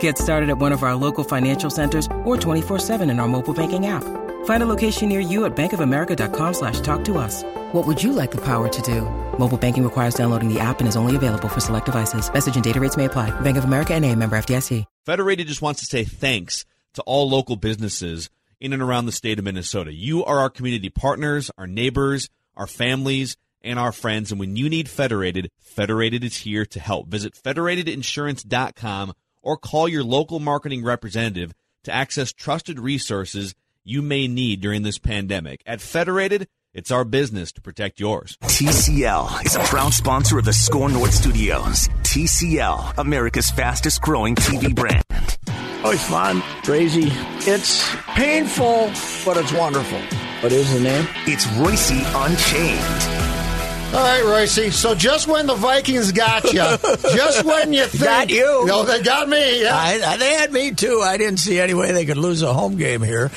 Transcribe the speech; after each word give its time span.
Get 0.00 0.18
started 0.18 0.50
at 0.50 0.58
one 0.58 0.72
of 0.72 0.82
our 0.82 0.96
local 0.96 1.22
financial 1.22 1.70
centers 1.70 2.06
or 2.24 2.36
24-7 2.36 3.08
in 3.08 3.20
our 3.20 3.28
mobile 3.28 3.54
banking 3.54 3.86
app. 3.86 4.02
Find 4.46 4.62
a 4.62 4.66
location 4.66 5.08
near 5.08 5.20
you 5.20 5.44
at 5.44 5.54
bankofamerica.com 5.54 6.54
slash 6.54 6.80
talk 6.80 7.04
to 7.04 7.18
us. 7.18 7.44
What 7.72 7.86
would 7.86 8.02
you 8.02 8.12
like 8.12 8.32
the 8.32 8.44
power 8.44 8.68
to 8.68 8.82
do? 8.82 9.02
Mobile 9.38 9.58
banking 9.58 9.84
requires 9.84 10.14
downloading 10.14 10.52
the 10.52 10.58
app 10.58 10.80
and 10.80 10.88
is 10.88 10.96
only 10.96 11.14
available 11.14 11.48
for 11.48 11.60
select 11.60 11.86
devices. 11.86 12.32
Message 12.32 12.56
and 12.56 12.64
data 12.64 12.80
rates 12.80 12.96
may 12.96 13.04
apply. 13.04 13.30
Bank 13.40 13.56
of 13.56 13.64
America 13.64 13.94
and 13.94 14.04
a 14.04 14.12
member 14.14 14.36
FDIC. 14.36 14.84
Federated 15.04 15.46
just 15.46 15.62
wants 15.62 15.80
to 15.80 15.86
say 15.86 16.02
thanks 16.02 16.64
to 16.94 17.02
all 17.02 17.28
local 17.28 17.56
businesses 17.56 18.28
in 18.60 18.72
and 18.72 18.82
around 18.82 19.06
the 19.06 19.12
state 19.12 19.38
of 19.38 19.44
Minnesota. 19.44 19.92
You 19.92 20.24
are 20.24 20.40
our 20.40 20.50
community 20.50 20.88
partners, 20.90 21.50
our 21.56 21.66
neighbors, 21.66 22.28
our 22.56 22.66
families, 22.66 23.36
and 23.62 23.78
our 23.78 23.92
friends. 23.92 24.30
And 24.30 24.40
when 24.40 24.56
you 24.56 24.68
need 24.68 24.88
Federated, 24.88 25.50
Federated 25.60 26.24
is 26.24 26.38
here 26.38 26.64
to 26.66 26.80
help. 26.80 27.08
Visit 27.08 27.34
federatedinsurance.com 27.34 29.12
or 29.46 29.56
call 29.56 29.88
your 29.88 30.02
local 30.02 30.40
marketing 30.40 30.82
representative 30.82 31.54
to 31.84 31.94
access 31.94 32.32
trusted 32.32 32.80
resources 32.80 33.54
you 33.84 34.02
may 34.02 34.26
need 34.26 34.60
during 34.60 34.82
this 34.82 34.98
pandemic. 34.98 35.62
At 35.64 35.80
Federated, 35.80 36.48
it's 36.74 36.90
our 36.90 37.04
business 37.04 37.52
to 37.52 37.60
protect 37.60 38.00
yours. 38.00 38.36
TCL 38.42 39.46
is 39.46 39.54
a 39.54 39.60
proud 39.60 39.94
sponsor 39.94 40.40
of 40.40 40.44
the 40.44 40.52
Score 40.52 40.88
North 40.88 41.14
Studios. 41.14 41.88
TCL, 42.02 42.98
America's 42.98 43.48
fastest 43.48 44.02
growing 44.02 44.34
TV 44.34 44.74
brand. 44.74 45.04
Oh, 45.84 45.92
it's 45.92 46.02
fun, 46.08 46.40
crazy. 46.64 47.12
It's 47.48 47.88
painful, 48.16 48.90
but 49.24 49.36
it's 49.36 49.52
wonderful. 49.52 50.00
What 50.40 50.50
is 50.50 50.72
the 50.74 50.80
name? 50.80 51.06
It's 51.26 51.46
Reusse 51.46 52.02
Unchained. 52.26 53.25
All 53.96 54.02
right, 54.02 54.22
Reusse. 54.22 54.72
So 54.72 54.94
just 54.94 55.26
when 55.26 55.46
the 55.46 55.54
Vikings 55.54 56.12
got 56.12 56.44
you, 56.44 56.52
just 57.16 57.44
when 57.44 57.72
you 57.72 57.86
think 57.86 58.04
Got 58.04 58.30
you. 58.30 58.66
no, 58.66 58.84
they 58.84 59.02
got 59.02 59.26
me. 59.28 59.62
Yeah. 59.62 59.74
I, 59.74 60.00
I- 60.04 60.16
they 60.18 60.34
had 60.34 60.52
me 60.52 60.72
too. 60.72 61.00
I 61.02 61.16
didn't 61.16 61.38
see 61.38 61.58
any 61.58 61.72
way 61.72 61.92
they 61.92 62.04
could 62.04 62.18
lose 62.18 62.42
a 62.42 62.52
home 62.52 62.76
game 62.76 63.02
here, 63.02 63.30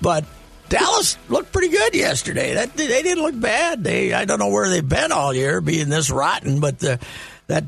but 0.00 0.24
Dallas 0.70 1.18
looked 1.28 1.52
pretty 1.52 1.68
good 1.68 1.94
yesterday. 1.94 2.54
That 2.54 2.74
they 2.74 3.02
didn't 3.02 3.22
look 3.22 3.38
bad. 3.38 3.84
They 3.84 4.14
I 4.14 4.24
don't 4.24 4.38
know 4.38 4.48
where 4.48 4.70
they've 4.70 4.88
been 4.88 5.12
all 5.12 5.34
year, 5.34 5.60
being 5.60 5.90
this 5.90 6.10
rotten, 6.10 6.60
but 6.60 6.78
the, 6.78 6.98
that 7.48 7.64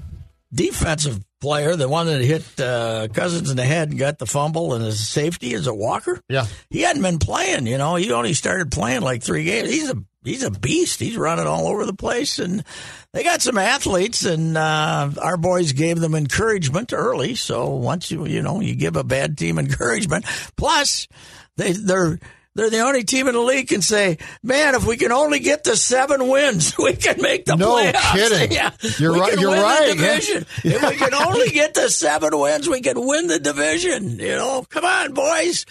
defensive 0.52 1.22
player, 1.40 1.76
the 1.76 1.88
one 1.88 2.06
that 2.06 2.20
hit 2.22 2.58
uh, 2.58 3.08
Cousins 3.12 3.50
in 3.50 3.56
the 3.58 3.64
head 3.64 3.90
and 3.90 3.98
got 3.98 4.18
the 4.18 4.26
fumble 4.26 4.72
and 4.74 4.82
his 4.84 5.06
safety 5.06 5.52
is 5.52 5.66
a 5.66 5.74
Walker. 5.74 6.20
Yeah. 6.28 6.46
he 6.70 6.80
hadn't 6.80 7.02
been 7.02 7.18
playing. 7.18 7.66
You 7.66 7.78
know, 7.78 7.94
he 7.96 8.10
only 8.10 8.32
started 8.32 8.72
playing 8.72 9.02
like 9.02 9.22
three 9.22 9.44
games. 9.44 9.68
He's 9.70 9.90
a 9.90 10.02
he's 10.24 10.42
a 10.42 10.50
beast. 10.50 11.00
He's 11.00 11.16
running 11.16 11.46
all 11.46 11.66
over 11.66 11.84
the 11.84 11.94
place, 11.94 12.38
and 12.38 12.64
they 13.12 13.24
got 13.24 13.42
some 13.42 13.58
athletes, 13.58 14.24
and 14.24 14.56
uh, 14.56 15.10
our 15.20 15.36
boys 15.36 15.72
gave 15.72 16.00
them 16.00 16.14
encouragement 16.14 16.92
early. 16.92 17.34
So 17.34 17.68
once 17.70 18.10
you 18.10 18.26
you 18.26 18.42
know 18.42 18.60
you 18.60 18.74
give 18.74 18.96
a 18.96 19.04
bad 19.04 19.38
team 19.38 19.58
encouragement, 19.58 20.24
plus 20.56 21.08
they 21.56 21.72
they're. 21.72 22.18
They're 22.58 22.70
the 22.70 22.80
only 22.80 23.04
team 23.04 23.28
in 23.28 23.34
the 23.34 23.40
league 23.40 23.68
can 23.68 23.82
say, 23.82 24.18
"Man, 24.42 24.74
if 24.74 24.84
we 24.84 24.96
can 24.96 25.12
only 25.12 25.38
get 25.38 25.62
to 25.64 25.76
seven 25.76 26.26
wins, 26.26 26.76
we 26.78 26.94
can 26.96 27.22
make 27.22 27.44
the 27.44 27.54
No 27.54 27.76
playoffs." 27.76 28.12
kidding. 28.12 28.50
Yeah, 28.58 28.70
You're 28.98 29.12
we 29.12 29.20
right- 29.20 29.30
can 29.30 29.40
you're 29.40 29.50
win 29.52 29.62
right, 29.62 29.80
The 29.96 30.02
yeah. 30.02 30.14
division. 30.14 30.46
If 30.64 30.82
we 30.90 30.96
can 30.96 31.14
only 31.14 31.48
get 31.60 31.74
to 31.74 31.88
seven 31.88 32.36
wins, 32.36 32.68
we 32.68 32.80
can 32.80 33.06
win 33.06 33.28
the 33.28 33.38
division. 33.38 34.18
You 34.18 34.34
know, 34.36 34.64
come 34.68 34.84
on, 34.84 35.14
boys. 35.14 35.64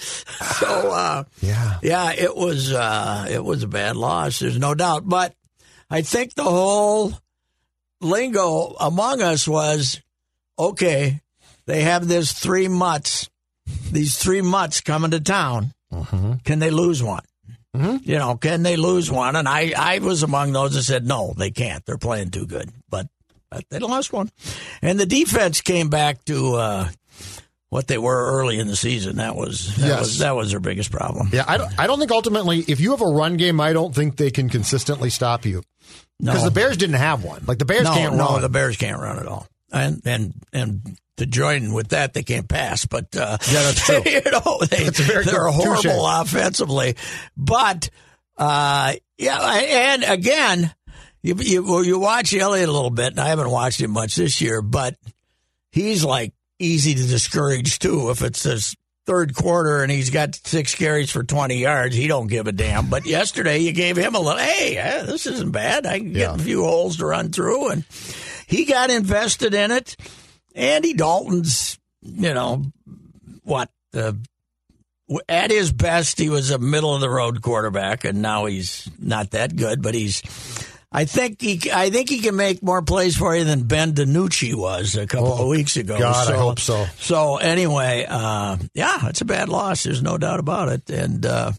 So, 0.59 0.91
uh, 0.91 1.23
Yeah. 1.41 1.79
yeah, 1.83 2.13
it 2.13 2.35
was 2.35 2.71
uh, 2.71 3.27
it 3.29 3.43
was 3.43 3.63
a 3.63 3.67
bad 3.67 3.97
loss. 3.97 4.39
There's 4.39 4.57
no 4.57 4.73
doubt, 4.73 5.03
but 5.09 5.35
I 5.89 6.01
think 6.03 6.35
the 6.35 6.43
whole 6.43 7.13
lingo 8.01 8.75
among 8.79 9.21
us 9.21 9.47
was 9.47 10.01
okay. 10.57 11.21
They 11.65 11.81
have 11.81 12.07
this 12.07 12.31
three 12.31 12.67
mutts, 12.69 13.29
these 13.91 14.15
three 14.17 14.41
mutts 14.41 14.79
coming 14.81 15.11
to 15.11 15.19
town. 15.19 15.73
Can 16.43 16.59
they 16.59 16.69
lose 16.71 17.01
one? 17.03 17.23
You 17.73 18.17
know, 18.17 18.35
can 18.37 18.63
they 18.63 18.75
lose 18.75 19.11
one? 19.11 19.35
And 19.35 19.47
I, 19.47 19.71
I 19.77 19.99
was 19.99 20.23
among 20.23 20.51
those 20.51 20.73
that 20.73 20.83
said 20.83 21.05
no, 21.05 21.33
they 21.37 21.51
can't. 21.51 21.85
They're 21.85 21.97
playing 21.97 22.31
too 22.31 22.47
good, 22.47 22.71
but, 22.89 23.07
but 23.51 23.65
they 23.69 23.77
lost 23.79 24.11
one, 24.11 24.31
and 24.81 24.99
the 24.99 25.05
defense 25.05 25.61
came 25.61 25.89
back 25.89 26.25
to. 26.25 26.55
Uh, 26.55 26.89
what 27.69 27.87
they 27.87 27.97
were 27.97 28.37
early 28.37 28.59
in 28.59 28.67
the 28.67 28.77
season. 28.77 29.17
That 29.17 29.35
was 29.35 29.75
that 29.75 29.87
Yes. 29.87 29.99
was 29.99 30.17
that 30.19 30.35
was 30.37 30.51
their 30.51 30.59
biggest 30.61 30.89
problem. 30.89 31.29
Yeah, 31.33 31.43
I 31.47 31.57
don't, 31.57 31.77
I 31.77 31.85
don't 31.85 31.99
think 31.99 32.11
ultimately, 32.11 32.59
if 32.59 32.79
you 32.79 32.91
have 32.91 33.01
a 33.01 33.05
run 33.07 33.35
game, 33.35 33.59
I 33.59 33.73
don't 33.73 33.93
think 33.93 34.15
they 34.15 34.31
can 34.31 34.49
consistently 34.49 35.09
stop 35.09 35.45
you. 35.45 35.63
Because 36.17 36.45
the 36.45 36.51
Bears 36.51 36.77
didn't 36.77 36.95
have 36.95 37.23
one. 37.25 37.43
Like 37.45 37.57
the 37.59 37.65
Bears 37.65 37.83
no, 37.83 37.93
can't 37.93 38.15
no, 38.15 38.25
run. 38.29 38.41
the 38.41 38.49
Bears 38.49 38.77
can't 38.77 38.99
run 38.99 39.19
at 39.19 39.27
all. 39.27 39.47
And 39.71 40.01
and 40.05 40.33
and 40.53 40.97
to 41.17 41.25
join 41.25 41.73
with 41.73 41.89
that, 41.89 42.13
they 42.13 42.23
can't 42.23 42.47
pass. 42.47 42.85
But 42.85 43.15
uh, 43.15 43.37
Yeah, 43.51 43.63
that's 43.63 43.85
true. 43.85 44.01
you 44.05 44.21
know, 44.31 44.59
they, 44.69 44.83
that's 44.85 44.99
very 44.99 45.23
they're 45.25 45.33
good- 45.45 45.53
horrible 45.53 45.81
touche. 45.81 45.93
offensively. 46.21 46.95
But 47.35 47.89
uh, 48.37 48.93
yeah, 49.17 49.39
and 49.41 50.03
again, 50.03 50.73
you 51.23 51.35
you 51.35 51.81
you 51.83 51.99
watch 51.99 52.33
Elliott 52.33 52.69
a 52.69 52.71
little 52.71 52.89
bit. 52.91 53.07
And 53.13 53.19
I 53.19 53.27
haven't 53.29 53.49
watched 53.49 53.81
him 53.81 53.91
much 53.91 54.15
this 54.15 54.39
year, 54.41 54.61
but 54.61 54.95
he's 55.71 56.03
like 56.03 56.33
easy 56.59 56.93
to 56.95 57.03
discourage 57.03 57.79
too. 57.79 58.09
If 58.11 58.21
it's 58.21 58.43
his 58.43 58.75
third 59.07 59.33
quarter 59.35 59.81
and 59.83 59.91
he's 59.91 60.09
got 60.09 60.35
six 60.35 60.75
carries 60.75 61.09
for 61.09 61.23
twenty 61.23 61.57
yards, 61.57 61.95
he 61.95 62.07
don't 62.07 62.27
give 62.27 62.45
a 62.47 62.51
damn. 62.51 62.89
But 62.89 63.05
yesterday 63.07 63.59
you 63.59 63.71
gave 63.71 63.97
him 63.97 64.13
a 64.15 64.19
little. 64.19 64.37
Hey, 64.39 64.77
eh, 64.77 65.03
this 65.03 65.25
isn't 65.25 65.51
bad. 65.51 65.85
I 65.87 65.97
can 65.99 66.13
get 66.13 66.19
Yeah. 66.19 66.35
a 66.35 66.37
few 66.37 66.63
holes 66.63 66.97
to 66.97 67.05
run 67.07 67.31
through, 67.31 67.69
and 67.69 67.83
he 68.47 68.65
got 68.65 68.89
invested 68.91 69.53
in 69.55 69.71
it. 69.71 69.95
Andy 70.57 70.93
Dalton's, 70.93 71.77
you 72.01 72.33
know, 72.33 72.65
what 73.43 73.69
uh, 73.93 74.13
at 75.29 75.51
his 75.51 75.71
best, 75.71 76.19
he 76.19 76.29
was 76.29 76.51
a 76.51 76.57
middle 76.57 76.93
of 76.95 77.01
the 77.01 77.09
road 77.09 77.41
quarterback, 77.41 78.03
and 78.03 78.21
now 78.21 78.45
he's 78.45 78.89
not 78.99 79.31
that 79.31 79.55
good. 79.55 79.81
But 79.81 79.93
he's, 79.93 80.21
I 80.91 81.05
think 81.05 81.41
he, 81.41 81.71
I 81.71 81.91
think 81.91 82.09
he 82.09 82.19
can 82.19 82.35
make 82.35 82.63
more 82.63 82.81
plays 82.81 83.15
for 83.15 83.35
you 83.35 83.43
than 83.43 83.63
Ben 83.63 83.93
DiNucci 83.93 84.55
was 84.55 84.95
a 84.95 85.05
couple 85.05 85.33
of 85.33 85.47
weeks 85.47 85.77
ago. 85.77 85.95
Oh, 85.95 85.99
God, 85.99 86.33
I 86.33 86.37
hope 86.37 86.59
so. 86.59 86.85
So 86.97 87.37
anyway, 87.37 88.05
uh, 88.09 88.57
yeah, 88.73 89.07
it's 89.07 89.21
a 89.21 89.25
bad 89.25 89.49
loss. 89.49 89.83
There's 89.83 90.01
no 90.01 90.17
doubt 90.17 90.39
about 90.39 90.69
it, 90.69 90.89
and. 90.89 91.25
Uh, 91.25 91.51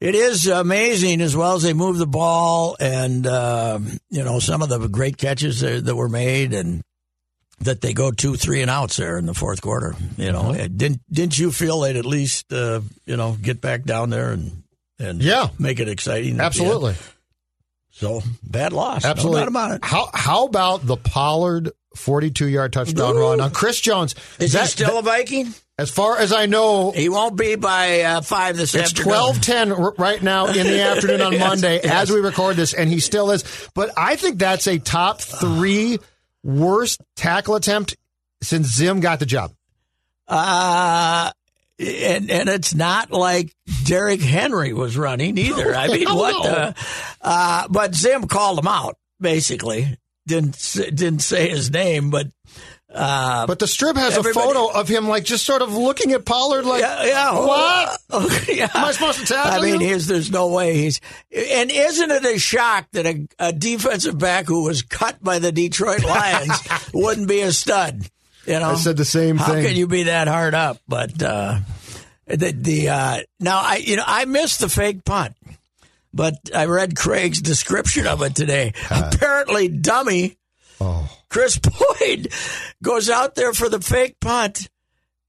it 0.00 0.16
is 0.16 0.48
amazing 0.48 1.20
as 1.20 1.36
well 1.36 1.54
as 1.54 1.62
they 1.62 1.74
move 1.74 1.96
the 1.96 2.08
ball 2.08 2.76
and 2.80 3.24
uh, 3.24 3.78
you 4.10 4.24
know 4.24 4.40
some 4.40 4.60
of 4.60 4.68
the 4.68 4.88
great 4.88 5.16
catches 5.16 5.60
that, 5.60 5.84
that 5.84 5.94
were 5.94 6.08
made 6.08 6.52
and 6.52 6.82
that 7.64 7.80
they 7.80 7.92
go 7.92 8.10
two 8.10 8.36
three 8.36 8.60
and 8.62 8.70
outs 8.70 8.96
there 8.96 9.18
in 9.18 9.26
the 9.26 9.34
fourth 9.34 9.60
quarter 9.62 9.94
you 10.16 10.30
know 10.32 10.42
Mm-hmm. 10.52 10.76
didn't 10.76 11.00
didn't 11.10 11.38
you 11.38 11.50
feel 11.52 11.80
they'd 11.80 11.96
at 11.96 12.06
least 12.06 12.52
uh, 12.52 12.80
you 13.06 13.16
know 13.16 13.36
get 13.40 13.60
back 13.60 13.84
down 13.84 14.10
there 14.10 14.32
and 14.32 14.62
and 14.98 15.22
Yeah. 15.22 15.48
make 15.58 15.80
it 15.80 15.88
exciting 15.88 16.32
at 16.32 16.36
the 16.36 16.42
end? 16.42 16.46
Absolutely. 16.46 16.94
so 17.90 18.22
bad 18.42 18.72
loss 18.72 19.04
Absolutely. 19.04 19.40
no 19.42 19.46
about 19.48 19.70
it 19.72 19.84
How 19.84 20.08
how 20.12 20.44
about 20.46 20.86
the 20.86 20.96
Pollard 20.96 21.70
42 21.96 22.48
yard 22.48 22.72
touchdown 22.72 23.16
run 23.16 23.40
on 23.40 23.50
Chris 23.50 23.80
Jones? 23.80 24.14
is 24.38 24.52
That- 24.52 24.62
he 24.62 24.68
still 24.68 24.98
a 24.98 25.02
Viking 25.02 25.54
as 25.78 25.90
far 25.90 26.18
as 26.18 26.32
I 26.34 26.46
know, 26.46 26.92
he 26.92 27.08
won't 27.08 27.34
be 27.34 27.56
by 27.56 28.02
uh, 28.02 28.20
five 28.20 28.58
this 28.58 28.74
It's 28.74 28.90
afternoon 28.90 29.04
twelve 29.10 29.40
ten 29.40 29.72
right 29.72 30.22
now 30.22 30.46
in 30.46 30.66
the 30.66 30.80
afternoon 30.90 31.22
on 31.22 31.32
Yes, 31.32 31.40
Monday 31.48 31.80
yes. 31.82 31.86
as 31.86 32.10
we 32.12 32.20
record 32.20 32.56
this, 32.56 32.74
and 32.74 32.90
he 32.90 33.00
still 33.00 33.30
is. 33.30 33.42
But 33.74 33.90
I 33.96 34.16
think 34.16 34.38
that's 34.38 34.66
a 34.68 34.78
top 34.78 35.22
three 35.22 35.98
worst 36.42 37.00
tackle 37.16 37.54
attempt 37.54 37.96
since 38.42 38.74
Zim 38.74 39.00
got 39.00 39.20
the 39.20 39.26
job. 39.26 39.52
Uh, 40.28 41.30
and 41.78 42.30
and 42.30 42.48
it's 42.48 42.74
not 42.74 43.10
like 43.10 43.54
Derrick 43.84 44.20
Henry 44.20 44.72
was 44.72 44.96
running 44.96 45.36
either. 45.38 45.74
I 45.74 45.88
mean, 45.88 46.06
Hell 46.06 46.16
what 46.18 46.42
the? 46.42 46.74
Uh, 47.20 47.68
but 47.68 47.94
Zim 47.94 48.28
called 48.28 48.58
him 48.58 48.68
out 48.68 48.96
basically. 49.20 49.96
Didn't 50.26 50.56
didn't 50.74 51.20
say 51.20 51.48
his 51.48 51.70
name, 51.70 52.10
but 52.10 52.28
Uh, 52.94 53.46
But 53.46 53.58
the 53.58 53.66
Strib 53.66 53.96
has 53.96 54.16
a 54.16 54.22
photo 54.22 54.68
of 54.70 54.88
him 54.88 55.08
like 55.08 55.24
just 55.24 55.44
sort 55.44 55.62
of 55.62 55.74
looking 55.74 56.12
at 56.12 56.24
Pollard 56.24 56.64
like, 56.66 56.82
yeah, 56.82 57.04
yeah. 57.04 57.32
what? 57.34 58.00
yeah. 58.48 58.68
Am 58.74 58.84
I 58.84 58.92
supposed 58.92 59.20
to 59.20 59.26
tackle 59.26 59.52
I 59.52 59.60
mean, 59.62 59.80
you? 59.80 59.98
there's 59.98 60.30
no 60.30 60.48
way 60.48 60.74
he's. 60.74 61.00
And 61.34 61.70
isn't 61.70 62.10
it 62.10 62.24
a 62.24 62.38
shock 62.38 62.86
that 62.92 63.06
a, 63.06 63.26
a 63.38 63.52
defensive 63.52 64.18
back 64.18 64.46
who 64.46 64.64
was 64.64 64.82
cut 64.82 65.22
by 65.22 65.38
the 65.38 65.52
Detroit 65.52 66.04
Lions 66.04 66.52
wouldn't 66.94 67.28
be 67.28 67.40
a 67.40 67.52
stud? 67.52 68.02
You 68.46 68.58
know, 68.58 68.70
I 68.70 68.74
said 68.74 68.96
the 68.96 69.04
same 69.04 69.36
How 69.36 69.52
thing. 69.52 69.64
can 69.64 69.76
you 69.76 69.86
be 69.86 70.04
that 70.04 70.26
hard 70.28 70.54
up? 70.54 70.78
But 70.88 71.22
uh, 71.22 71.60
the 72.26 72.50
the 72.52 72.88
uh, 72.88 73.20
now 73.38 73.58
I 73.58 73.76
you 73.76 73.94
know 73.96 74.04
I 74.04 74.24
missed 74.24 74.58
the 74.60 74.68
fake 74.68 75.04
punt, 75.04 75.36
but 76.12 76.34
I 76.52 76.66
read 76.66 76.96
Craig's 76.96 77.40
description 77.40 78.06
of 78.08 78.20
it 78.22 78.34
today. 78.34 78.72
Apparently, 78.90 79.68
dummy 79.68 80.36
Oh. 80.84 81.08
Kris 81.28 81.58
Boyd 82.00 82.32
goes 82.82 83.08
out 83.08 83.34
there 83.34 83.52
for 83.54 83.68
the 83.68 83.80
fake 83.80 84.18
punt 84.20 84.68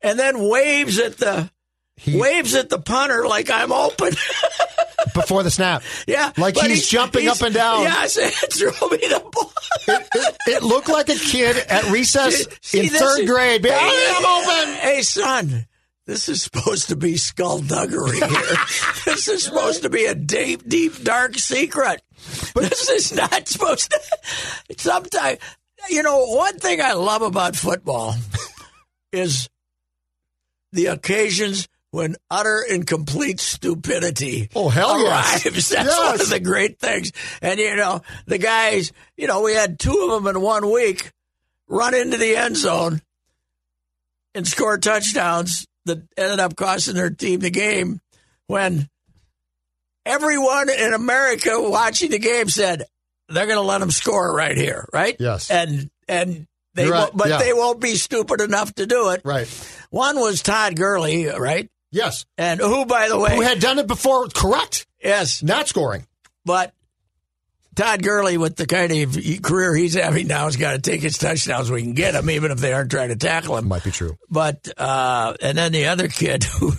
and 0.02 0.18
then 0.18 0.48
waves 0.50 0.98
at 1.00 1.18
the 1.18 1.52
He- 1.96 2.20
waves 2.20 2.56
at 2.56 2.70
the 2.70 2.80
punter 2.80 3.28
like 3.28 3.50
I'm 3.52 3.72
open. 3.72 4.14
Before 5.14 5.44
the 5.44 5.52
snap. 5.52 5.84
yeah, 6.08 6.32
Like 6.38 6.56
but 6.56 6.70
he's 6.70 6.88
jumping 6.88 7.28
up 7.28 7.42
and 7.42 7.54
down. 7.54 7.84
Yeah, 7.84 7.94
I 7.98 8.08
said, 8.08 8.32
throw 8.32 8.88
me 8.90 8.98
the 8.98 9.22
ball. 9.32 9.52
It, 9.88 10.08
it, 10.16 10.38
it 10.48 10.64
looked 10.64 10.88
like 10.90 11.10
a 11.10 11.16
kid 11.16 11.58
at 11.58 11.90
recess 11.92 12.48
See, 12.62 12.80
in 12.80 12.86
this 12.88 13.00
third 13.02 13.20
is- 13.20 13.30
grade. 13.30 13.64
Hey, 13.66 14.14
I'm 14.16 14.26
open. 14.26 14.74
Hey, 14.76 15.02
son. 15.04 15.66
This 16.06 16.28
is 16.28 16.44
supposed 16.44 16.90
to 16.90 16.96
be 16.98 17.16
skullduggery 17.16 18.18
here. 18.20 18.58
this 19.06 19.28
is 19.30 19.44
supposed 19.44 19.84
to 19.84 19.90
be 19.90 20.06
a 20.06 20.14
deep, 20.16 20.68
deep, 20.68 21.02
dark 21.04 21.36
secret. 21.38 22.02
But 22.54 22.64
this 22.70 22.90
is 22.90 23.14
not 23.16 23.48
supposed 23.48 23.92
to. 23.92 24.00
Sometimes, 24.78 25.40
you 25.90 26.04
know, 26.04 26.26
one 26.26 26.58
thing 26.60 26.82
I 26.82 26.94
love 26.94 27.22
about 27.22 27.56
football 27.56 28.16
is 29.14 29.50
the 30.74 30.88
occasions 30.88 31.68
when 31.92 32.16
utter 32.30 32.66
and 32.70 32.86
complete 32.88 33.40
stupidity 33.40 34.50
Oh, 34.56 34.68
hell 34.68 35.00
yes. 35.00 35.46
arrives. 35.46 35.70
That's 35.70 35.72
Yes. 35.88 36.00
one 36.00 36.20
of 36.22 36.30
the 36.30 36.40
great 36.40 36.80
things. 36.80 37.12
And, 37.42 37.60
you 37.60 37.76
know, 37.78 38.02
the 38.26 38.40
guys, 38.40 38.92
you 39.16 39.28
know, 39.28 39.42
we 39.42 39.54
had 39.54 39.80
two 39.80 40.10
of 40.12 40.24
them 40.24 40.36
in 40.36 40.42
one 40.42 40.70
week 40.72 41.12
run 41.68 41.94
into 41.94 42.18
the 42.18 42.36
end 42.36 42.58
zone 42.58 43.02
and 44.36 44.46
score 44.48 44.78
touchdowns 44.80 45.66
that 45.86 46.04
ended 46.18 46.40
up 46.40 46.56
costing 46.56 46.96
their 46.96 47.10
team 47.10 47.40
the 47.40 47.50
game 47.50 48.00
when 48.48 48.90
everyone 50.06 50.70
in 50.70 50.94
America 50.94 51.52
watching 51.58 52.12
the 52.12 52.20
game 52.20 52.50
said 52.50 52.84
they're 53.30 53.46
going 53.46 53.58
to 53.58 53.62
let 53.62 53.80
them 53.80 53.92
score 53.92 54.34
right 54.36 54.58
here, 54.58 54.88
right? 54.94 55.16
Yes. 55.20 55.50
And 55.50 55.90
and 56.08 56.48
they 56.74 56.88
right, 56.88 57.02
won't, 57.02 57.18
but 57.18 57.30
yeah. 57.30 57.38
they 57.38 57.54
won't 57.54 57.80
be 57.80 57.96
stupid 57.96 58.42
enough 58.42 58.74
to 58.76 58.86
do 58.86 59.10
it. 59.12 59.22
Right. 59.24 59.48
One 59.90 60.20
was 60.20 60.42
Todd 60.42 60.76
Gurley, 60.76 61.28
right? 61.28 61.70
Yes. 61.92 62.26
And 62.38 62.60
who, 62.60 62.86
by 62.86 63.10
the 63.10 63.20
way, 63.20 63.36
Who 63.36 63.42
had 63.42 63.60
done 63.60 63.78
it 63.80 63.88
before 63.88 64.28
correct, 64.28 64.88
yes, 65.02 65.44
not 65.44 65.68
scoring. 65.68 66.08
but 66.46 66.74
Todd 67.76 68.04
Gurley, 68.04 68.38
with 68.38 68.56
the 68.56 68.68
kind 68.68 68.92
of 68.92 69.42
career 69.42 69.74
he's 69.74 69.96
having 69.96 70.28
now, 70.28 70.46
has 70.46 70.58
got 70.58 70.74
to 70.74 70.80
take 70.80 71.02
his 71.02 71.18
touchdowns. 71.18 71.72
We 71.72 71.82
can 71.82 71.94
get 71.94 72.16
him, 72.16 72.30
even 72.30 72.52
if 72.52 72.60
they 72.60 72.74
aren't 72.74 72.92
trying 72.92 73.10
to 73.10 73.16
tackle 73.16 73.58
him. 73.58 73.68
Might 73.68 73.84
be 73.84 73.92
true. 73.92 74.18
But 74.30 74.70
uh, 74.78 75.34
and 75.42 75.58
then 75.58 75.72
the 75.72 75.88
other 75.88 76.08
kid, 76.08 76.44
who, 76.60 76.74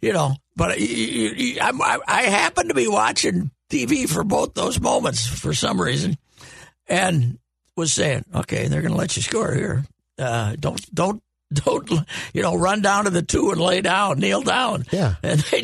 you 0.00 0.12
know, 0.12 0.34
but 0.56 0.72
I'm, 0.72 1.82
I, 1.82 1.98
I 2.06 2.22
happen 2.24 2.68
to 2.68 2.74
be 2.74 2.88
watching 2.88 3.50
TV 3.70 4.08
for 4.08 4.24
both 4.24 4.54
those 4.54 4.80
moments 4.80 5.26
for 5.26 5.54
some 5.54 5.80
reason, 5.80 6.16
and 6.86 7.38
was 7.76 7.92
saying, 7.92 8.24
okay, 8.34 8.68
they're 8.68 8.82
going 8.82 8.92
to 8.92 8.98
let 8.98 9.16
you 9.16 9.22
score 9.22 9.52
here. 9.52 9.84
Uh, 10.18 10.54
don't 10.58 10.94
don't 10.94 11.22
don't 11.52 11.90
you 12.32 12.42
know 12.42 12.54
run 12.56 12.82
down 12.82 13.04
to 13.04 13.10
the 13.10 13.22
two 13.22 13.50
and 13.50 13.60
lay 13.60 13.80
down, 13.80 14.18
kneel 14.18 14.42
down. 14.42 14.84
Yeah. 14.90 15.14
and 15.22 15.40
they, 15.40 15.62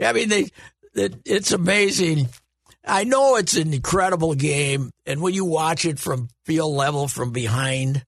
I 0.00 0.12
mean 0.12 0.28
they, 0.28 0.48
it, 0.94 1.14
it's 1.24 1.52
amazing. 1.52 2.28
I 2.86 3.04
know 3.04 3.36
it's 3.36 3.56
an 3.56 3.72
incredible 3.72 4.34
game, 4.34 4.90
and 5.06 5.20
when 5.20 5.34
you 5.34 5.44
watch 5.44 5.84
it 5.84 5.98
from 5.98 6.28
field 6.44 6.74
level 6.74 7.08
from 7.08 7.32
behind, 7.32 8.04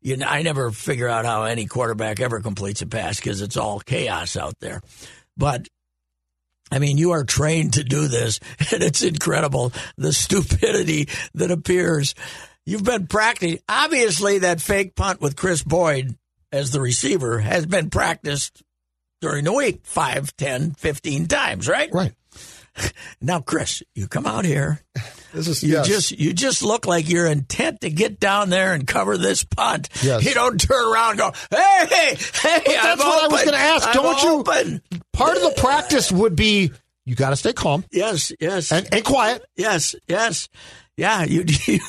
you 0.00 0.16
know, 0.16 0.26
I 0.26 0.42
never 0.42 0.70
figure 0.70 1.08
out 1.08 1.24
how 1.24 1.44
any 1.44 1.66
quarterback 1.66 2.20
ever 2.20 2.40
completes 2.40 2.82
a 2.82 2.86
pass 2.86 3.16
because 3.16 3.40
it's 3.40 3.56
all 3.56 3.80
chaos 3.80 4.36
out 4.36 4.54
there. 4.60 4.80
But 5.36 5.68
I 6.70 6.78
mean, 6.78 6.98
you 6.98 7.12
are 7.12 7.24
trained 7.24 7.74
to 7.74 7.84
do 7.84 8.08
this, 8.08 8.40
and 8.72 8.82
it's 8.82 9.02
incredible 9.02 9.72
the 9.96 10.12
stupidity 10.12 11.08
that 11.34 11.50
appears. 11.50 12.14
You've 12.64 12.84
been 12.84 13.06
practicing. 13.06 13.60
Obviously, 13.68 14.40
that 14.40 14.60
fake 14.60 14.96
punt 14.96 15.20
with 15.20 15.36
Kris 15.36 15.62
Boyd 15.62 16.16
as 16.50 16.72
the 16.72 16.80
receiver 16.80 17.38
has 17.38 17.64
been 17.64 17.90
practiced 17.90 18.62
during 19.20 19.44
the 19.44 19.52
week 19.52 19.80
five, 19.84 20.36
ten, 20.36 20.72
fifteen 20.72 21.26
times, 21.26 21.68
right? 21.68 21.90
Right. 21.92 22.12
Now, 23.20 23.40
Kris, 23.40 23.82
you 23.94 24.06
come 24.08 24.26
out 24.26 24.44
here. 24.44 24.80
This 25.34 25.48
is 25.48 25.62
You 25.62 25.74
yes. 25.74 25.86
just 25.86 26.12
you 26.12 26.32
just 26.32 26.62
look 26.62 26.86
like 26.86 27.10
you're 27.10 27.26
intent 27.26 27.82
to 27.82 27.90
get 27.90 28.18
down 28.18 28.48
there 28.48 28.72
and 28.72 28.86
cover 28.86 29.18
this 29.18 29.44
punt. 29.44 29.90
Yes. 30.02 30.24
You 30.24 30.32
don't 30.32 30.58
turn 30.58 30.90
around 30.90 31.10
and 31.10 31.18
go, 31.18 31.32
hey, 31.50 31.86
hey, 31.90 32.14
hey, 32.14 32.62
that's 32.64 33.02
I'm 33.02 33.06
what 33.06 33.24
I 33.24 33.28
was 33.28 33.44
gonna 33.44 33.56
ask. 33.58 33.86
I'm 33.86 33.92
Don't 33.94 34.22
you- 34.22 34.80
part 35.12 35.36
of 35.36 35.42
the 35.42 35.52
practice 35.60 36.10
would 36.10 36.36
be 36.36 36.70
you 37.04 37.14
got 37.14 37.30
to 37.30 37.36
stay 37.36 37.52
calm 37.52 37.84
Yes, 37.92 38.32
yes, 38.40 38.72
and, 38.72 38.88
and 38.92 39.04
quiet. 39.04 39.44
yes, 39.56 39.94
yes. 40.08 40.48
Yeah, 40.96 41.24
you, 41.24 41.44
you 41.66 41.80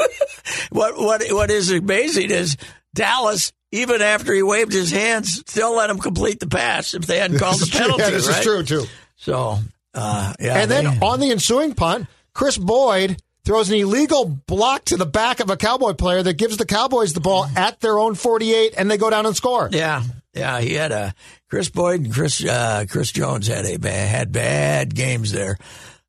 what 0.69 0.97
what 0.97 1.23
what 1.29 1.49
is 1.49 1.71
amazing 1.71 2.31
is 2.31 2.57
Dallas 2.93 3.53
even 3.71 4.01
after 4.01 4.33
he 4.33 4.43
waved 4.43 4.73
his 4.73 4.91
hands 4.91 5.35
still 5.47 5.73
let 5.75 5.89
him 5.89 5.99
complete 5.99 6.41
the 6.41 6.47
pass 6.47 6.93
if 6.93 7.05
they 7.05 7.19
hadn't 7.19 7.39
called 7.39 7.55
the 7.55 7.65
This 7.65 7.69
is 7.69 7.69
true. 7.71 7.81
penalty, 7.85 8.03
Yeah, 8.03 8.09
this 8.09 8.27
right? 8.27 8.37
is 8.39 8.43
true 8.43 8.63
too. 8.63 8.85
So, 9.15 9.59
uh, 9.97 10.33
yeah. 10.39 10.59
And 10.59 10.71
then 10.71 10.85
on 11.03 11.19
the 11.19 11.31
ensuing 11.31 11.73
punt, 11.73 12.07
Kris 12.33 12.57
Boyd 12.57 13.17
throws 13.43 13.69
an 13.69 13.75
illegal 13.77 14.25
block 14.25 14.85
to 14.85 14.97
the 14.97 15.05
back 15.05 15.39
of 15.39 15.49
a 15.49 15.57
Cowboy 15.57 15.93
player 15.93 16.21
that 16.21 16.33
gives 16.33 16.57
the 16.57 16.65
Cowboys 16.65 17.13
the 17.13 17.19
ball 17.21 17.45
at 17.55 17.79
their 17.79 17.97
own 17.97 18.13
48, 18.13 18.73
and 18.77 18.91
they 18.91 18.97
go 18.97 19.09
down 19.09 19.25
and 19.25 19.35
score. 19.35 19.69
Yeah, 19.71 20.03
yeah, 20.33 20.59
he 20.61 20.73
had 20.73 20.91
a 20.91 21.13
Kris 21.49 21.69
Boyd 21.69 22.01
and 22.01 22.13
Chris 22.13 22.43
uh, 22.45 22.85
Chris 22.89 23.11
Jones 23.11 23.47
had 23.47 23.65
a 23.65 23.77
bad, 23.77 24.07
had 24.09 24.31
bad 24.31 24.93
games 24.93 25.31
there, 25.31 25.57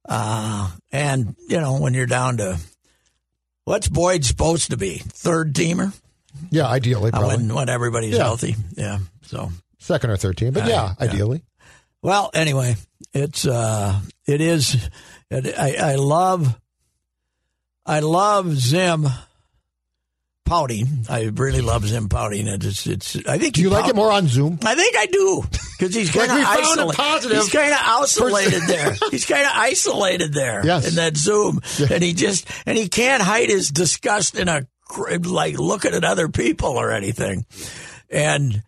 uh, 0.08 0.70
and 0.92 1.34
you 1.48 1.60
know 1.60 1.78
when 1.80 1.94
you're 1.94 2.06
down 2.06 2.38
to 2.38 2.58
what's 3.64 3.88
Boyd 3.88 4.24
supposed 4.24 4.70
to 4.70 4.76
be 4.76 4.98
third 4.98 5.54
teamer 5.54 5.92
Yeah, 6.50 6.66
ideally, 6.66 7.10
uh, 7.12 7.24
when 7.26 7.54
when 7.54 7.68
everybody's 7.68 8.16
Yeah. 8.16 8.24
healthy. 8.24 8.56
Yeah, 8.76 8.98
so 9.22 9.50
Second 9.78 10.10
or 10.10 10.16
third 10.16 10.36
team, 10.36 10.52
but 10.52 10.66
yeah, 10.66 10.94
yeah. 11.00 11.06
ideally. 11.08 11.42
Well 12.02 12.30
anyway, 12.34 12.76
it's 13.12 13.46
uh, 13.46 13.98
it 14.26 14.40
is. 14.40 14.88
It, 15.30 15.54
I 15.58 15.92
I 15.92 15.94
love 15.96 16.58
I 17.86 18.00
love 18.00 18.52
Zim 18.56 19.06
pouting. 20.44 21.04
I 21.08 21.24
really 21.34 21.60
love 21.60 21.86
Zim 21.86 22.08
pouting. 22.08 22.46
It's 22.48 22.86
it's. 22.86 23.16
I 23.26 23.38
think 23.38 23.54
Do 23.54 23.60
you 23.62 23.70
like 23.70 23.82
pout- 23.82 23.90
it 23.90 23.96
more 23.96 24.10
on 24.12 24.26
Zoom? 24.28 24.58
I 24.64 24.74
think 24.74 24.96
I 24.96 25.06
do 25.06 25.42
because 25.78 25.94
he's 25.94 26.10
kind 26.10 26.30
of 26.30 26.38
isolated. 26.38 26.94
positive 26.96 27.36
He's 27.38 27.52
kind 27.52 27.72
of 27.72 27.78
isolated 27.82 28.62
there. 28.66 28.96
He's 29.10 29.26
kind 29.26 29.44
of 29.44 29.52
isolated 29.54 30.32
there 30.32 30.64
Yes. 30.64 30.88
in 30.88 30.94
that 30.96 31.16
Zoom, 31.16 31.60
and 31.90 32.02
he 32.02 32.14
just 32.14 32.48
and 32.66 32.78
he 32.78 32.88
can't 32.88 33.22
hide 33.22 33.48
his 33.50 33.70
disgust 33.70 34.34
in 34.36 34.48
a 34.48 34.66
like 35.24 35.58
looking 35.58 35.92
at 35.92 36.04
other 36.04 36.28
people 36.28 36.70
or 36.70 36.92
anything. 36.92 37.44
And 38.10 38.62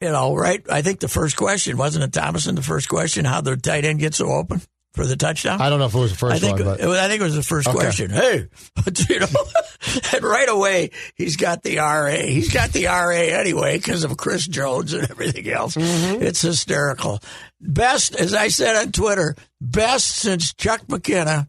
you 0.00 0.10
know, 0.10 0.34
right? 0.34 0.64
I 0.70 0.82
think 0.82 1.00
the 1.00 1.08
first 1.08 1.36
question 1.36 1.76
wasn't 1.76 2.04
it 2.04 2.10
Tomasson. 2.18 2.56
The 2.56 2.62
first 2.62 2.88
question, 2.88 3.24
how 3.24 3.40
the 3.40 3.56
tight 3.56 3.84
end 3.84 4.00
gets 4.00 4.18
so 4.18 4.28
open 4.28 4.60
for 4.94 5.06
the 5.06 5.16
touchdown. 5.16 5.60
I 5.60 5.70
don't 5.70 5.80
know 5.80 5.86
if 5.86 5.94
it 5.94 5.98
was 5.98 6.12
the 6.12 6.18
first 6.18 6.36
I 6.36 6.38
think 6.38 6.58
one, 6.58 6.64
but 6.68 6.80
it 6.80 6.86
was- 6.86 6.98
I 6.98 7.08
think 7.08 7.20
it 7.20 7.24
was 7.24 7.34
the 7.34 7.42
first 7.42 7.66
Okay. 7.68 7.76
question. 7.78 8.10
Hey, 8.10 8.46
you 9.08 9.18
know, 9.20 9.26
and 10.12 10.22
right 10.24 10.48
away 10.48 10.90
he's 11.16 11.36
got 11.36 11.62
the 11.64 11.78
RA. 11.78 12.10
He's 12.10 12.52
got 12.52 12.70
the 12.72 12.86
RA 12.86 13.10
anyway 13.10 13.76
because 13.76 14.04
of 14.04 14.16
Chris 14.16 14.46
Jones 14.46 14.92
and 14.92 15.10
everything 15.10 15.48
else. 15.50 15.74
Mm-hmm. 15.74 16.22
It's 16.22 16.42
hysterical. 16.42 17.20
Best, 17.60 18.14
as 18.14 18.34
I 18.34 18.48
said 18.48 18.76
on 18.76 18.92
Twitter, 18.92 19.34
best 19.60 20.06
since 20.16 20.54
Chuck 20.54 20.82
McKenna 20.88 21.48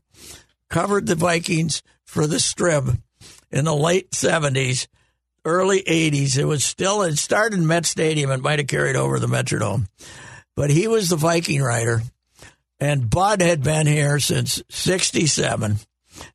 covered 0.69 1.05
the 1.05 1.15
Vikings 1.15 1.83
for 2.05 2.25
the 2.25 2.37
Strib 2.37 2.99
in 3.51 3.65
the 3.65 3.75
late 3.75 4.15
seventies, 4.15 4.87
early 5.45 5.79
eighties. 5.87 6.37
It 6.37 6.45
was 6.47 6.63
still 6.63 7.03
it 7.03 7.17
started 7.17 7.57
in 7.59 7.67
Met 7.67 7.85
Stadium. 7.85 8.31
It 8.31 8.41
might 8.41 8.59
have 8.59 8.67
carried 8.67 8.95
over 8.97 9.19
the 9.19 9.27
Metrodome, 9.27 9.87
but 10.55 10.69
he 10.69 10.87
was 10.87 11.09
the 11.09 11.15
Viking 11.15 11.61
writer 11.61 12.01
and 12.79 13.09
Bud 13.09 13.41
had 13.41 13.63
been 13.63 13.87
here 13.87 14.19
since 14.19 14.61
67 14.69 15.77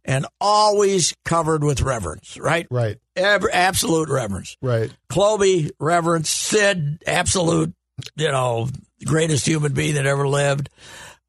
and 0.05 0.27
always 0.41 1.15
covered 1.25 1.63
with 1.63 1.83
reverence, 1.83 2.39
right? 2.39 2.67
right, 2.71 2.97
Ever, 3.15 3.51
absolute 3.53 4.09
reverence. 4.09 4.57
right. 4.63 4.91
Cloby, 5.11 5.71
reverence. 5.79 6.31
Sid, 6.31 7.03
absolute, 7.07 7.75
you 8.17 8.31
know, 8.31 8.69
greatest 9.05 9.47
human 9.47 9.75
being 9.75 9.95
that 9.95 10.07
ever 10.07 10.27
lived. 10.27 10.71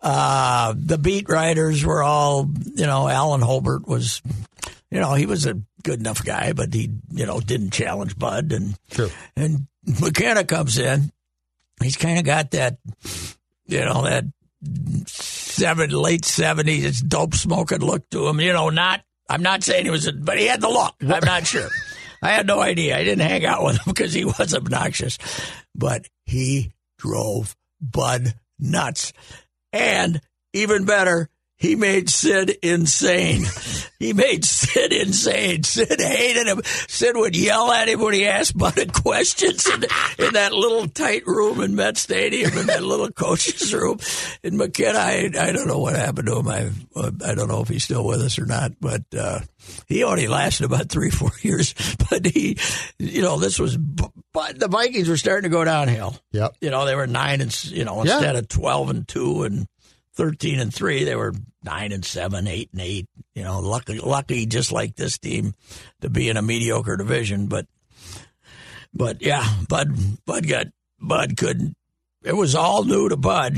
Uh, 0.01 0.73
the 0.77 0.97
beat 0.97 1.27
writers 1.29 1.85
were 1.85 2.01
all, 2.01 2.49
you 2.75 2.85
know, 2.85 3.07
Alan 3.07 3.41
Holbert 3.41 3.85
was 3.87 4.21
you 4.91 4.99
know, 4.99 5.13
he 5.13 5.25
was 5.25 5.45
a 5.45 5.59
good 5.83 5.99
enough 5.99 6.23
guy, 6.23 6.53
but 6.53 6.73
he, 6.73 6.91
you 7.09 7.25
know, 7.25 7.39
didn't 7.39 7.71
challenge 7.71 8.19
Bud. 8.19 8.51
And 8.51 8.77
True. 8.91 9.09
and 9.35 9.67
McKenna 10.01 10.43
comes 10.43 10.77
in. 10.77 11.11
He's 11.81 11.95
kind 11.97 12.19
of 12.19 12.25
got 12.25 12.51
that, 12.51 12.77
you 13.65 13.79
know, 13.79 14.03
that 14.03 14.25
seven 15.07 15.89
late 15.89 16.25
seventies 16.25 17.01
dope 17.01 17.33
smoking 17.33 17.79
look 17.79 18.07
to 18.11 18.27
him. 18.27 18.39
You 18.41 18.53
know, 18.53 18.69
not. 18.69 19.01
I'm 19.29 19.41
not 19.41 19.63
saying 19.63 19.85
he 19.85 19.91
was, 19.91 20.07
a, 20.07 20.11
but 20.11 20.37
he 20.37 20.45
had 20.45 20.59
the 20.59 20.69
look. 20.69 20.93
I'm 21.01 21.23
not 21.23 21.47
sure. 21.47 21.69
I 22.21 22.31
had 22.31 22.45
no 22.45 22.59
idea. 22.59 22.97
I 22.97 23.03
didn't 23.05 23.27
hang 23.27 23.45
out 23.45 23.63
with 23.63 23.77
him 23.77 23.83
because 23.87 24.13
he 24.13 24.25
was 24.25 24.53
obnoxious, 24.53 25.17
but 25.73 26.05
he 26.25 26.73
drove 26.97 27.55
Bud 27.79 28.35
nuts, 28.59 29.13
and 29.71 30.21
even 30.53 30.85
better, 30.85 31.29
he 31.61 31.75
made 31.75 32.09
Sid 32.09 32.49
insane. 32.63 33.43
he 33.99 34.13
made 34.13 34.43
Sid 34.43 34.91
insane. 34.91 35.61
Sid 35.63 35.99
hated 36.01 36.47
him. 36.47 36.61
Sid 36.87 37.15
would 37.15 37.35
yell 37.35 37.71
at 37.71 37.87
him 37.87 37.99
when 38.01 38.13
he 38.15 38.25
asked 38.25 38.57
Bud 38.57 38.91
questions 38.93 39.67
in, 39.67 39.83
in 40.25 40.33
that 40.33 40.53
little 40.53 40.87
tight 40.87 41.25
room 41.27 41.61
in 41.61 41.75
Met 41.75 41.97
Stadium, 41.97 42.51
in 42.57 42.65
that 42.65 42.83
little 42.83 43.11
coach's 43.11 43.71
room. 43.73 43.99
In 44.43 44.57
McKenna, 44.57 44.97
I, 44.97 45.29
I 45.39 45.51
don't 45.51 45.67
know 45.67 45.79
what 45.79 45.95
happened 45.95 46.27
to 46.27 46.37
him. 46.39 46.47
I 46.47 46.69
I 47.23 47.35
don't 47.35 47.47
know 47.47 47.61
if 47.61 47.67
he's 47.69 47.83
still 47.83 48.05
with 48.05 48.21
us 48.21 48.39
or 48.39 48.45
not, 48.47 48.71
but 48.81 49.03
uh, 49.17 49.39
he 49.87 50.03
only 50.03 50.27
lasted 50.27 50.65
about 50.65 50.89
three, 50.89 51.11
four 51.11 51.31
years. 51.41 51.75
But 52.09 52.25
he, 52.25 52.57
you 52.99 53.21
know, 53.21 53.37
this 53.37 53.59
was, 53.59 53.77
but 53.77 54.59
the 54.59 54.67
Vikings 54.67 55.07
were 55.07 55.15
starting 55.17 55.49
to 55.49 55.55
go 55.55 55.63
downhill. 55.63 56.15
Yep. 56.31 56.55
You 56.59 56.69
know, 56.71 56.85
they 56.85 56.95
were 56.95 57.07
nine 57.07 57.39
and, 57.41 57.63
you 57.65 57.85
know, 57.85 58.03
Yeah. 58.03 58.15
instead 58.15 58.35
of 58.35 58.47
12 58.49 58.89
and 58.89 59.07
two 59.07 59.43
and 59.43 59.67
13 60.21 60.59
and 60.59 60.71
3 60.71 61.03
they 61.03 61.15
were 61.15 61.33
9 61.63 61.91
and 61.91 62.05
7 62.05 62.45
8 62.45 62.69
and 62.73 62.81
8 62.81 63.09
you 63.33 63.43
know 63.43 63.59
lucky 63.59 63.97
lucky 63.97 64.45
just 64.45 64.71
like 64.71 64.95
this 64.95 65.17
team 65.17 65.55
to 66.01 66.11
be 66.11 66.29
in 66.29 66.37
a 66.37 66.43
mediocre 66.43 66.95
division 66.95 67.47
but 67.47 67.65
but 68.93 69.19
yeah 69.23 69.43
bud 69.67 69.89
bud 70.27 70.47
got 70.47 70.67
bud 70.99 71.35
couldn't 71.37 71.75
it 72.23 72.35
was 72.35 72.53
all 72.53 72.83
new 72.83 73.09
to 73.09 73.17
bud 73.17 73.57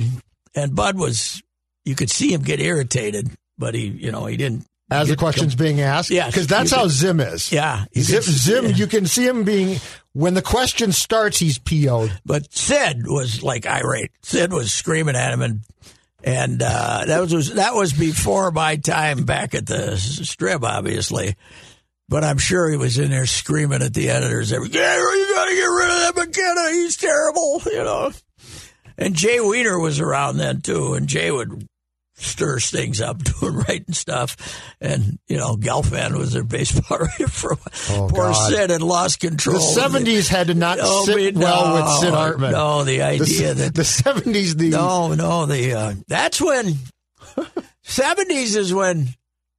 and 0.56 0.74
bud 0.74 0.98
was 0.98 1.44
you 1.84 1.96
could 1.96 2.10
see 2.10 2.32
him 2.34 2.42
get 2.42 2.62
irritated 2.62 3.30
but 3.58 3.76
he 3.76 3.88
you 3.88 4.10
know 4.10 4.26
he 4.26 4.38
didn't 4.38 4.66
As 4.90 5.10
the 5.10 5.18
question's 5.18 5.56
being 5.56 5.82
asked, 5.82 6.12
Yeah, 6.12 6.28
because 6.28 6.48
that's 6.48 6.72
how 6.72 6.88
Zim 6.88 7.20
is. 7.20 7.52
yeah 7.52 7.84
Zim, 7.98 8.22
Zim, 8.22 8.66
you 8.68 8.88
can 8.88 9.06
see 9.06 9.28
him 9.28 9.44
being 9.44 9.82
when 10.14 10.34
the 10.34 10.42
question 10.42 10.94
starts, 10.94 11.40
he's 11.40 11.58
PO'd. 11.58 12.12
But 12.24 12.54
Sid 12.54 13.08
was 13.08 13.42
like 13.44 13.66
irate. 13.66 14.12
Sid 14.22 14.54
was 14.54 14.72
screaming 14.72 15.16
at 15.16 15.34
him, 15.34 15.42
and 15.42 15.62
and 16.24 16.62
uh, 16.62 17.04
that 17.06 17.20
was 17.20 17.54
that 17.54 17.76
was 17.76 17.94
before 17.94 18.52
my 18.52 18.78
time 18.78 19.26
back 19.26 19.54
at 19.54 19.66
the 19.66 19.92
Strib, 19.96 20.64
obviously. 20.64 21.36
But 22.10 22.24
I'm 22.24 22.38
sure 22.38 22.70
he 22.70 22.78
was 22.78 22.98
in 22.98 23.12
there 23.12 23.26
screaming 23.26 23.82
at 23.82 23.94
the 23.94 24.10
editors. 24.10 24.52
Yeah, 24.52 24.60
you 24.60 24.70
got 24.70 25.46
to 25.46 25.56
get 25.56 25.66
rid 25.66 25.90
of 25.90 26.16
that 26.16 26.26
McKenna. 26.26 26.72
He's 26.72 26.98
terrible, 26.98 27.62
you 27.66 27.84
know. 27.84 28.12
And 28.98 29.16
Jay 29.16 29.40
Weiner 29.40 29.80
was 29.80 30.00
around 30.00 30.38
then 30.38 30.62
too, 30.62 30.94
and 30.94 31.08
Jay 31.08 31.32
would 31.32 31.68
stir 32.24 32.60
things 32.60 33.02
up, 33.02 33.24
doing 33.40 33.56
writing 33.56 33.94
stuff. 33.94 34.38
And 34.82 35.20
you 35.28 35.38
know, 35.38 35.56
Gelfand 35.56 36.18
was 36.18 36.34
their 36.34 36.44
baseball 36.44 36.98
writer 37.02 37.28
for. 37.28 37.58
Oh, 37.90 38.08
Poor 38.12 38.32
God. 38.32 38.50
Sid 38.50 38.70
had 38.70 38.82
lost 38.82 39.20
control. 39.20 39.56
The 39.58 39.62
seventies 39.62 40.28
had 40.30 40.48
to 40.48 40.54
not 40.54 40.80
Oh, 40.82 41.06
sit 41.06 41.36
but 41.36 41.44
well 41.44 41.74
with 41.76 41.86
no, 41.86 42.00
Sid 42.02 42.14
Hartman. 42.14 42.52
no, 42.52 42.84
the 42.84 43.02
idea 43.02 43.54
the, 43.54 43.64
that- 43.66 43.76
the 43.76 43.84
seventies, 43.86 44.56
the 44.56 44.70
No, 44.70 45.14
no, 45.14 45.46
the 45.46 45.74
uh, 45.74 45.94
that's 46.08 46.42
when 46.42 46.76
seventies 47.84 48.56
is 48.56 48.74
when 48.74 49.10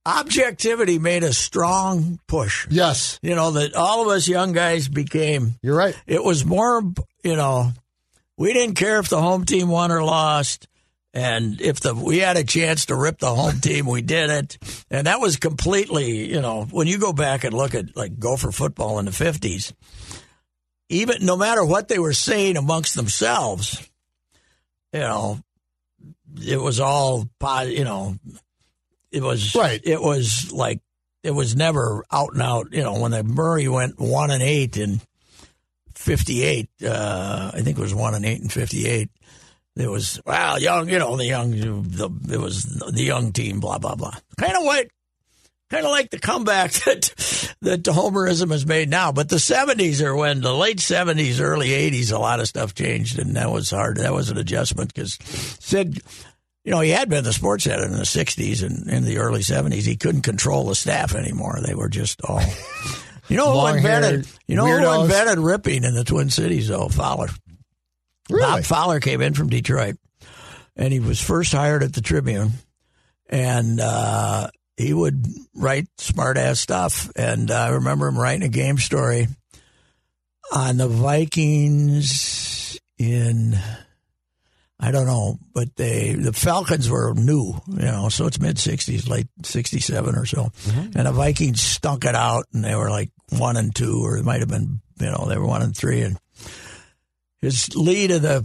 objectivity 0.06 0.98
made 0.98 1.22
a 1.24 1.32
strong 1.32 2.18
push. 2.26 2.66
yes, 2.70 3.18
You 3.22 3.34
know 3.34 3.52
that 3.52 3.74
all 3.74 4.02
of 4.02 4.08
us 4.08 4.28
young 4.28 4.52
guys 4.52 4.88
became. 4.88 5.54
you're 5.62 5.76
right. 5.76 5.96
It 6.06 6.22
was 6.22 6.44
more, 6.44 6.82
you 7.22 7.36
know, 7.36 7.72
we 8.36 8.52
didn't 8.52 8.74
care 8.76 8.98
if 8.98 9.08
the 9.08 9.20
home 9.22 9.44
team 9.46 9.68
won 9.68 9.90
or 9.92 10.02
lost. 10.04 10.68
And 11.14 11.60
if 11.60 11.78
the 11.78 11.94
we 11.94 12.18
had 12.18 12.36
a 12.36 12.42
chance 12.42 12.86
to 12.86 12.96
rip 12.96 13.20
the 13.20 13.32
home 13.32 13.60
team, 13.60 13.86
we 13.86 14.02
did 14.02 14.30
it. 14.30 14.58
And 14.90 15.06
that 15.06 15.20
was 15.20 15.36
completely, 15.36 16.28
you 16.28 16.40
know, 16.40 16.64
when 16.64 16.88
you 16.88 16.98
go 16.98 17.12
back 17.12 17.44
and 17.44 17.54
look 17.54 17.76
at 17.76 17.96
like 17.96 18.18
Gopher 18.18 18.50
football 18.50 18.98
in 18.98 19.04
the 19.04 19.12
fifties, 19.12 19.72
even 20.88 21.24
no 21.24 21.36
matter 21.36 21.64
what 21.64 21.86
they 21.86 22.00
were 22.00 22.12
saying 22.12 22.56
amongst 22.56 22.96
themselves, 22.96 23.88
you 24.92 25.00
know, 25.00 25.40
it 26.44 26.60
was 26.60 26.80
all, 26.80 27.28
you 27.64 27.84
know, 27.84 28.16
it 29.12 29.22
was 29.22 29.54
Right. 29.54 29.80
It 29.84 30.02
was 30.02 30.50
like 30.50 30.80
it 31.22 31.30
was 31.30 31.54
never 31.54 32.04
out 32.10 32.32
and 32.32 32.42
out. 32.42 32.72
You 32.72 32.82
know, 32.82 32.98
when 32.98 33.12
the 33.12 33.22
Murray 33.22 33.68
went 33.68 34.00
one 34.00 34.32
and 34.32 34.42
eight 34.42 34.76
in 34.76 35.00
'58, 35.94 36.68
uh, 36.84 37.52
I 37.54 37.60
think 37.60 37.78
it 37.78 37.80
was 37.80 37.94
one 37.94 38.14
and 38.14 38.26
eight 38.26 38.40
in 38.40 38.48
'58. 38.48 39.10
There 39.76 39.90
was 39.90 40.20
well, 40.24 40.60
young, 40.60 40.88
you 40.88 41.00
know, 41.00 41.16
the 41.16 41.26
young, 41.26 41.50
the 41.50 42.10
it 42.32 42.40
was 42.40 42.62
the 42.62 43.02
young 43.02 43.32
team, 43.32 43.58
blah 43.58 43.78
blah 43.78 43.96
blah. 43.96 44.14
Kind 44.38 44.56
of 44.56 44.62
what, 44.62 44.86
kind 45.68 45.84
of 45.84 45.90
like 45.90 46.10
the 46.10 46.20
comeback 46.20 46.72
that 46.84 47.56
that 47.60 47.82
Homerism 47.82 48.52
has 48.52 48.66
made 48.66 48.88
now. 48.88 49.10
But 49.10 49.28
the 49.28 49.36
'70s 49.36 50.00
are 50.00 50.14
when 50.14 50.42
the 50.42 50.54
late 50.54 50.78
'70s, 50.78 51.40
early 51.40 51.70
'80s, 51.70 52.12
a 52.12 52.18
lot 52.18 52.38
of 52.38 52.46
stuff 52.46 52.74
changed, 52.74 53.18
and 53.18 53.34
that 53.34 53.50
was 53.50 53.70
hard. 53.70 53.96
That 53.96 54.12
was 54.12 54.30
an 54.30 54.38
adjustment 54.38 54.94
because 54.94 55.18
Sid, 55.58 56.00
you 56.64 56.70
know, 56.70 56.80
he 56.80 56.90
had 56.90 57.08
been 57.08 57.24
the 57.24 57.32
sports 57.32 57.66
editor 57.66 57.86
in 57.86 57.94
the 57.94 58.04
'60s 58.04 58.62
and 58.62 58.88
in 58.88 59.04
the 59.04 59.18
early 59.18 59.40
'70s. 59.40 59.82
He 59.82 59.96
couldn't 59.96 60.22
control 60.22 60.66
the 60.66 60.76
staff 60.76 61.16
anymore. 61.16 61.58
They 61.66 61.74
were 61.74 61.88
just 61.88 62.22
all. 62.22 62.40
You 63.28 63.38
know 63.38 63.58
who 63.58 63.74
invented? 63.74 64.28
You 64.46 64.56
know 64.56 64.66
who 64.66 65.02
invented 65.02 65.38
ripping 65.38 65.82
in 65.82 65.94
the 65.94 66.04
Twin 66.04 66.30
Cities? 66.30 66.68
though? 66.68 66.88
Fowler. 66.88 67.28
Really? 68.30 68.42
Bob 68.42 68.64
Fowler 68.64 69.00
came 69.00 69.20
in 69.20 69.34
from 69.34 69.48
Detroit, 69.50 69.96
and 70.76 70.92
he 70.92 71.00
was 71.00 71.20
first 71.20 71.52
hired 71.52 71.82
at 71.82 71.92
the 71.92 72.00
Tribune, 72.00 72.52
and 73.28 73.80
uh, 73.80 74.48
he 74.76 74.92
would 74.92 75.26
write 75.54 75.86
smart 75.98 76.36
ass 76.36 76.60
stuff. 76.60 77.10
And 77.16 77.50
I 77.50 77.68
remember 77.70 78.06
him 78.08 78.18
writing 78.18 78.42
a 78.44 78.48
game 78.48 78.78
story 78.78 79.28
on 80.52 80.76
the 80.76 80.88
Vikings 80.88 82.78
in. 82.98 83.54
I 84.80 84.90
don't 84.90 85.06
know, 85.06 85.38
but 85.54 85.76
they 85.76 86.14
the 86.14 86.32
Falcons 86.32 86.90
were 86.90 87.14
new, 87.14 87.54
you 87.68 87.84
know, 87.84 88.08
so 88.08 88.26
it's 88.26 88.40
mid 88.40 88.56
'60s, 88.56 89.08
late 89.08 89.28
'67 89.42 90.14
or 90.16 90.26
so, 90.26 90.50
and 90.94 91.06
the 91.06 91.12
Vikings 91.12 91.62
stunk 91.62 92.04
it 92.04 92.14
out, 92.14 92.46
and 92.52 92.64
they 92.64 92.74
were 92.74 92.90
like 92.90 93.10
one 93.30 93.56
and 93.56 93.74
two, 93.74 94.04
or 94.04 94.18
it 94.18 94.24
might 94.24 94.40
have 94.40 94.48
been, 94.48 94.80
you 95.00 95.06
know, 95.06 95.26
they 95.28 95.38
were 95.38 95.46
one 95.46 95.62
and 95.62 95.76
three, 95.76 96.02
and 96.02 96.18
his 97.44 97.74
lead 97.76 98.10
of 98.10 98.22
the 98.22 98.44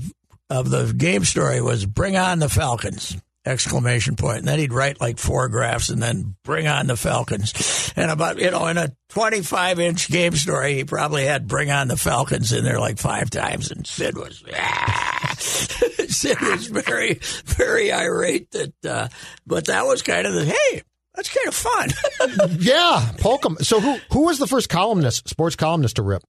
of 0.49 0.69
the 0.69 0.93
game 0.93 1.25
story 1.25 1.61
was 1.61 1.85
"Bring 1.85 2.15
on 2.17 2.39
the 2.39 2.49
Falcons!" 2.49 3.17
exclamation 3.45 4.15
point, 4.15 4.39
and 4.39 4.47
then 4.47 4.59
he'd 4.59 4.73
write 4.73 5.01
like 5.01 5.17
four 5.17 5.47
graphs, 5.47 5.89
and 5.89 6.01
then 6.01 6.35
"Bring 6.43 6.67
on 6.67 6.87
the 6.87 6.97
Falcons!" 6.97 7.93
And 7.95 8.11
about 8.11 8.37
you 8.39 8.51
know 8.51 8.67
in 8.67 8.77
a 8.77 8.95
twenty 9.09 9.41
five 9.41 9.79
inch 9.79 10.09
game 10.09 10.35
story, 10.35 10.75
he 10.75 10.83
probably 10.83 11.25
had 11.25 11.47
"Bring 11.47 11.71
on 11.71 11.87
the 11.87 11.97
Falcons" 11.97 12.51
in 12.53 12.63
there 12.63 12.79
like 12.79 12.99
five 12.99 13.29
times, 13.29 13.71
and 13.71 13.85
Sid 13.85 14.17
was 14.17 14.43
ah. 14.55 15.35
Sid 15.39 16.41
was 16.41 16.67
very 16.67 17.19
very 17.45 17.91
irate 17.91 18.51
that, 18.51 18.73
uh, 18.85 19.07
but 19.47 19.65
that 19.65 19.85
was 19.85 20.01
kind 20.01 20.27
of 20.27 20.33
the 20.33 20.45
hey. 20.45 20.83
That's 21.15 21.35
kind 21.35 21.47
of 21.47 21.55
fun. 21.55 22.57
yeah, 22.59 23.11
poke 23.17 23.45
'em. 23.45 23.57
So 23.61 23.81
who 23.81 23.97
who 24.11 24.25
was 24.25 24.39
the 24.39 24.47
first 24.47 24.69
columnist, 24.69 25.27
sports 25.27 25.55
columnist 25.57 25.97
to 25.97 26.01
rip? 26.01 26.23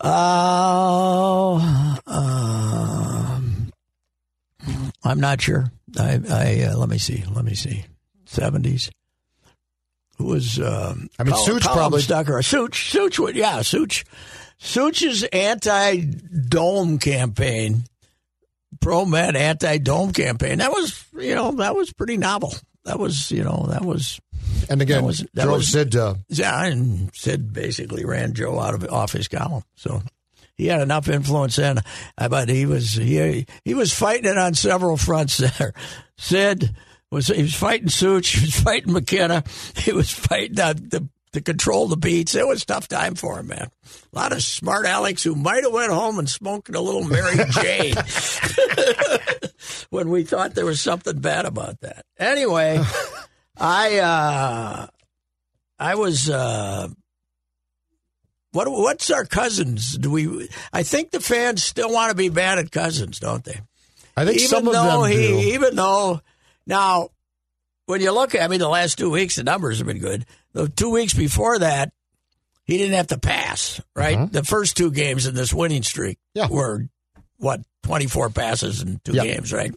Oh, 0.00 1.98
um, 2.06 3.70
I'm 5.04 5.20
not 5.20 5.40
sure. 5.40 5.70
I, 5.98 6.20
I 6.28 6.62
uh, 6.70 6.76
let 6.76 6.88
me 6.88 6.98
see. 6.98 7.24
Let 7.32 7.44
me 7.44 7.54
see. 7.54 7.84
Seventies. 8.24 8.90
Who 10.18 10.24
was? 10.26 10.58
Um, 10.58 11.08
I 11.18 11.24
mean, 11.24 11.34
Col- 11.34 11.44
Such 11.46 11.62
Colin 11.64 11.76
probably- 11.78 12.02
Stucker. 12.02 12.42
Such. 12.42 12.90
Such 12.90 13.18
would. 13.18 13.36
Yeah, 13.36 13.62
Such. 13.62 14.04
Such's 14.58 15.24
anti-dome 15.24 16.98
campaign, 16.98 17.84
pro 18.80 19.04
Met 19.04 19.36
anti-dome 19.36 20.12
campaign. 20.12 20.58
That 20.58 20.70
was, 20.70 21.04
you 21.12 21.34
know, 21.34 21.50
that 21.52 21.74
was 21.76 21.92
pretty 21.92 22.16
novel. 22.16 22.54
That 22.84 22.98
was, 22.98 23.30
you 23.32 23.42
know, 23.42 23.66
that 23.70 23.84
was 23.84 24.20
And 24.70 24.82
again, 24.82 25.02
That 25.02 25.06
was- 25.06 25.26
that 25.34 25.44
drove 25.44 25.56
was- 25.58 25.68
Sid 25.68 25.92
to 25.92 26.18
yeah, 26.28 26.64
and 26.64 27.10
Sid 27.14 27.52
basically 27.52 28.04
ran 28.04 28.32
Joe 28.34 28.58
out 28.58 28.74
of 28.74 28.84
off 28.92 29.12
his 29.12 29.28
column. 29.28 29.64
So 29.76 30.02
he 30.56 30.66
had 30.66 30.80
enough 30.80 31.08
influence 31.08 31.56
then. 31.56 31.80
I 32.16 32.28
bet 32.28 32.48
he 32.48 32.66
was 32.66 32.92
he 32.92 33.46
he 33.64 33.74
was 33.74 33.92
fighting 33.92 34.30
it 34.30 34.38
on 34.38 34.54
several 34.54 34.96
fronts 34.96 35.36
there. 35.38 35.72
Sid 36.18 36.74
was 37.10 37.26
he 37.28 37.42
was 37.42 37.54
fighting 37.54 37.88
Such, 37.88 38.28
he 38.34 38.40
was 38.46 38.60
fighting 38.60 38.92
McKenna, 38.92 39.44
he 39.76 39.92
was 39.92 40.10
fighting 40.10 40.58
uh, 40.60 40.74
the 40.74 41.08
to 41.32 41.40
control 41.40 41.88
the 41.88 41.96
beats. 41.96 42.36
It 42.36 42.46
was 42.46 42.62
a 42.62 42.66
tough 42.66 42.86
time 42.86 43.16
for 43.16 43.40
him, 43.40 43.48
man. 43.48 43.68
A 44.12 44.16
lot 44.16 44.30
of 44.32 44.40
smart 44.40 44.86
Alex 44.86 45.24
who 45.24 45.34
might 45.34 45.64
have 45.64 45.72
went 45.72 45.90
home 45.92 46.20
and 46.20 46.28
smoked 46.30 46.68
a 46.72 46.80
little 46.80 47.02
Mary 47.02 47.34
Jane 47.50 47.96
when 49.90 50.10
we 50.10 50.22
thought 50.22 50.54
there 50.54 50.64
was 50.64 50.80
something 50.80 51.18
bad 51.18 51.44
about 51.44 51.80
that. 51.80 52.04
Anyway, 52.18 52.80
I 53.58 53.98
uh 53.98 54.86
I 55.78 55.94
was. 55.94 56.28
Uh, 56.30 56.88
what 58.52 58.70
what's 58.70 59.10
our 59.10 59.24
Cousins? 59.24 59.96
Do 59.98 60.10
we? 60.10 60.48
I 60.72 60.82
think 60.84 61.10
the 61.10 61.20
fans 61.20 61.62
still 61.62 61.92
want 61.92 62.10
to 62.10 62.16
be 62.16 62.28
bad 62.28 62.58
at 62.58 62.70
Cousins, 62.70 63.18
don't 63.18 63.44
they? 63.44 63.60
I 64.16 64.24
think 64.24 64.36
even 64.38 64.48
some 64.48 64.68
of 64.68 64.74
them 64.74 65.10
he, 65.10 65.16
do. 65.28 65.38
even 65.54 65.74
though 65.74 66.20
now, 66.66 67.08
when 67.86 68.00
you 68.00 68.12
look 68.12 68.34
at, 68.36 68.42
I 68.42 68.48
mean, 68.48 68.60
the 68.60 68.68
last 68.68 68.96
two 68.96 69.10
weeks 69.10 69.36
the 69.36 69.42
numbers 69.44 69.78
have 69.78 69.86
been 69.88 69.98
good. 69.98 70.24
The 70.52 70.68
two 70.68 70.90
weeks 70.90 71.14
before 71.14 71.58
that, 71.58 71.92
he 72.64 72.78
didn't 72.78 72.94
have 72.94 73.08
to 73.08 73.18
pass. 73.18 73.80
Right, 73.96 74.30
the 74.32 74.44
first 74.44 74.76
two 74.76 74.92
games 74.92 75.26
in 75.26 75.34
this 75.34 75.52
winning 75.52 75.82
streak 75.82 76.18
Yeah. 76.34 76.46
were 76.48 76.86
what 77.38 77.60
twenty 77.82 78.06
four 78.06 78.30
passes 78.30 78.82
in 78.82 79.00
two 79.04 79.14
Yeah. 79.14 79.24
games, 79.24 79.52
right? 79.52 79.74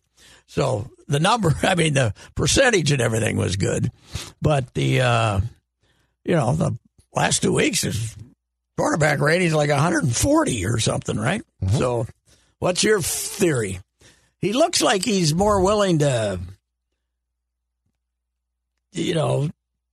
So 0.48 0.89
the 1.07 1.19
number, 1.19 1.53
I 1.63 1.75
mean, 1.75 1.93
the 1.93 2.13
percentage 2.36 2.91
and 2.91 3.01
everything 3.01 3.38
was 3.38 3.55
good, 3.55 3.91
but 4.41 4.74
the 4.74 5.01
uh, 5.01 5.39
you 6.24 6.36
know 6.36 6.53
the 6.53 6.77
last 7.13 7.41
two 7.41 7.53
weeks 7.53 7.81
his 7.81 8.15
quarterback 8.77 9.19
rating 9.19 9.48
is 9.48 9.53
like 9.53 9.69
140 9.69 10.65
or 10.65 10.79
something, 10.79 11.17
right? 11.17 11.41
So, 11.72 12.05
what's 12.60 12.84
your 12.84 13.01
theory? 13.01 13.79
He 14.39 14.53
looks 14.53 14.81
like 14.84 15.03
he's 15.03 15.34
more 15.34 15.62
willing 15.63 16.00
to, 16.00 16.39
you 18.93 19.15
know, 19.15 19.50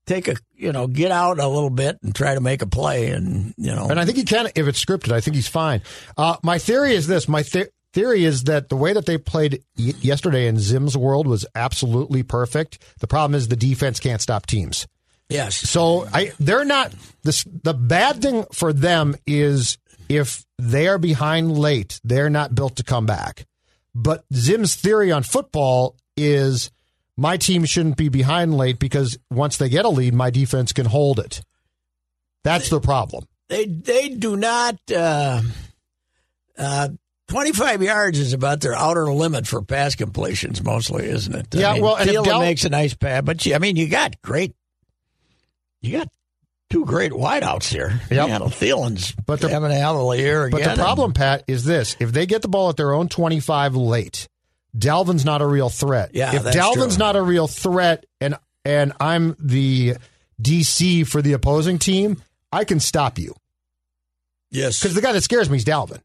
take 0.06 0.28
a, 0.28 0.36
you 0.54 0.72
know, 0.72 0.86
get 0.86 1.10
out 1.10 1.38
a 1.38 1.48
little 1.48 1.70
bit 1.70 1.98
and 2.02 2.14
try 2.14 2.34
to 2.34 2.40
make 2.40 2.60
a 2.60 2.66
play, 2.66 3.10
and 3.10 3.54
you 3.56 3.74
know, 3.74 3.88
And 3.88 3.98
I 3.98 4.04
think 4.04 4.18
he 4.18 4.24
can, 4.24 4.48
if 4.54 4.66
it's 4.66 4.84
scripted, 4.84 5.12
I 5.12 5.20
think 5.20 5.34
he's 5.34 5.48
fine. 5.48 5.82
Uh, 6.16 6.36
my 6.42 6.58
theory 6.58 6.94
is 6.94 7.06
this. 7.06 7.26
My 7.26 7.42
th- 7.42 7.70
theory 7.94 8.24
is 8.24 8.44
that 8.44 8.68
the 8.68 8.76
way 8.76 8.92
that 8.92 9.06
they 9.06 9.16
played 9.16 9.62
y- 9.78 9.94
yesterday 10.00 10.46
in 10.48 10.58
Zim's 10.58 10.96
world 10.96 11.26
was 11.26 11.46
absolutely 11.54 12.22
perfect. 12.22 12.78
The 13.00 13.06
problem 13.06 13.34
is 13.34 13.48
the 13.48 13.56
defense 13.56 13.98
can't 14.00 14.20
stop 14.20 14.44
teams. 14.46 14.86
yes, 15.30 15.56
So 15.56 16.06
I, 16.12 16.32
they're 16.38 16.64
not, 16.66 16.92
this, 17.22 17.44
the 17.44 17.72
bad 17.72 18.20
thing 18.20 18.44
for 18.52 18.72
them 18.72 19.14
is 19.26 19.78
if 20.08 20.44
they 20.58 20.86
are 20.88 20.98
behind 20.98 21.56
late, 21.56 21.98
they're 22.04 22.28
not 22.30 22.54
built 22.54 22.76
to 22.76 22.82
come 22.84 23.06
back. 23.06 23.46
But 23.94 24.24
Zim's 24.34 24.74
theory 24.74 25.10
on 25.12 25.22
football 25.22 25.96
is 26.16 26.70
my 27.16 27.36
team 27.36 27.64
shouldn't 27.64 27.96
be 27.96 28.08
behind 28.08 28.54
late 28.56 28.78
because 28.80 29.16
once 29.30 29.56
they 29.56 29.68
get 29.68 29.84
a 29.84 29.88
lead, 29.88 30.14
my 30.14 30.30
defense 30.30 30.72
can 30.72 30.86
hold 30.86 31.20
it. 31.20 31.40
That's 32.42 32.68
the 32.68 32.80
problem. 32.80 33.24
they 33.48 33.64
they 33.66 34.08
do 34.10 34.36
not. 34.36 34.76
Uh, 34.94 35.40
uh, 36.58 36.88
25 37.34 37.82
yards 37.82 38.16
is 38.20 38.32
about 38.32 38.60
their 38.60 38.76
outer 38.76 39.12
limit 39.12 39.44
for 39.44 39.60
pass 39.60 39.96
completions, 39.96 40.62
mostly, 40.62 41.06
isn't 41.06 41.34
it? 41.34 41.46
I 41.56 41.58
Yeah, 41.58 41.72
mean, 41.72 41.82
well, 41.82 41.96
and 41.96 42.08
if 42.08 42.14
Thielen 42.14 42.24
Del- 42.24 42.40
makes 42.40 42.64
a 42.64 42.68
nice 42.68 42.94
pass, 42.94 43.22
but 43.24 43.44
you, 43.44 43.56
I 43.56 43.58
mean, 43.58 43.74
you 43.74 43.88
got 43.88 44.22
great, 44.22 44.54
you 45.80 45.98
got 45.98 46.06
two 46.70 46.84
great 46.84 47.10
wideouts 47.10 47.64
here. 47.64 48.00
Yep. 48.08 48.28
You 48.28 48.34
Thielen's 48.46 49.16
But 49.26 49.40
the- 49.40 49.48
having 49.48 49.72
a 49.72 49.74
hell 49.74 50.08
of 50.08 50.16
a 50.16 50.22
year 50.22 50.48
But 50.48 50.62
the 50.62 50.74
problem, 50.76 51.12
Pat, 51.12 51.42
is 51.48 51.64
this: 51.64 51.96
if 51.98 52.12
they 52.12 52.24
get 52.26 52.40
the 52.42 52.46
ball 52.48 52.68
at 52.68 52.76
their 52.76 52.92
own 52.94 53.08
twenty-five 53.08 53.74
late, 53.74 54.28
Dalvin's 54.78 55.24
not 55.24 55.42
a 55.42 55.46
real 55.46 55.68
threat. 55.70 56.10
Yeah, 56.14 56.36
if 56.36 56.44
Dalvin's 56.44 56.94
true. 56.94 57.04
not 57.04 57.16
a 57.16 57.22
real 57.22 57.48
threat, 57.48 58.06
and 58.20 58.36
and 58.64 58.92
I'm 59.00 59.34
the 59.40 59.96
DC 60.40 61.04
for 61.04 61.20
the 61.20 61.32
opposing 61.32 61.80
team, 61.80 62.22
I 62.52 62.62
can 62.62 62.78
stop 62.78 63.18
you 63.18 63.34
yes, 64.52 64.78
because 64.80 64.94
the 64.94 65.02
guy 65.02 65.10
that 65.10 65.22
scares 65.22 65.50
me 65.50 65.56
is 65.56 65.64
Dalvin. 65.64 65.98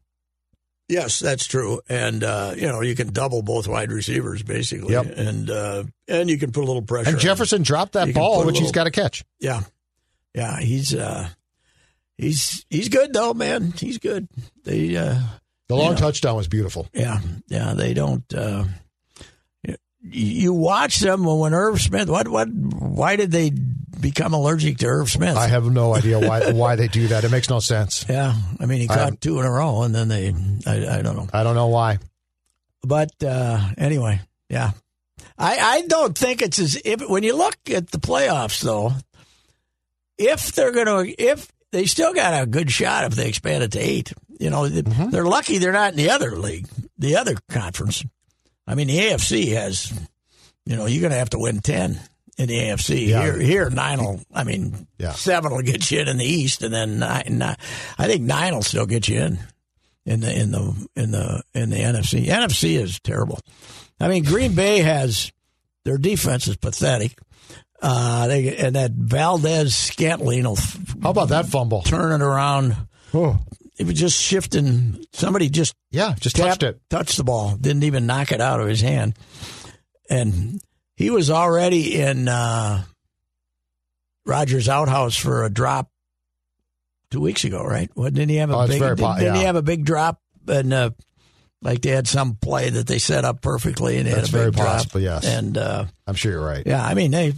Yes, 0.90 1.18
that's 1.20 1.46
true. 1.46 1.80
And 1.88 2.22
uh, 2.22 2.54
you 2.56 2.66
know, 2.66 2.82
you 2.82 2.94
can 2.94 3.12
double 3.12 3.40
both 3.42 3.66
wide 3.68 3.90
receivers 3.92 4.42
basically, 4.42 4.92
Yep. 4.92 5.06
and 5.16 5.48
uh, 5.50 5.84
and 6.08 6.28
you 6.28 6.36
can 6.38 6.52
put 6.52 6.64
a 6.64 6.66
little 6.66 6.82
pressure. 6.82 7.08
And 7.08 7.16
on 7.16 7.20
Jefferson 7.20 7.62
dropped 7.62 7.92
that 7.92 8.08
You 8.08 8.14
ball, 8.14 8.44
which 8.44 8.56
he's 8.58 8.66
little- 8.68 8.72
got 8.72 8.84
to 8.84 8.90
catch. 8.90 9.24
Yeah, 9.38 9.62
yeah, 10.34 10.58
he's 10.60 10.94
uh, 10.94 11.28
he's 12.18 12.66
he's 12.68 12.88
good 12.88 13.12
though, 13.12 13.32
man. 13.34 13.72
He's 13.76 13.98
good. 13.98 14.28
They. 14.64 14.96
Uh, 14.96 15.18
The 15.68 15.76
long 15.76 15.92
Yeah. 15.92 15.98
touchdown 16.00 16.34
was 16.36 16.48
beautiful. 16.48 16.88
Yeah, 16.92 17.20
yeah, 17.46 17.74
they 17.74 17.94
don't. 17.94 18.24
You- 20.02 20.52
watch 20.54 20.98
them 20.98 21.24
when 21.24 21.52
Irv 21.54 21.80
Smith. 21.80 22.08
What? 22.08 22.26
What? 22.28 22.48
Why 22.48 23.16
did 23.16 23.30
they 23.30 23.50
become 24.00 24.32
allergic 24.32 24.78
to 24.78 24.86
Irv 24.86 25.10
Smith? 25.10 25.36
I 25.36 25.46
have 25.48 25.70
no 25.70 25.94
idea 25.94 26.18
why 26.18 26.50
why 26.52 26.76
they 26.76 26.88
do 26.88 27.08
that. 27.08 27.24
It 27.24 27.30
makes 27.30 27.50
no 27.50 27.60
sense. 27.60 28.06
yeah, 28.08 28.34
I 28.58 28.66
mean, 28.66 28.80
he 28.80 28.86
caught 28.88 29.20
two 29.20 29.38
in 29.40 29.46
a 29.46 29.50
row, 29.50 29.82
and 29.82 29.94
then 29.94 30.08
they. 30.08 30.32
I, 30.66 30.98
I 30.98 31.02
don't 31.02 31.16
know, 31.16 31.28
I 31.32 31.42
don't 31.42 31.54
know 31.54 31.66
why. 31.68 31.98
but 32.82 33.10
uh, 33.22 33.60
anyway, 33.76 34.20
yeah, 34.48 34.70
I 35.38 35.58
I 35.58 35.82
don't 35.86 36.16
think 36.16 36.40
it's 36.40 36.58
as 36.58 36.80
if 36.84 37.02
when 37.08 37.22
you 37.22 37.36
look 37.36 37.56
at 37.70 37.90
the 37.90 37.98
playoffs 37.98 38.62
though, 38.62 38.92
if 40.18 40.52
they're 40.52 40.72
gonna 40.72 41.04
if 41.18 41.50
they 41.72 41.84
still 41.86 42.12
got 42.14 42.42
a 42.42 42.46
good 42.46 42.70
shot 42.70 43.04
if 43.04 43.14
they 43.14 43.28
expand 43.28 43.62
it 43.64 43.72
to 43.72 43.78
eight. 43.78 44.12
You 44.38 44.48
know, 44.48 44.62
Mm-hmm. 44.62 45.10
they're 45.10 45.26
lucky 45.26 45.58
they're 45.58 45.70
not 45.72 45.90
in 45.92 45.96
the 45.98 46.08
other 46.10 46.34
league, 46.34 46.66
the 46.96 47.16
other 47.16 47.34
conference. 47.50 48.02
I 48.70 48.74
mean, 48.76 48.86
the 48.86 48.98
AFC 48.98 49.52
has, 49.54 49.92
you 50.64 50.76
know, 50.76 50.86
you're 50.86 51.00
going 51.00 51.12
to 51.12 51.18
have 51.18 51.30
to 51.30 51.38
win 51.38 51.60
10 51.60 51.98
in 52.38 52.46
the 52.48 52.54
AFC. 52.58 53.08
Yeah. 53.08 53.22
Here, 53.22 53.38
here, 53.38 53.70
nine 53.70 53.98
will, 53.98 54.20
I 54.32 54.44
mean, 54.44 54.86
Yeah. 54.98 55.12
seven 55.12 55.52
will 55.52 55.62
get 55.62 55.90
you 55.90 56.00
in 56.00 56.08
in 56.08 56.18
the 56.18 56.24
East, 56.24 56.62
and 56.62 56.72
then 56.72 57.00
nine, 57.00 57.24
nine, 57.38 57.56
I 57.98 58.06
think 58.06 58.22
nine 58.22 58.54
will 58.54 58.62
still 58.62 58.86
get 58.86 59.08
you 59.08 59.20
in. 59.20 59.38
In 60.06 60.20
the 60.20 60.34
in 60.34 60.50
the 60.50 60.88
in 60.96 61.10
the 61.10 61.42
in 61.52 61.68
the 61.70 61.76
NFC, 61.76 62.24
NFC 62.26 62.80
is 62.80 62.98
terrible. 63.00 63.38
I 64.00 64.08
mean, 64.08 64.24
Green 64.24 64.54
Bay 64.54 64.78
has 64.78 65.30
their 65.84 65.98
defense 65.98 66.48
is 66.48 66.56
pathetic. 66.56 67.18
Uh, 67.82 68.26
they 68.26 68.56
and 68.56 68.76
that 68.76 68.92
Valdes-Scantling 68.92 70.44
will 70.44 70.56
How 71.02 71.10
about 71.10 71.28
that 71.28 71.46
fumble? 71.46 71.82
turn 71.82 72.18
it 72.20 72.24
around. 72.24 72.76
Oh, 73.12 73.38
It 73.80 73.86
was 73.86 73.94
just 73.94 74.20
shifting. 74.20 75.02
Somebody 75.14 75.48
just 75.48 75.74
yeah, 75.90 76.14
just 76.20 76.36
tapped- 76.36 76.60
touched 76.60 76.62
it. 76.64 76.80
touched 76.90 77.16
the 77.16 77.24
ball, 77.24 77.56
didn't 77.56 77.84
even 77.84 78.04
knock 78.04 78.30
it 78.30 78.40
out 78.42 78.60
of 78.60 78.68
his 78.68 78.82
hand. 78.82 79.16
And 80.10 80.60
he 80.96 81.08
was 81.08 81.30
already 81.30 81.98
in 81.98 82.28
uh, 82.28 82.82
Rodgers' 84.26 84.68
outhouse 84.68 85.16
for 85.16 85.44
a 85.44 85.50
drop 85.50 85.88
two 87.10 87.20
weeks 87.20 87.44
ago, 87.44 87.64
right? 87.64 87.90
What 87.94 88.12
didn't 88.14 88.28
he 88.30 88.36
have 88.36 88.50
a 88.50 88.54
Oh, 88.56 88.66
big? 88.68 88.80
didn't, 88.80 88.98
po- 88.98 89.18
didn't 89.18 89.36
he 89.36 89.44
have 89.44 89.56
a 89.56 89.62
big 89.62 89.84
drop? 89.86 90.20
And 90.46 90.72
uh, 90.72 90.90
like 91.62 91.80
they 91.80 91.90
had 91.90 92.06
some 92.06 92.34
play 92.36 92.68
that 92.70 92.86
they 92.86 92.98
set 92.98 93.24
up 93.24 93.40
perfectly, 93.40 93.96
and 93.96 94.06
they 94.06 94.12
That's 94.12 94.28
had 94.28 94.34
a 94.34 94.38
very 94.38 94.50
big 94.50 94.56
drop. 94.60 94.66
possible, 94.76 95.00
yes. 95.00 95.24
And 95.24 95.56
uh, 95.56 95.86
I'm 96.06 96.14
sure 96.14 96.32
you're 96.32 96.44
right. 96.44 96.64
yeah, 96.66 96.84
I 96.84 96.94
mean 96.94 97.12
they, 97.12 97.28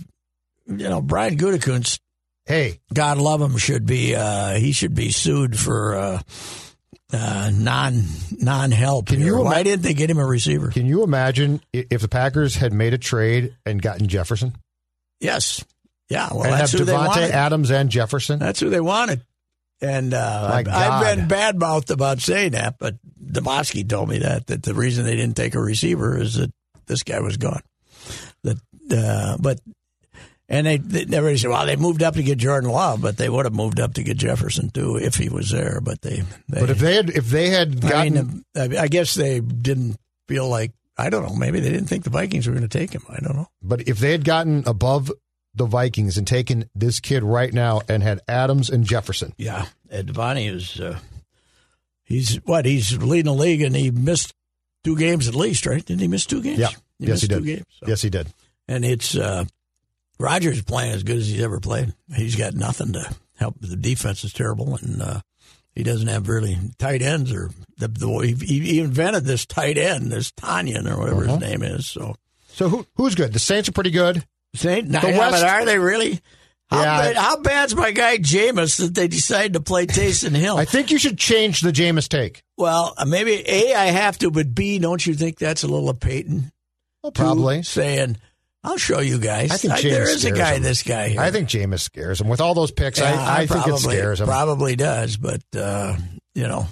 you 0.67 0.89
know, 0.89 1.01
Brian 1.01 1.37
Gutekunst 1.37 2.01
Hey, 2.47 2.81
God 2.93 3.19
love 3.19 3.41
him, 3.41 3.57
should 3.57 3.87
be 3.87 4.15
uh, 4.15 4.55
he 4.55 4.73
should 4.73 4.95
be 4.95 5.11
sued 5.11 5.59
for 5.59 5.95
uh, 5.97 6.23
uh, 7.13 7.51
non 7.55 8.03
non 8.33 8.71
help. 8.71 9.07
Can 9.07 9.21
you 9.21 9.39
Why 9.39 9.63
didn't 9.63 9.83
they 9.83 9.95
get 9.95 10.11
him 10.11 10.19
a 10.19 10.27
receiver? 10.27 10.69
can 10.71 10.87
you 10.87 11.03
imagine 11.03 11.61
if 11.73 12.01
the 12.01 12.09
Packers 12.09 12.57
had 12.57 12.73
made 12.73 12.95
a 12.95 12.99
trade 12.99 13.55
and 13.65 13.81
gotten 13.81 14.09
Jefferson 14.09 14.57
Yes, 15.23 15.65
yeah. 16.09 16.29
Well, 16.33 16.43
and 16.43 16.51
have 16.51 16.59
that's 16.59 16.73
who 16.73 16.85
they 16.85 16.93
Davante 16.93 17.07
wanted. 17.07 17.31
Adams 17.31 17.71
and 17.71 17.89
Jefferson? 17.91 18.41
That's 18.41 18.59
who 18.59 18.71
they 18.71 18.81
wanted. 18.81 19.23
And 19.81 20.15
uh, 20.15 20.51
I've, 20.53 20.69
I've 20.69 21.17
been 21.17 21.29
bad 21.29 21.59
mouthed 21.59 21.91
about 21.91 22.21
saying 22.21 22.53
that, 22.53 22.77
but 22.79 22.97
Demovsky 23.25 23.89
told 23.89 24.09
me 24.09 24.19
that 24.19 24.49
that 24.49 24.65
the 24.65 24.75
reason 24.75 25.05
they 25.05 25.17
didn't 25.17 25.37
take 25.37 25.55
a 25.55 25.61
receiver 25.61 26.19
is 26.19 26.35
that 26.35 26.53
this 26.87 27.05
guy 27.05 27.21
was 27.21 27.37
gone. 27.37 27.63
That, 28.43 28.59
uh, 28.91 29.37
but 29.41 29.61
and 30.53 30.67
they, 30.67 30.77
they 30.77 31.01
everybody 31.17 31.39
said, 31.39 31.51
well, 31.51 31.67
they 31.67 31.75
moved 31.77 32.03
up 32.03 32.15
to 32.15 32.23
get 32.23 32.39
Jordan 32.39 32.71
Love, 32.71 33.01
but 33.03 33.17
they 33.17 33.29
would 33.29 33.47
have 33.47 33.55
moved 33.55 33.81
up 33.81 33.95
to 33.95 34.03
get 34.05 34.17
Jefferson 34.19 34.71
too 34.71 34.97
if 34.97 35.17
he 35.17 35.29
was 35.29 35.51
there. 35.51 35.81
But 35.81 36.03
they, 36.03 36.23
they 36.49 36.61
But 36.61 36.71
if 36.71 36.79
they 36.79 36.95
had 36.95 37.11
if 37.11 37.25
they 37.27 37.49
had 37.51 37.85
I 37.85 37.89
gotten 37.89 38.15
mean, 38.15 38.45
I 38.55 38.83
I 38.83 38.89
guess 38.89 39.15
they 39.15 39.41
didn't 39.41 39.97
feel 40.29 40.49
like 40.49 40.71
I 40.97 41.11
don't 41.11 41.27
know. 41.27 41.35
Maybe 41.35 41.59
they 41.59 41.71
didn't 41.71 41.89
think 41.89 42.05
the 42.05 42.11
Vikings 42.11 42.47
were 42.47 42.53
going 42.53 42.69
to 42.69 42.79
take 42.79 42.93
him. 42.93 43.03
I 43.09 43.19
don't 43.21 43.35
know. 43.35 43.49
but 43.63 43.89
if 43.89 43.99
they 43.99 44.13
had 44.13 44.25
gotten 44.25 44.63
above 44.67 45.11
the 45.55 45.67
Vikings 45.67 46.17
and 46.17 46.27
taken 46.27 46.69
this 46.75 47.01
kid 47.01 47.23
right 47.23 47.53
now 47.53 47.81
and 47.89 48.03
had 48.03 48.21
Adams 48.29 48.71
and 48.71 48.85
Jefferson, 48.85 49.33
Yeah, 49.39 49.67
Ed 49.91 50.07
Davante 50.09 50.51
is. 50.55 50.79
Uh, 50.81 50.99
he's 52.05 52.37
what? 52.45 52.65
He's 52.67 52.97
leading 53.03 53.25
the 53.27 53.35
league, 53.39 53.63
and 53.63 53.75
he 53.75 53.91
missed 53.91 54.33
two 54.85 54.97
games 54.97 55.29
at 55.29 55.35
least, 55.35 55.67
right? 55.67 55.85
Didn't 55.85 56.01
he 56.01 56.09
miss 56.09 56.27
two 56.27 56.43
games? 56.43 56.59
Yeah. 56.59 56.69
he 56.99 57.07
yes, 57.07 57.09
missed 57.09 57.23
he 57.23 57.29
two 57.29 57.35
did. 57.41 57.45
games. 57.57 57.67
so- 57.81 57.87
Yes, 57.89 58.03
he 58.03 58.11
did. 58.11 58.27
and 58.69 58.85
it's 58.85 59.17
uh, 59.17 59.45
Rodgers 60.23 60.63
playing 60.63 60.93
as 60.93 61.03
good 61.03 61.19
as 61.19 61.27
he's 61.29 61.43
ever 61.43 61.61
played. 61.61 61.93
He's 62.15 62.37
got 62.37 62.55
nothing 62.55 62.93
to 62.95 63.15
help. 63.37 63.57
The 63.61 63.77
defense 63.77 64.25
is 64.25 64.33
terrible, 64.33 64.77
and 64.77 65.03
uh, 65.03 65.21
he 65.75 65.83
doesn't 65.83 66.09
have 66.09 66.29
really 66.29 66.57
tight 66.79 67.03
ends 67.03 67.33
or 67.33 67.51
the, 67.79 67.89
the 67.89 68.35
he, 68.47 68.61
he 68.61 68.79
invented 68.81 69.25
this 69.25 69.45
tight 69.47 69.77
end, 69.79 70.13
this 70.13 70.31
Tonyan 70.33 70.91
or 70.91 70.99
whatever 70.99 71.25
Uh-huh. 71.25 71.37
his 71.39 71.41
name 71.41 71.63
is. 71.63 71.87
So. 71.87 72.15
So 72.55 72.69
who 72.69 72.87
who's 72.97 73.15
good? 73.15 73.33
The 73.33 73.39
Saints 73.39 73.69
are 73.69 73.73
pretty 73.73 73.91
good. 73.91 74.25
Saint, 74.55 74.89
The 74.93 75.01
yeah, 75.01 75.19
West- 75.19 75.33
but 75.33 75.43
are 75.49 75.65
they 75.65 75.79
really? 75.79 76.21
How, 76.71 76.81
Yeah. 76.83 77.01
bad, 77.03 77.17
how 77.17 77.37
bad's 77.39 77.75
my 77.75 77.91
guy 77.91 78.19
Jameis 78.19 78.77
that 78.79 78.95
they 78.95 79.09
decided 79.09 79.55
to 79.55 79.61
play 79.61 79.87
Taysom 79.87 80.35
Hill? 80.37 80.57
I 80.59 80.65
think 80.67 80.91
you 80.91 80.99
should 80.99 81.19
change 81.19 81.61
the 81.63 81.73
Jameis 81.73 82.09
take. 82.09 82.43
well, 82.59 82.95
uh, 82.99 83.05
maybe 83.07 83.43
A, 83.47 83.75
I 83.75 83.87
have 83.87 84.19
to, 84.19 84.31
but 84.31 84.55
B, 84.55 84.79
don't 84.79 85.05
you 85.07 85.15
think 85.15 85.39
that's 85.39 85.63
a 85.65 85.67
little 85.69 85.89
of 85.91 85.99
Payton? 86.01 86.53
Well, 87.03 87.13
probably. 87.13 87.63
saying, 87.63 88.19
I'll 88.65 88.77
show 88.79 89.01
you 89.01 89.19
guys. 89.19 89.51
I 89.51 89.57
think 89.57 89.73
I- 89.75 89.83
there 89.83 90.09
is 90.09 90.25
a 90.25 90.31
guy. 90.31 90.55
him. 90.55 90.63
This 90.63 90.83
guy. 90.85 91.09
Here. 91.09 91.21
I 91.21 91.31
think 91.33 91.49
Jameis 91.49 91.81
scares 91.81 92.21
him 92.21 92.29
with 92.29 92.41
all 92.41 92.55
those 92.55 92.71
picks. 92.71 92.99
Yeah, 93.01 93.13
I, 93.13 93.43
I 93.43 93.47
think 93.47 93.61
it 93.67 93.71
probably- 93.71 93.97
scares 93.97 94.21
him. 94.21 94.27
Probably 94.27 94.77
does, 94.77 95.17
but 95.17 95.43
uh, 95.57 95.97
you 96.35 96.47
know, 96.47 96.67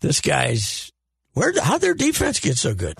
this 0.00 0.20
guy's 0.20 0.92
where? 1.34 1.52
How 1.60 1.78
their 1.78 1.94
defense 1.94 2.38
get 2.40 2.56
so 2.56 2.74
good? 2.74 2.96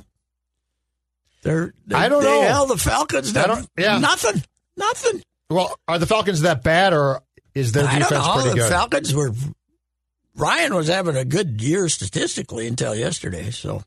They're, 1.42 1.72
they 1.86 1.94
I 1.94 2.08
don't 2.08 2.22
they 2.22 2.40
know. 2.42 2.48
held 2.48 2.70
the 2.70 2.76
Falcons. 2.76 3.36
I 3.36 3.46
don't- 3.46 3.68
yeah. 3.78 3.98
nothing, 3.98 4.42
nothing. 4.76 5.22
Well, 5.48 5.78
are 5.86 5.98
the 5.98 6.06
Falcons 6.06 6.40
that 6.42 6.62
bad, 6.64 6.92
or 6.92 7.22
is 7.54 7.72
their 7.72 7.86
I 7.86 7.98
defense 8.00 8.10
don't 8.10 8.22
know. 8.26 8.34
pretty 8.34 8.48
the 8.50 8.54
good? 8.56 8.68
Falcons 8.70 9.14
were. 9.14 9.32
Ryan 10.34 10.74
was 10.74 10.88
having 10.88 11.16
a 11.16 11.24
good 11.24 11.60
year 11.62 11.88
statistically 11.88 12.66
until 12.66 12.94
yesterday, 12.94 13.50
so 13.50 13.82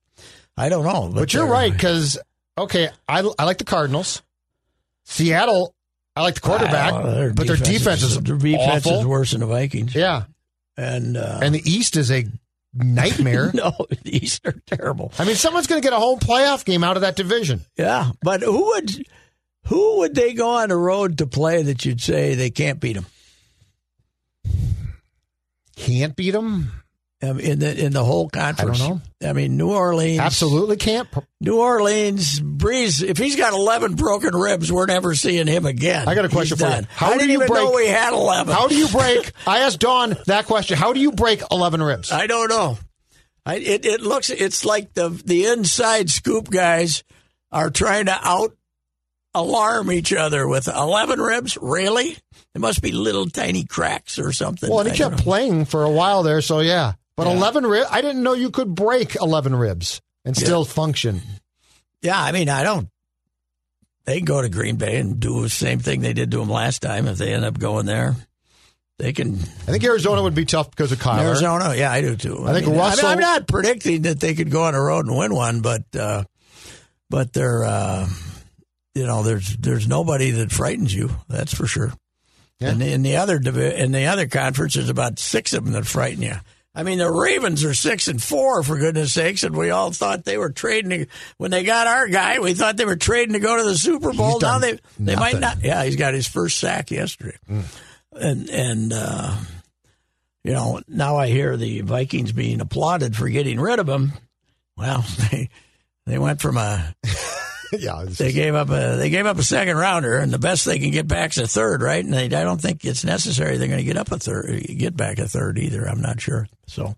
I 0.57 0.69
don't 0.69 0.85
know. 0.85 1.07
But, 1.09 1.19
but 1.19 1.33
you're 1.33 1.43
they're- 1.43 1.51
right 1.51 1.71
because 1.73 2.17
okay, 2.57 2.89
I 3.07 3.27
I 3.37 3.43
like 3.45 3.57
the 3.57 3.63
Cardinals. 3.65 4.21
Seattle, 5.03 5.73
I 6.15 6.21
like 6.21 6.35
the 6.35 6.41
quarterback, 6.41 6.93
Uh, 6.93 7.29
but 7.35 7.47
their 7.47 7.55
defense 7.57 8.03
is 8.03 8.19
their 8.21 8.37
defense 8.37 8.85
awful. 8.85 8.99
is 8.99 9.05
worse 9.05 9.31
than 9.31 9.39
the 9.41 9.47
Vikings. 9.47 9.93
Yeah, 9.95 10.23
And 10.77 11.17
uh, 11.17 11.39
and 11.41 11.55
the 11.55 11.61
East 11.69 11.97
is 11.97 12.11
a 12.11 12.25
nightmare. 12.73 13.51
no, 13.53 13.73
the 13.89 14.15
East 14.17 14.45
are 14.45 14.55
terrible. 14.67 15.11
I 15.19 15.25
mean, 15.25 15.35
someone's 15.35 15.67
going 15.67 15.81
to 15.81 15.85
get 15.85 15.93
a 15.93 15.99
home 15.99 16.19
playoff 16.19 16.63
game 16.65 16.83
out 16.83 16.97
of 16.97 17.01
that 17.01 17.15
division. 17.15 17.61
Yeah, 17.77 18.11
but 18.21 18.41
who 18.41 18.65
would 18.67 19.05
who 19.65 19.97
would 19.99 20.15
they 20.15 20.33
go 20.33 20.49
on 20.57 20.69
the 20.69 20.77
road 20.77 21.17
to 21.19 21.27
play 21.27 21.63
that 21.63 21.83
you'd 21.85 22.01
say 22.01 22.35
they 22.35 22.49
can't 22.49 22.79
beat 22.79 22.93
them 22.93 23.05
Can't 25.75 26.15
beat 26.15 26.31
them. 26.31 26.71
In 27.21 27.59
the 27.59 27.85
in 27.85 27.93
the 27.93 28.03
whole 28.03 28.29
conference? 28.29 28.79
know. 28.79 28.99
I 29.23 29.33
mean, 29.33 29.55
New 29.55 29.69
Orleans, 29.69 30.19
Absolutely 30.19 30.77
can't. 30.77 31.07
New 31.39 31.59
Orleans, 31.59 32.39
Brees. 32.39 33.03
If 33.03 33.19
he's 33.19 33.35
got 33.35 33.53
eleven 33.53 33.93
broken 33.93 34.35
ribs, 34.35 34.71
we're 34.71 34.87
never 34.87 35.13
seeing 35.13 35.45
him 35.45 35.67
again. 35.67 36.07
I 36.07 36.15
got 36.15 36.25
a 36.25 36.29
question 36.29 36.57
He's 36.57 36.67
for 36.67 36.81
you. 36.81 36.87
How 36.89 37.13
I 37.13 37.19
do 37.19 37.27
you 37.27 37.33
even 37.33 37.47
know 37.47 37.67
break- 37.67 37.75
we 37.75 37.87
had 37.87 38.13
eleven. 38.13 38.55
How 38.55 38.67
do 38.67 38.75
you 38.75 38.87
break? 38.87 39.33
I 39.47 39.59
asked 39.59 39.79
Dawn 39.79 40.17
that 40.25 40.47
question. 40.47 40.77
How 40.77 40.93
do 40.93 40.99
you 40.99 41.11
break 41.11 41.43
eleven 41.51 41.83
ribs? 41.83 42.11
I 42.11 42.25
don't 42.25 42.49
know. 42.49 42.79
I, 43.45 43.57
it, 43.57 43.85
it 43.85 44.01
looks 44.01 44.31
it's 44.31 44.65
like 44.65 44.95
the 44.95 45.09
the 45.09 45.45
inside 45.45 46.09
scoop 46.09 46.49
guys 46.49 47.03
are 47.51 47.69
trying 47.69 48.05
to 48.05 48.17
out 48.19 48.55
alarm 49.35 49.91
each 49.91 50.11
other 50.11 50.47
with 50.47 50.67
eleven 50.67 51.21
ribs. 51.21 51.55
Really? 51.61 52.17
There 52.53 52.61
must 52.61 52.81
be 52.81 52.91
little 52.91 53.29
tiny 53.29 53.63
cracks 53.63 54.17
or 54.17 54.31
something. 54.33 54.69
Well, 54.69 54.79
and 54.79 54.91
he 54.91 54.97
kept 54.97 55.17
know. 55.17 55.23
playing 55.23 55.65
for 55.65 55.83
a 55.83 55.91
while 55.91 56.23
there, 56.23 56.41
so 56.41 56.59
yeah. 56.61 56.93
But 57.23 57.29
Yeah. 57.29 57.37
eleven 57.37 57.65
ribs, 57.67 57.87
I 57.91 58.01
didn't 58.01 58.23
know 58.23 58.33
you 58.33 58.49
could 58.49 58.73
break 58.73 59.15
eleven 59.15 59.53
ribs 59.55 60.01
and 60.25 60.35
still 60.35 60.65
function. 60.65 61.21
Yeah, 62.01 62.19
I 62.19 62.31
mean, 62.31 62.49
I 62.49 62.63
don't. 62.63 62.89
They 64.05 64.17
can 64.17 64.25
go 64.25 64.41
to 64.41 64.49
Green 64.49 64.77
Bay 64.77 64.97
and 64.97 65.19
do 65.19 65.41
the 65.43 65.49
same 65.49 65.77
thing 65.79 66.01
they 66.01 66.13
did 66.13 66.31
to 66.31 66.39
them 66.39 66.49
last 66.49 66.81
time. 66.81 67.07
If 67.07 67.19
they 67.19 67.31
end 67.33 67.45
up 67.45 67.59
going 67.59 67.85
there, 67.85 68.15
they 68.97 69.13
can. 69.13 69.35
I 69.35 69.71
think 69.71 69.83
Arizona 69.83 70.23
would 70.23 70.33
be 70.33 70.45
tough 70.45 70.71
because 70.71 70.91
of 70.91 70.97
Kyler. 70.97 71.19
Arizona, 71.19 71.75
yeah, 71.75 71.91
I 71.91 72.01
do 72.01 72.15
too. 72.15 72.43
I 72.47 72.53
think 72.53 72.65
mean, 72.67 72.77
Russell- 72.77 73.05
I'm 73.07 73.19
not 73.19 73.47
predicting 73.47 74.01
that 74.03 74.19
they 74.19 74.33
could 74.33 74.49
go 74.49 74.63
on 74.63 74.73
the 74.73 74.79
road 74.79 75.05
and 75.05 75.15
win 75.15 75.35
one, 75.35 75.61
but 75.61 75.83
uh, 75.95 76.23
but 77.09 77.33
they're 77.33 77.63
uh, 77.63 78.09
you 78.95 79.05
know 79.05 79.21
there's 79.21 79.55
there's 79.57 79.87
nobody 79.87 80.31
that 80.31 80.51
frightens 80.51 80.91
you. 80.91 81.11
That's 81.29 81.53
for 81.53 81.67
sure. 81.67 81.93
Yeah. 82.59 82.69
And 82.69 82.81
in 82.81 83.03
the 83.03 83.17
other 83.17 83.35
in 83.37 83.91
the 83.91 84.05
other 84.07 84.27
conference, 84.27 84.73
there's 84.73 84.89
about 84.89 85.19
six 85.19 85.53
of 85.53 85.63
them 85.63 85.73
that 85.73 85.85
frighten 85.85 86.23
you. 86.23 86.35
I 86.73 86.83
mean, 86.83 86.99
the 86.99 87.11
Ravens 87.11 87.65
are 87.65 87.73
six 87.73 88.07
and 88.07 88.23
four 88.23 88.63
for 88.63 88.77
goodness 88.77 89.11
sakes, 89.13 89.43
and 89.43 89.57
we 89.57 89.71
all 89.71 89.91
thought 89.91 90.23
they 90.23 90.37
were 90.37 90.51
trading 90.51 90.89
to, 90.91 91.05
when 91.37 91.51
they 91.51 91.63
got 91.63 91.87
our 91.87 92.07
guy. 92.07 92.39
We 92.39 92.53
thought 92.53 92.77
they 92.77 92.85
were 92.85 92.95
trading 92.95 93.33
to 93.33 93.39
go 93.39 93.57
to 93.57 93.63
the 93.63 93.77
Super 93.77 94.13
Bowl. 94.13 94.39
Now 94.39 94.59
they 94.59 94.79
they 94.97 95.15
might 95.17 95.39
not. 95.39 95.57
Yeah, 95.63 95.83
he's 95.83 95.97
got 95.97 96.13
his 96.13 96.27
first 96.27 96.57
sack 96.59 96.89
yesterday, 96.89 97.37
and 98.13 98.49
and 98.49 98.93
uh, 98.93 99.35
you 100.45 100.53
know 100.53 100.79
now 100.87 101.17
I 101.17 101.27
hear 101.27 101.57
the 101.57 101.81
Vikings 101.81 102.31
being 102.31 102.61
applauded 102.61 103.17
for 103.17 103.27
getting 103.27 103.59
rid 103.59 103.79
of 103.79 103.89
him. 103.89 104.13
Well, 104.77 105.03
they 105.31 105.49
they 106.05 106.17
went 106.17 106.41
from 106.41 106.55
a 106.55 106.95
yeah, 107.79 108.03
they 108.07 108.31
gave 108.31 108.55
up 108.55 108.69
a 108.69 108.95
they 108.97 109.09
gave 109.09 109.25
up 109.25 109.37
a 109.37 109.43
second 109.43 109.77
rounder, 109.77 110.17
and 110.17 110.31
the 110.31 110.39
best 110.39 110.65
they 110.65 110.79
can 110.79 110.91
get 110.91 111.07
back 111.07 111.31
is 111.31 111.37
a 111.37 111.47
third, 111.47 111.81
right? 111.81 112.03
And 112.03 112.13
they, 112.13 112.25
I 112.25 112.43
don't 112.43 112.61
think 112.61 112.83
it's 112.85 113.03
necessary 113.03 113.57
they're 113.57 113.67
going 113.67 113.79
to 113.79 113.83
get 113.85 113.97
up 113.97 114.11
a 114.11 114.19
third, 114.19 114.63
get 114.77 114.95
back 114.97 115.19
a 115.19 115.27
third 115.27 115.57
either. 115.57 115.85
I'm 115.87 116.01
not 116.01 116.19
sure. 116.21 116.47
So 116.67 116.95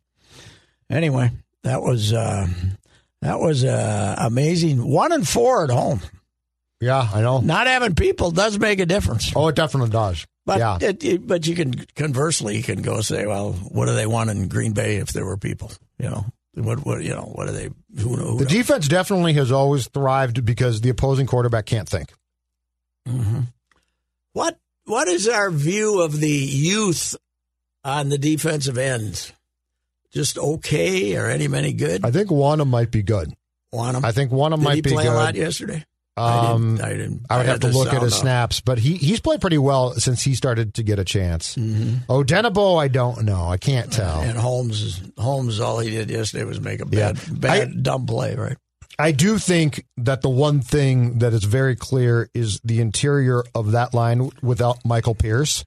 anyway, 0.90 1.32
that 1.64 1.82
was 1.82 2.14
uh, 2.14 2.48
that 3.22 3.40
was 3.40 3.64
uh, 3.64 4.16
amazing. 4.20 4.86
One 4.86 5.12
and 5.12 5.28
four 5.28 5.64
at 5.64 5.70
home. 5.70 6.02
yeah, 6.82 7.08
I 7.14 7.22
know. 7.22 7.40
Not 7.40 7.68
having 7.68 7.96
people 7.96 8.32
does 8.32 8.58
make 8.60 8.80
a 8.80 8.86
difference. 8.86 9.32
Oh, 9.36 9.48
it 9.48 9.56
definitely 9.56 9.92
does. 9.92 10.26
But 10.46 10.60
yeah, 10.60 10.78
it, 10.82 11.04
it- 11.06 11.28
but 11.28 11.48
you 11.48 11.56
can 11.56 11.74
conversely 11.96 12.58
you 12.58 12.64
can 12.64 12.82
go 12.82 13.00
say, 13.02 13.26
well, 13.26 13.54
what 13.54 13.86
do 13.86 13.96
they 13.96 14.06
want 14.08 14.30
in 14.30 14.50
Green 14.50 14.74
Bay 14.74 14.98
if 14.98 15.10
there 15.14 15.26
were 15.26 15.38
people? 15.38 15.72
You 16.00 16.10
know, 16.10 16.26
what 16.56 16.86
what 16.86 17.04
you 17.04 17.10
know, 17.12 17.32
what 17.34 17.48
do 17.48 17.54
they? 17.54 17.70
Who, 18.02 18.16
who 18.16 18.38
the 18.38 18.46
defense 18.46 18.88
definitely 18.88 19.34
has 19.34 19.52
always 19.52 19.88
thrived 19.88 20.46
because 20.46 20.82
the 20.82 20.90
opposing 20.90 21.26
quarterback 21.26 21.66
can't 21.66 21.90
think. 21.90 22.14
Mm-hmm. 23.08 23.42
What 24.34 24.60
what 24.86 25.08
is 25.08 25.28
our 25.28 25.50
view 25.50 26.02
of 26.02 26.20
the 26.20 26.30
youth 26.30 27.16
on 27.84 28.10
the 28.10 28.18
defensive 28.18 28.78
ends? 28.78 29.34
Just 30.12 30.38
okay 30.38 31.16
or 31.16 31.28
any 31.28 31.48
many 31.48 31.74
good? 31.74 32.06
I 32.06 32.12
think 32.12 32.30
one 32.30 32.60
of 32.60 32.60
them 32.60 32.70
might 32.70 32.92
be 32.92 33.02
good. 33.02 33.34
Want 33.72 33.98
him? 33.98 34.06
I 34.06 34.12
think 34.12 34.32
one 34.32 34.54
of 34.54 34.60
them 34.60 34.66
Did 34.66 34.70
might 34.70 34.76
he 34.76 34.82
be 34.82 34.92
play 34.92 35.06
good. 35.06 35.14
a 35.14 35.16
lot 35.16 35.36
yesterday? 35.36 35.84
Um, 36.16 36.26
I 36.26 36.28
didn't. 36.68 36.82
I, 36.82 36.90
didn't, 36.94 37.26
I 37.30 37.38
would 37.38 37.46
have 37.48 37.60
to 37.62 37.68
look 37.70 37.92
at 37.92 38.02
his 38.04 38.14
off. 38.14 38.20
snaps, 38.20 38.62
but 38.62 38.78
he 38.78 38.96
he's 38.98 39.20
played 39.20 39.42
pretty 39.42 39.58
well 39.58 39.94
since 39.96 40.22
he 40.22 40.36
started 40.36 40.76
to 40.76 40.84
get 40.84 41.00
a 41.00 41.04
chance. 41.04 41.56
Mm-hmm. 41.56 41.98
Oh, 42.08 42.24
Denabo, 42.24 42.80
I 42.80 42.88
don't 42.88 43.24
know. 43.24 43.48
I 43.48 43.58
can't 43.58 43.92
tell. 43.92 44.22
And 44.22 44.38
Holmes, 44.38 45.02
Holmes, 45.18 45.60
all 45.60 45.80
he 45.80 45.90
did 45.90 46.12
yesterday 46.12 46.44
was 46.44 46.62
make 46.62 46.82
a 46.82 46.86
bad, 46.86 47.18
Yeah. 47.18 47.34
bad, 47.34 47.70
I- 47.70 47.74
dumb 47.82 48.06
play, 48.06 48.36
right? 48.36 48.58
I 49.00 49.12
do 49.12 49.40
think 49.40 49.86
that 49.98 50.22
the 50.22 50.30
one 50.30 50.62
thing 50.62 51.18
that 51.18 51.34
is 51.34 51.44
very 51.46 51.76
clear 51.76 52.30
is 52.36 52.60
the 52.64 52.80
interior 52.80 53.44
of 53.56 53.72
that 53.72 53.96
line 53.96 54.30
without 54.44 54.86
Michael 54.86 55.16
Pierce, 55.16 55.66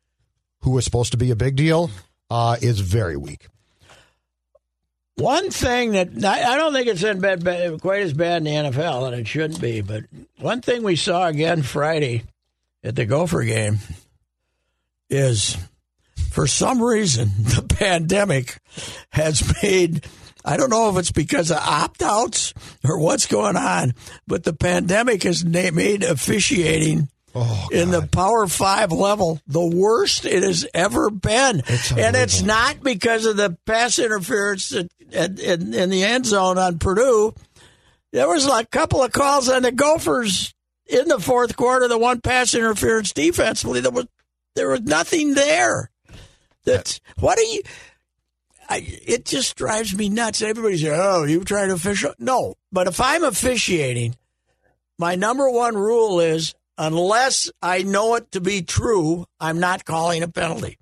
who 0.61 0.71
was 0.71 0.85
supposed 0.85 1.11
to 1.11 1.19
be 1.19 1.33
a 1.33 1.37
big 1.37 1.57
deal, 1.57 1.91
uh, 2.31 2.57
is 2.63 2.79
very 2.79 3.17
weak. 3.17 3.49
One 5.17 5.51
thing 5.51 5.93
that 5.93 6.09
I 6.25 6.57
don't 6.57 6.75
think 6.75 6.89
it's 6.89 7.03
in 7.03 7.21
bad, 7.21 7.43
bad, 7.43 7.81
quite 7.81 8.03
as 8.03 8.13
bad 8.13 8.39
in 8.39 8.45
the 8.45 8.71
NFL, 8.71 9.07
and 9.07 9.17
it 9.17 9.27
shouldn't 9.27 9.61
be, 9.61 9.81
but 9.81 10.05
one 10.39 10.61
thing 10.61 10.83
we 10.83 10.97
saw 10.97 11.27
again 11.27 11.63
Friday 11.63 12.25
at 12.85 12.97
the 12.97 13.07
Gopher 13.07 13.43
game 13.45 13.79
is 15.09 15.57
for 16.31 16.47
some 16.47 16.83
reason 16.83 17.31
the 17.39 17.63
pandemic 17.63 18.59
has 19.11 19.55
made 19.63 20.05
I 20.45 20.57
don't 20.57 20.71
know 20.71 20.91
if 20.91 20.97
it's 20.99 21.11
because 21.11 21.51
of 21.51 21.57
opt 21.57 22.03
outs 22.03 22.55
or 22.85 23.01
what's 23.01 23.27
going 23.27 23.57
on, 23.57 23.95
but 24.29 24.45
the 24.45 24.53
pandemic 24.53 25.25
has 25.25 25.45
made 25.45 26.05
officiating 26.05 27.09
Oh, 27.39 27.69
in 27.71 27.91
the 27.91 28.07
Power 28.07 28.47
Five 28.47 28.93
level 28.93 29.43
the 29.47 29.61
worst 29.61 30.25
it 30.25 30.43
has 30.43 30.67
ever 30.73 31.11
been, 31.11 31.61
and 31.95 32.17
it's 32.17 32.41
not 32.41 32.83
because 32.83 33.27
of 33.27 33.37
the 33.37 33.59
pass 33.67 33.99
interference 33.99 34.73
at, 34.73 34.87
at, 35.13 35.39
in, 35.39 35.75
in 35.75 35.91
the 35.91 36.03
end 36.03 36.25
zone 36.25 36.57
on 36.57 36.79
Purdue. 36.79 37.35
There 38.11 38.27
was 38.27 38.47
a 38.47 38.65
couple 38.65 39.03
of 39.03 39.13
calls 39.13 39.51
on 39.51 39.61
the 39.61 39.71
Gophers 39.71 40.55
in 40.87 41.09
the 41.09 41.21
fourth 41.21 41.57
quarter. 41.57 41.89
The 41.89 41.99
one 41.99 42.23
pass 42.23 42.55
interference 42.55 43.13
defensively, 43.13 43.81
there 43.81 43.91
was 43.91 44.07
there 44.55 44.71
was 44.71 44.81
nothing 44.81 45.35
there. 45.35 45.91
That's 46.65 47.03
what 47.19 47.39
are 47.39 47.43
you? 47.43 47.61
I, 48.67 48.79
it 49.07 49.27
just 49.27 49.57
drives 49.57 49.95
me 49.95 50.09
nuts. 50.09 50.41
Everybody's 50.41 50.83
like, 50.83 50.93
"Oh, 50.95 51.25
you 51.25 51.45
trying 51.45 51.69
to 51.69 51.75
official?" 51.75 52.15
No, 52.19 52.55
but 52.73 52.87
if 52.87 52.99
I'm 52.99 53.25
officiating, 53.25 54.17
my 54.99 55.17
number 55.17 55.51
one 55.51 55.77
rule 55.77 56.21
is 56.21 56.55
unless 56.79 57.51
I 57.63 57.83
know 57.83 58.15
it 58.17 58.33
to 58.33 58.41
be 58.41 58.63
true, 58.63 59.27
I'm 59.41 59.61
not 59.61 59.85
calling 59.85 60.23
a 60.23 60.29
penalty. 60.29 60.79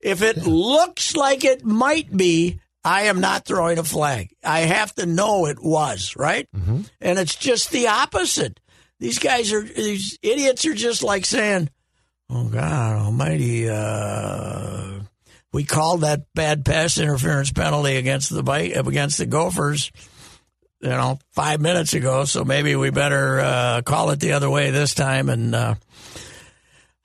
If 0.00 0.22
it 0.22 0.46
looks 0.46 1.14
like 1.14 1.44
it 1.44 1.64
might 1.64 2.14
be, 2.16 2.58
I 2.84 3.02
am 3.02 3.20
not 3.20 3.44
throwing 3.44 3.78
a 3.78 3.84
flag. 3.84 4.34
I 4.42 4.60
have 4.60 4.92
to 4.96 5.06
know 5.06 5.46
it 5.46 5.62
was, 5.62 6.16
right? 6.16 6.48
And 7.00 7.18
it's 7.18 7.36
just 7.36 7.70
the 7.70 7.86
opposite. 7.88 8.58
These 8.98 9.20
guys 9.20 9.52
are, 9.52 9.62
these 9.62 10.18
idiots 10.22 10.64
are 10.66 10.74
just 10.74 11.02
like 11.04 11.24
saying, 11.24 11.70
oh, 12.30 12.48
God 12.48 12.96
almighty, 12.96 13.68
uh, 13.68 15.00
we 15.52 15.64
called 15.64 16.00
that 16.00 16.22
bad 16.34 16.64
pass 16.64 16.98
interference 16.98 17.52
penalty 17.52 17.96
against 17.96 18.30
the 18.30 18.42
bite, 18.42 18.76
against 18.76 19.18
the 19.18 19.26
Gophers 19.26 19.92
you 20.82 20.88
know, 20.88 21.18
five 21.30 21.60
minutes 21.60 21.94
ago. 21.94 22.24
So 22.24 22.44
maybe 22.44 22.74
we 22.74 22.90
better 22.90 23.40
uh, 23.40 23.82
call 23.82 24.10
it 24.10 24.20
the 24.20 24.32
other 24.32 24.50
way 24.50 24.70
this 24.70 24.94
time. 24.94 25.28
And 25.28 25.54
uh, 25.54 25.76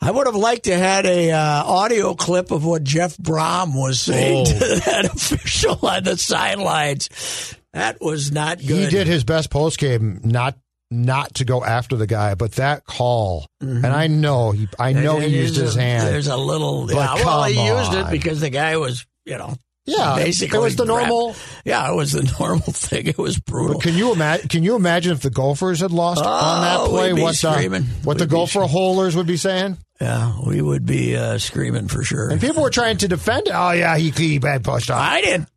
I 0.01 0.11
would 0.11 0.25
have 0.25 0.35
liked 0.35 0.63
to 0.65 0.75
had 0.75 1.05
a 1.05 1.31
uh, 1.31 1.63
audio 1.63 2.15
clip 2.15 2.51
of 2.51 2.65
what 2.65 2.83
Jeff 2.83 3.15
Brohm 3.17 3.75
was 3.75 3.99
saying 3.99 4.45
to 4.47 4.53
that 4.85 5.05
official 5.05 5.77
on 5.83 6.03
the 6.03 6.17
sidelines. 6.17 7.55
That 7.73 8.01
was 8.01 8.31
not 8.31 8.57
good. 8.57 8.85
He 8.85 8.87
did 8.87 9.05
his 9.05 9.23
best 9.23 9.51
post 9.51 9.77
game, 9.77 10.21
not 10.23 10.57
not 10.89 11.35
to 11.35 11.45
go 11.45 11.63
after 11.63 11.97
the 11.97 12.07
guy, 12.07 12.33
but 12.35 12.53
that 12.53 12.85
call, 12.85 13.45
and 13.59 13.85
I 13.85 14.07
know 14.07 14.51
he, 14.51 14.69
I 14.79 14.93
know 14.93 15.19
he 15.19 15.27
used 15.27 15.57
his 15.57 15.75
hand. 15.75 16.07
There's 16.07 16.27
a 16.27 16.37
little. 16.37 16.87
But 16.87 16.95
yeah, 16.95 17.15
well, 17.15 17.43
he 17.43 17.55
come 17.55 17.77
used 17.77 17.93
it 17.93 18.09
because 18.09 18.39
the 18.39 18.49
guy 18.49 18.77
was, 18.77 19.05
you 19.25 19.37
know, 19.37 19.57
Yeah, 19.89 20.15
basically 20.17 20.59
it 20.59 20.61
was 20.61 20.75
the 20.75 20.83
normal. 20.85 21.33
Yeah, 21.63 21.89
it 21.89 21.95
was 21.95 22.11
the 22.11 22.23
normal 22.39 22.73
thing. 22.73 23.07
It 23.07 23.17
was 23.17 23.39
brutal. 23.39 23.75
But 23.75 23.83
can 23.83 23.95
you 23.95 24.11
imagine? 24.11 24.49
Can 24.49 24.63
you 24.63 24.75
imagine 24.75 25.13
if 25.13 25.21
the 25.21 25.29
Gophers 25.29 25.79
had 25.79 25.91
lost 25.91 26.21
on 26.21 26.61
that 26.61 26.79
Oh, 26.81 26.89
play? 26.89 27.13
What 27.13 27.35
the 27.39 27.53
screaming. 27.53 27.83
what 28.03 28.19
We'd 28.19 28.27
be 28.27 28.29
Gopher 28.31 28.61
holers 28.67 29.15
would 29.15 29.27
be 29.27 29.37
saying? 29.37 29.77
Yeah, 30.01 30.33
we 30.45 30.61
would 30.61 30.85
be 30.85 31.15
uh, 31.15 31.37
screaming 31.37 31.87
for 31.87 32.03
sure. 32.03 32.29
And 32.29 32.39
people 32.41 32.61
were 32.63 32.69
trying 32.69 32.97
to 32.97 33.07
defend. 33.07 33.47
it. 33.47 33.53
Oh 33.55 33.71
yeah, 33.71 33.95
he 33.97 34.09
he 34.11 34.39
bad 34.39 34.63
pushed 34.63 34.91
off. 34.91 34.99
I 35.01 35.21
didn't. 35.21 35.49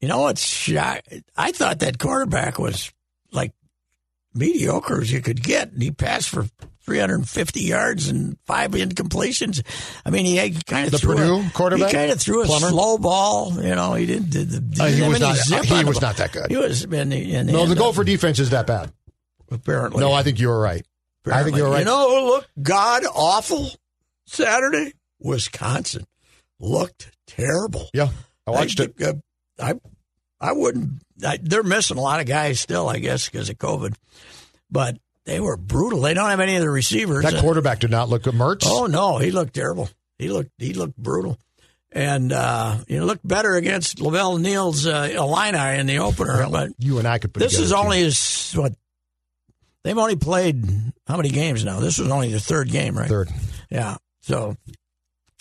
You 0.00 0.08
know 0.08 0.20
what's 0.22 0.44
shock? 0.44 1.02
I 1.36 1.52
thought 1.52 1.80
that 1.80 1.98
quarterback 1.98 2.58
was 2.58 2.90
like 3.32 3.52
mediocre 4.34 5.00
as 5.02 5.12
you 5.12 5.20
could 5.20 5.42
get, 5.42 5.70
and 5.72 5.82
he 5.82 5.90
passed 5.90 6.30
for 6.30 6.46
350 6.92 7.60
yards 7.60 8.08
and 8.08 8.36
five 8.44 8.72
incompletions. 8.72 9.62
I 10.04 10.10
mean, 10.10 10.26
he, 10.26 10.36
kind 10.66 10.84
of 10.86 10.92
The 10.92 10.98
threw 10.98 11.14
Purdue 11.16 11.40
a, 11.46 11.50
quarterback? 11.54 11.88
He 11.88 11.94
kind 11.94 12.10
of 12.10 12.20
threw 12.20 12.42
a 12.42 12.46
Plummer? 12.46 12.68
slow 12.68 12.98
ball. 12.98 13.54
You 13.54 13.74
know, 13.74 13.94
he 13.94 14.04
didn't. 14.06 14.30
Did, 14.30 14.50
did, 14.72 14.80
Uh, 14.80 14.86
he 14.86 15.02
was 15.08 15.20
not- 15.20 15.64
he 15.64 15.84
was 15.84 16.00
not 16.02 16.16
that 16.18 16.32
good. 16.32 16.50
He 16.50 16.56
was. 16.58 16.84
And, 16.84 17.12
and, 17.14 17.48
no, 17.50 17.64
the 17.66 17.74
Gopher 17.74 18.04
defense 18.04 18.38
is 18.38 18.50
that 18.50 18.66
bad. 18.66 18.92
apparently. 19.50 20.00
No, 20.00 20.12
I 20.12 20.22
think 20.22 20.38
you 20.38 20.48
were 20.48 20.60
right. 20.60 20.84
I 21.30 21.42
think 21.44 21.56
you're 21.56 21.70
right. 21.70 21.78
You 21.80 21.84
know 21.86 22.24
look, 22.26 22.48
god 22.60 23.04
awful 23.14 23.70
Saturday? 24.26 24.92
Wisconsin 25.20 26.04
looked 26.58 27.10
terrible. 27.26 27.88
yeah, 27.94 28.08
I 28.46 28.50
watched 28.50 28.80
I, 28.80 28.84
it. 28.84 28.94
uh, 29.02 29.14
I, 29.58 29.74
I 30.40 30.52
wouldn't. 30.52 31.00
I, 31.24 31.38
they're 31.40 31.62
missing 31.62 31.96
a 31.96 32.00
lot 32.00 32.20
of 32.20 32.26
guys 32.26 32.58
still, 32.60 32.88
I 32.88 32.98
guess, 32.98 33.28
because 33.28 33.48
of 33.48 33.56
COVID. 33.58 33.94
But 34.70 34.98
they 35.24 35.40
were 35.40 35.56
brutal. 35.56 36.00
They 36.00 36.14
don't 36.14 36.30
have 36.30 36.40
any 36.40 36.56
of 36.56 36.62
the 36.62 36.70
receivers. 36.70 37.24
That 37.24 37.40
quarterback 37.40 37.80
did 37.80 37.90
not 37.90 38.08
look 38.08 38.24
good. 38.24 38.34
Mertz. 38.34 38.64
Oh 38.66 38.86
no, 38.86 39.18
he 39.18 39.30
looked 39.30 39.54
terrible. 39.54 39.88
He 40.18 40.28
looked 40.28 40.50
he 40.58 40.74
looked 40.74 40.96
brutal, 40.96 41.38
and 41.90 42.32
uh, 42.32 42.78
he 42.88 43.00
looked 43.00 43.26
better 43.26 43.54
against 43.54 44.00
La 44.00 44.10
Velle 44.10 44.38
Neal's 44.38 44.86
uh, 44.86 45.08
Illini 45.12 45.78
in 45.78 45.86
the 45.86 45.98
opener. 45.98 46.46
But 46.50 46.70
you 46.78 46.98
and 46.98 47.06
I 47.06 47.18
could 47.18 47.32
put. 47.32 47.40
this 47.40 47.58
is 47.58 47.72
only 47.72 48.00
his 48.00 48.52
what 48.54 48.72
they've 49.84 49.98
only 49.98 50.16
played 50.16 50.64
how 51.06 51.16
many 51.16 51.30
games 51.30 51.64
now? 51.64 51.80
This 51.80 51.98
was 51.98 52.10
only 52.10 52.32
the 52.32 52.40
third 52.40 52.70
game, 52.70 52.96
right? 52.96 53.08
third. 53.08 53.30
Yeah. 53.70 53.96
So, 54.22 54.56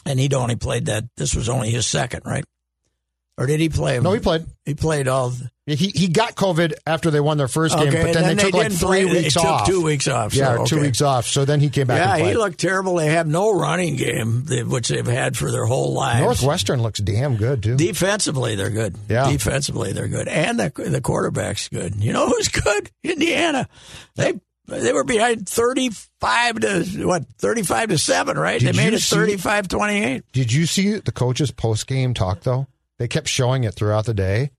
and 0.06 0.20
he'd 0.20 0.34
only 0.34 0.56
played 0.56 0.88
that. 0.88 1.06
This 1.16 1.36
was 1.36 1.50
only 1.50 1.70
his 1.70 1.86
second, 1.86 2.24
right? 2.26 2.46
Or 3.42 3.48
did 3.48 3.60
he 3.60 3.70
play? 3.70 4.00
No, 4.00 4.14
he 4.14 4.20
played. 4.20 4.46
He 4.66 4.76
played 4.76 5.08
all. 5.08 5.34
He 5.66 5.76
he 5.76 6.08
got 6.10 6.36
COVID 6.36 6.74
after 6.86 7.10
they 7.10 7.20
won 7.20 7.38
their 7.38 7.48
first 7.48 7.76
game, 7.78 7.92
but 7.92 8.14
then, 8.14 8.24
and 8.30 8.38
they 8.40 8.44
took 8.44 8.54
like 8.54 8.72
three 8.72 9.06
play- 9.06 9.06
weeks 9.06 9.34
they 9.34 9.42
off. 9.42 9.66
Took 9.66 9.74
two 9.76 9.82
weeks 9.84 10.08
off. 10.08 10.34
yeah, 10.36 10.58
so, 10.58 10.66
two 10.66 10.80
weeks 10.82 11.02
off. 11.02 11.26
So 11.26 11.44
then 11.46 11.60
he 11.60 11.70
came 11.70 11.88
back. 11.88 12.20
Yeah, 12.20 12.26
he 12.28 12.36
looked 12.36 12.60
terrible. 12.60 12.96
They 12.96 13.08
have 13.08 13.26
no 13.26 13.52
running 13.58 13.96
game, 13.96 14.46
which 14.68 14.90
they've 14.90 15.06
had 15.08 15.36
for 15.36 15.50
their 15.50 15.66
whole 15.66 15.94
lives. 15.94 16.22
Northwestern 16.22 16.82
looks 16.84 17.00
damn 17.00 17.38
good 17.38 17.64
too. 17.64 17.78
Defensively, 17.78 18.56
they're 18.56 18.70
good. 18.70 18.96
Yeah. 19.10 19.32
Defensively, 19.32 19.92
they're 19.94 20.08
good, 20.08 20.28
and 20.28 20.60
the 20.60 20.72
the 20.76 21.02
quarterback's 21.02 21.68
good. 21.70 21.96
You 21.96 22.14
know 22.14 22.28
who's 22.28 22.50
good? 22.50 22.92
Indiana. 23.04 23.68
They 24.16 24.34
they 24.68 24.94
were 24.94 25.04
behind 25.04 25.48
thirty 25.50 25.90
five 26.20 26.60
to 26.60 26.84
what 27.06 27.26
thirty 27.40 27.64
five 27.64 27.90
to 27.90 27.98
seven, 27.98 28.38
right? 28.38 28.60
Did 28.60 28.76
they 28.76 28.84
made 28.86 28.94
it 28.94 29.00
see- 29.02 29.16
35-28. 29.16 30.24
Did 30.34 30.54
you 30.54 30.66
see 30.66 30.98
the 31.00 31.12
coach's 31.12 31.52
post 31.52 31.88
game 31.88 32.14
talk 32.14 32.42
though? 32.42 32.68
They 33.02 33.08
kept 33.08 33.28
showing 33.28 33.64
it 33.64 33.74
throughout 33.74 34.06
the 34.06 34.14
day. 34.14 34.52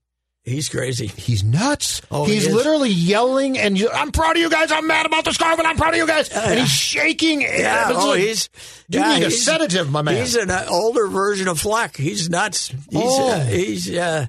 He's 0.43 0.67
crazy. 0.67 1.07
He's 1.07 1.45
nuts. 1.45 2.01
Oh, 2.11 2.25
he's 2.25 2.45
is. 2.45 2.53
literally 2.53 2.89
yelling 2.89 3.57
and 3.57 3.79
you- 3.79 3.89
I'm 3.89 4.11
proud 4.11 4.35
of 4.35 4.41
you 4.41 4.49
guys. 4.49 4.69
I'm 4.69 4.85
mad 4.85 5.05
about 5.05 5.23
the 5.23 5.31
scar, 5.31 5.55
but 5.55 5.65
I'm 5.65 5.77
proud 5.77 5.93
of 5.93 5.95
you 5.97 6.05
guys. 6.05 6.27
and 6.27 6.59
he's 6.59 6.67
shaking. 6.69 7.39
Yeah, 7.43 7.89
oh, 7.95 8.09
like, 8.09 8.19
he's 8.19 8.49
you 8.89 8.99
yeah, 8.99 9.15
need 9.19 9.23
a 9.27 9.31
sedative, 9.31 9.89
my 9.89 10.01
man. 10.01 10.17
He's 10.17 10.35
an 10.35 10.51
uh, 10.51 10.65
older 10.69 11.07
version 11.07 11.47
of 11.47 11.57
Fleck. 11.57 11.95
He's 11.95 12.29
nuts. 12.29 12.67
He's 12.67 12.77
Oh. 12.93 13.29
uh, 13.31 13.45
he's 13.45 13.89
uh, 13.89 14.25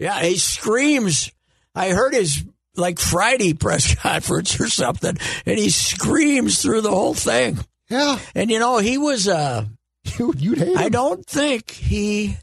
yeah. 0.00 0.20
He 0.24 0.38
screams. 0.38 1.30
I 1.76 1.90
heard 1.90 2.14
his 2.14 2.42
like 2.74 2.98
Friday 2.98 3.54
press 3.54 3.94
conference 4.02 4.58
or 4.60 4.66
something, 4.68 5.16
and 5.46 5.56
he 5.56 5.70
screams 5.70 6.60
through 6.60 6.80
the 6.80 6.90
whole 6.90 7.14
thing. 7.14 7.60
yeah, 7.88 8.18
And 8.34 8.50
you 8.50 8.58
know, 8.58 8.78
he 8.78 8.98
was. 8.98 9.28
Uh, 9.28 9.66
you, 10.18 10.34
you'd 10.36 10.58
hate 10.58 10.76
I 10.76 10.88
don't 10.88 11.24
think 11.24 11.70
he. 11.70 12.36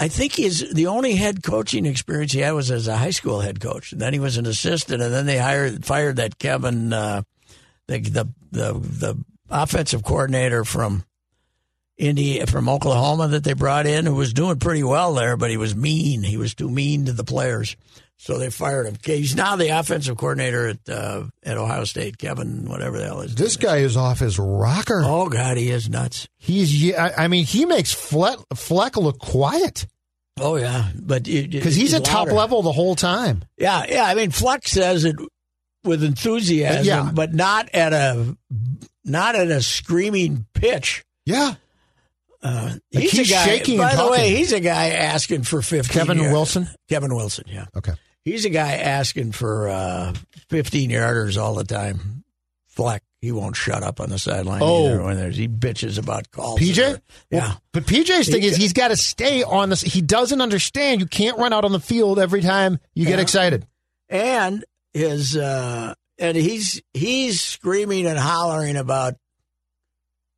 I 0.00 0.08
think 0.08 0.34
he's 0.34 0.72
the 0.72 0.86
only 0.86 1.14
head 1.16 1.42
coaching 1.42 1.84
experience 1.84 2.32
he 2.32 2.40
had 2.40 2.52
was 2.52 2.70
as 2.70 2.86
a 2.86 2.96
high 2.96 3.10
school 3.10 3.40
head 3.40 3.60
coach. 3.60 3.92
And 3.92 4.00
then 4.00 4.12
he 4.12 4.20
was 4.20 4.36
an 4.36 4.46
assistant, 4.46 5.02
and 5.02 5.12
then 5.12 5.26
they 5.26 5.38
hired 5.38 5.84
fired 5.84 6.16
that 6.16 6.38
Kevin, 6.38 6.92
uh, 6.92 7.22
the, 7.86 7.98
the 7.98 8.28
the 8.52 8.72
the 8.74 9.24
offensive 9.50 10.04
coordinator 10.04 10.64
from 10.64 11.04
Indy 11.96 12.44
from 12.46 12.68
Oklahoma 12.68 13.28
that 13.28 13.42
they 13.42 13.54
brought 13.54 13.86
in, 13.86 14.06
who 14.06 14.14
was 14.14 14.32
doing 14.32 14.58
pretty 14.58 14.84
well 14.84 15.14
there, 15.14 15.36
but 15.36 15.50
he 15.50 15.56
was 15.56 15.74
mean. 15.74 16.22
He 16.22 16.36
was 16.36 16.54
too 16.54 16.70
mean 16.70 17.06
to 17.06 17.12
the 17.12 17.24
players, 17.24 17.76
so 18.18 18.36
they 18.38 18.50
fired 18.50 18.86
him. 18.86 18.96
He's 19.02 19.34
now 19.34 19.56
the 19.56 19.68
offensive 19.78 20.16
coordinator 20.16 20.68
at 20.68 20.88
uh, 20.88 21.24
at 21.42 21.56
Ohio 21.56 21.84
State. 21.84 22.18
Kevin, 22.18 22.66
whatever 22.68 22.98
the 22.98 23.04
hell 23.04 23.20
is 23.20 23.34
This 23.34 23.56
guy 23.56 23.78
is 23.78 23.96
off 23.96 24.18
his 24.18 24.38
rocker. 24.38 25.02
Oh 25.04 25.28
God, 25.28 25.56
he 25.56 25.70
is 25.70 25.88
nuts. 25.88 26.28
He's. 26.36 26.94
I 26.96 27.28
mean, 27.28 27.44
he 27.44 27.64
makes 27.64 27.92
Fleck, 27.94 28.38
Fleck 28.54 28.96
look 28.96 29.18
quiet 29.18 29.86
Oh 30.40 30.54
yeah, 30.56 30.90
but 30.94 31.24
because 31.24 31.74
he's 31.74 31.94
at 31.94 32.04
top 32.04 32.30
level 32.30 32.62
the 32.62 32.70
whole 32.72 32.94
time. 32.94 33.44
Yeah, 33.56 33.84
yeah. 33.88 34.04
I 34.04 34.14
mean, 34.14 34.30
Flex 34.30 34.70
says 34.70 35.04
it 35.04 35.16
with 35.84 36.04
enthusiasm, 36.04 36.84
Yeah. 36.84 37.10
but 37.12 37.34
not 37.34 37.68
at 37.74 37.92
a 37.92 38.36
not 39.04 39.34
at 39.34 39.48
a 39.50 39.60
screaming 39.62 40.46
pitch. 40.54 41.02
Yeah, 41.26 41.54
Uh, 42.40 42.74
Like, 42.92 43.02
he's, 43.02 43.10
he's 43.12 43.30
a 43.30 43.32
guy. 43.34 43.44
shaking 43.46 43.78
by 43.78 43.96
the 43.96 44.08
way, 44.08 44.36
he's 44.36 44.52
a 44.52 44.60
guy 44.60 44.90
asking 44.90 45.42
for 45.42 45.60
fifteen. 45.60 45.92
Kevin 46.02 46.18
yard- 46.18 46.32
Wilson. 46.32 46.68
Kevin 46.88 47.14
Wilson. 47.14 47.44
Yeah, 47.48 47.66
Okay. 47.76 47.94
He's 48.30 48.44
a 48.44 48.50
guy 48.50 48.72
asking 48.74 49.32
for 49.32 49.68
uh, 49.68 50.14
fifteen 50.48 50.90
yarders 50.90 51.40
all 51.40 51.54
the 51.54 51.64
time. 51.64 52.24
Fleck, 52.66 53.02
he 53.20 53.32
won't 53.32 53.56
shut 53.56 53.82
up 53.82 54.00
on 54.00 54.08
the 54.08 54.18
sideline. 54.18 54.60
Oh. 54.62 54.86
either 54.86 55.02
when 55.02 55.16
there's 55.16 55.36
he 55.36 55.48
bitches 55.48 55.98
about 55.98 56.30
calls. 56.30 56.60
PJ? 56.60 57.00
Yeah. 57.30 57.54
But 57.72 57.84
PJ's 57.84 58.28
thing 58.28 58.42
He- 58.42 58.48
is 58.48 58.56
he's 58.56 58.72
got 58.72 58.88
to 58.88 58.96
stay 58.96 59.42
on 59.42 59.68
this. 59.70 59.80
He 59.82 60.00
doesn't 60.00 60.40
understand. 60.40 61.00
You 61.00 61.06
can't 61.08 61.36
run 61.38 61.52
out 61.52 61.64
on 61.64 61.72
the 61.72 61.80
field 61.80 62.18
every 62.20 62.40
time 62.40 62.78
you 62.94 63.04
get 63.06 63.18
excited. 63.18 63.66
and 64.08 64.64
his 64.94 65.36
uh 65.36 65.94
and 66.20 66.36
he's 66.36 66.80
he's 66.94 67.40
screaming 67.40 68.06
and 68.06 68.18
hollering 68.18 68.76
about 68.76 69.14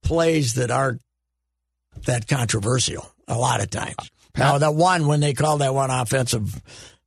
plays 0.03 0.55
that 0.55 0.71
aren't 0.71 1.03
that 2.07 2.27
controversial 2.27 3.07
a 3.29 3.37
lot 3.39 3.61
of 3.63 3.71
times. 3.71 4.11
Now 4.37 4.59
the 4.59 4.71
one 4.73 5.07
when 5.07 5.21
they 5.21 5.35
called 5.35 5.61
that 5.61 5.75
one 5.75 5.91
offensive 5.91 6.63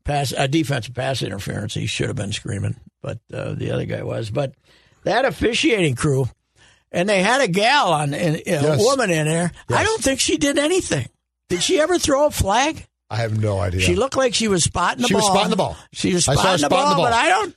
pass 0.06 0.34
a 0.36 0.48
defensive 0.48 0.94
pass 0.94 1.22
interference, 1.22 1.74
he 1.74 1.86
should 1.86 2.08
have 2.08 2.16
been 2.16 2.34
screaming, 2.34 2.76
but 3.02 3.20
uh, 3.34 3.54
the 3.54 3.72
other 3.72 3.86
guy 3.86 4.04
was. 4.04 4.30
But 4.30 4.54
that 5.04 5.26
officiating 5.26 5.96
crew, 5.96 6.28
and 6.92 7.08
they 7.10 7.22
had 7.22 7.42
a 7.42 7.48
gal 7.48 7.92
on 7.94 8.14
in, 8.14 8.36
a 8.36 8.42
Yes. 8.46 8.80
woman 8.80 9.10
in 9.10 9.26
there. 9.28 9.52
I 9.70 9.84
don't 9.84 10.02
think 10.02 10.20
she 10.20 10.38
did 10.38 10.58
anything. 10.58 11.08
Did 11.50 11.62
she 11.62 11.80
ever 11.80 11.98
throw 12.00 12.26
a 12.28 12.32
flag? 12.32 12.86
I 13.10 13.18
have 13.18 13.40
no 13.40 13.60
idea. 13.60 13.82
She 13.82 13.96
looked 13.96 14.18
like 14.18 14.34
she 14.34 14.48
was 14.48 14.64
spotting 14.64 15.04
the 15.04 15.08
She 15.08 15.14
ball. 15.14 15.22
was 15.22 15.30
spotting 15.32 15.50
the 15.52 15.56
ball. 15.56 15.78
She 15.92 16.14
was 16.14 16.28
I 16.28 16.34
spotting, 16.34 16.50
saw 16.50 16.52
the, 16.54 16.58
spotting 16.60 16.78
ball, 16.78 16.90
the 16.90 16.96
ball. 16.96 17.06
but 17.06 17.14
I 17.14 17.30
don't. 17.30 17.56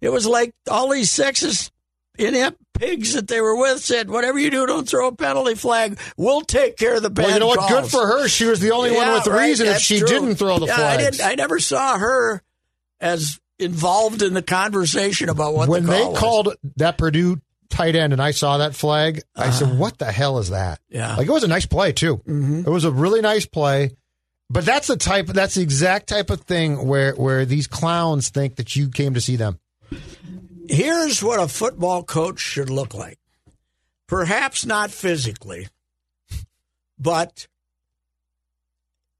It 0.00 0.10
was 0.10 0.26
like 0.26 0.54
all 0.70 0.90
these 0.90 1.10
sexist, 1.10 1.71
inept 2.18 2.58
pigs 2.74 3.14
that 3.14 3.28
they 3.28 3.40
were 3.40 3.56
with 3.56 3.80
said, 3.82 4.10
"Whatever 4.10 4.38
you 4.38 4.50
do, 4.50 4.66
don't 4.66 4.88
throw 4.88 5.08
a 5.08 5.14
penalty 5.14 5.54
flag. 5.54 5.98
We'll 6.16 6.42
take 6.42 6.76
care 6.76 6.96
of 6.96 7.02
the 7.02 7.10
bad 7.10 7.24
well, 7.24 7.34
you 7.34 7.40
know 7.40 7.46
what? 7.46 7.58
calls." 7.60 7.70
Good 7.70 7.90
for 7.90 8.06
her. 8.06 8.28
She 8.28 8.44
was 8.44 8.60
the 8.60 8.70
only 8.72 8.90
one 8.90 9.06
Yeah, 9.06 9.14
with 9.14 9.26
right, 9.28 9.46
reason 9.48 9.66
if 9.68 9.78
she 9.78 9.98
true. 10.00 10.08
didn't 10.08 10.34
throw 10.36 10.58
the 10.58 10.66
yeah, 10.66 10.76
flags. 10.76 11.02
I 11.02 11.10
didn't. 11.10 11.26
I 11.26 11.34
never 11.36 11.58
saw 11.58 11.98
her 11.98 12.42
as 13.00 13.40
involved 13.58 14.22
in 14.22 14.34
the 14.34 14.42
conversation 14.42 15.28
about 15.28 15.54
what 15.54 15.68
when 15.68 15.84
the 15.86 15.92
they 15.92 16.04
was. 16.04 16.18
called 16.18 16.54
that 16.76 16.98
Purdue 16.98 17.40
tight 17.70 17.94
end 17.96 18.12
and 18.12 18.20
I 18.20 18.32
saw 18.32 18.58
that 18.58 18.74
flag, 18.74 19.22
I 19.36 19.50
said, 19.50 19.78
"What 19.78 19.98
the 19.98 20.10
hell 20.12 20.38
is 20.38 20.50
that?" 20.50 20.80
Uh-huh. 20.92 20.98
Yeah. 20.98 21.16
like 21.16 21.26
it 21.28 21.32
was 21.32 21.44
a 21.44 21.48
nice 21.48 21.66
play 21.66 21.92
too. 21.92 22.18
Mhm. 22.28 22.66
It 22.66 22.70
was 22.70 22.84
a 22.84 22.90
really 22.90 23.20
nice 23.22 23.46
play. 23.46 23.92
But 24.50 24.66
that's 24.66 24.88
the 24.88 24.96
type. 24.98 25.28
That's 25.28 25.54
the 25.54 25.62
exact 25.62 26.08
type 26.08 26.28
of 26.28 26.42
thing 26.42 26.86
where 26.86 27.12
where 27.14 27.46
these 27.46 27.66
clowns 27.66 28.28
think 28.28 28.56
that 28.56 28.76
you 28.76 28.90
came 28.90 29.14
to 29.14 29.20
see 29.20 29.36
them. 29.36 29.58
Here's 30.68 31.22
what 31.22 31.40
a 31.40 31.48
football 31.48 32.02
coach 32.02 32.40
should 32.40 32.70
look 32.70 32.94
like. 32.94 33.18
Perhaps 34.06 34.66
not 34.66 34.90
physically, 34.90 35.68
but 36.98 37.46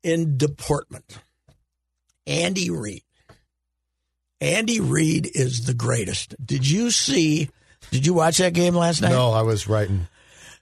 in 0.03 0.37
deportment. 0.37 1.19
Andy 2.27 2.71
Reid. 2.71 3.03
Andy 4.41 4.81
Reid 4.81 5.31
is 5.35 5.67
the 5.67 5.75
greatest. 5.75 6.35
Did 6.45 6.69
you 6.69 6.91
see? 6.91 7.51
Did 7.91 8.07
you 8.07 8.15
watch 8.15 8.39
that 8.39 8.55
game 8.55 8.75
last 8.75 9.01
night? 9.01 9.11
No, 9.11 9.31
I 9.31 9.43
was 9.43 9.69
writing. 9.69 10.09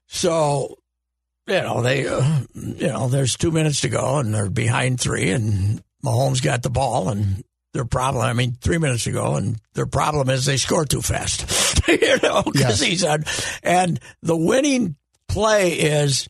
So, 0.07 0.77
you 1.47 1.61
know, 1.61 1.83
they, 1.83 2.07
uh, 2.07 2.41
you 2.55 2.89
know, 2.89 3.09
there's 3.09 3.37
two 3.37 3.51
minutes 3.51 3.81
to 3.83 3.89
go 3.89 4.19
and 4.19 4.35
they're 4.35 4.51
behind 4.51 5.01
three 5.01 5.31
and 5.31 5.83
Mahomes 6.05 6.43
got 6.43 6.63
the 6.63 6.71
ball 6.71 7.09
and 7.09 7.45
their 7.73 7.85
problem. 7.85 8.25
I 8.25 8.33
mean, 8.33 8.57
three 8.61 8.79
minutes 8.79 9.07
ago, 9.07 9.37
and 9.37 9.61
their 9.75 9.87
problem 9.87 10.29
is 10.31 10.45
they 10.45 10.57
score 10.57 10.85
too 10.85 11.03
fast. 11.03 11.81
you 11.89 12.19
know, 12.23 12.43
because 12.43 12.81
Yes. 12.81 12.83
he's 12.83 13.05
on. 13.05 13.25
And 13.63 14.01
the 14.23 14.37
winning 14.37 14.97
play 15.29 15.73
is 15.73 16.29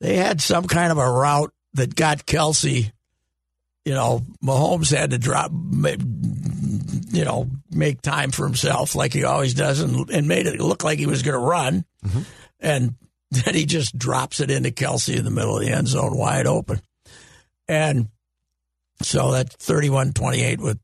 they 0.00 0.16
had 0.16 0.40
some 0.40 0.66
kind 0.66 0.92
of 0.92 0.98
a 0.98 1.10
route 1.10 1.52
that 1.74 1.94
got 1.94 2.26
Kelce. 2.26 2.92
You 3.84 3.94
know, 3.94 4.22
Mahomes 4.42 4.96
had 4.96 5.10
to 5.10 5.18
drop, 5.18 5.50
you 5.52 7.24
know, 7.24 7.48
make 7.70 8.00
time 8.00 8.30
for 8.30 8.46
himself 8.46 8.94
like 8.94 9.12
he 9.12 9.24
always 9.24 9.52
does, 9.54 9.80
and, 9.80 10.08
and 10.10 10.26
made 10.26 10.46
it 10.46 10.58
look 10.60 10.84
like 10.84 10.98
he 10.98 11.06
was 11.06 11.22
going 11.22 11.34
to 11.34 11.38
run, 11.38 11.84
mm-hmm. 12.04 12.20
and 12.60 12.94
then 13.30 13.54
he 13.54 13.66
just 13.66 13.96
drops 13.98 14.40
it 14.40 14.50
into 14.50 14.70
Kelce 14.70 15.16
in 15.16 15.24
the 15.24 15.30
middle 15.30 15.56
of 15.58 15.62
the 15.62 15.70
end 15.70 15.88
zone, 15.88 16.16
wide 16.16 16.46
open, 16.46 16.80
and 17.68 18.08
so 19.04 19.32
that's 19.32 19.56
31-28 19.56 20.58
with 20.58 20.78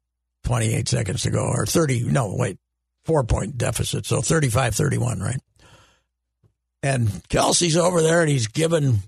28 0.44 0.88
seconds 0.88 1.22
to 1.22 1.30
go, 1.30 1.44
or 1.44 1.66
30, 1.66 2.04
no, 2.04 2.34
wait, 2.36 2.58
four 3.04 3.24
point 3.24 3.58
deficit. 3.58 4.06
So 4.06 4.20
35 4.20 4.74
31, 4.74 5.20
right? 5.20 5.40
And 6.82 7.08
Kelce's 7.28 7.76
over 7.76 8.02
there 8.02 8.20
and 8.20 8.30
he's 8.30 8.46
giving 8.46 9.00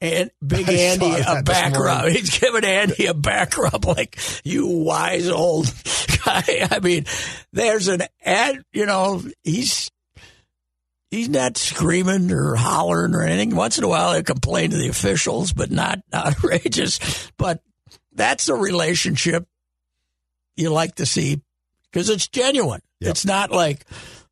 and 0.00 0.30
Big 0.44 0.68
Andy 0.68 1.12
a 1.26 1.42
back 1.42 1.76
rub. 1.76 2.08
He's 2.08 2.38
giving 2.38 2.64
Andy 2.64 3.06
a 3.06 3.14
back 3.14 3.58
rub 3.58 3.84
like, 3.84 4.18
you 4.44 4.66
wise 4.66 5.28
old 5.28 5.66
guy. 6.24 6.66
I 6.70 6.80
mean, 6.82 7.04
there's 7.52 7.88
an 7.88 8.02
ad, 8.24 8.62
you 8.72 8.86
know, 8.86 9.22
he's. 9.42 9.90
He's 11.10 11.28
not 11.28 11.56
screaming 11.56 12.30
or 12.30 12.54
hollering 12.54 13.16
or 13.16 13.24
anything. 13.24 13.56
Once 13.56 13.76
in 13.78 13.82
a 13.82 13.88
while, 13.88 14.12
he'll 14.12 14.22
complain 14.22 14.70
to 14.70 14.76
the 14.76 14.86
officials, 14.86 15.52
but 15.52 15.68
not 15.68 15.98
outrageous. 16.14 17.00
But 17.36 17.64
that's 18.20 18.50
a 18.50 18.54
relationship 18.54 19.46
you 20.54 20.70
like 20.70 20.96
to 20.96 21.06
see 21.06 21.40
because 21.90 22.10
it's 22.10 22.28
genuine. 22.28 22.82
Yep. 23.00 23.10
It's 23.10 23.24
not 23.24 23.50
like, 23.50 23.86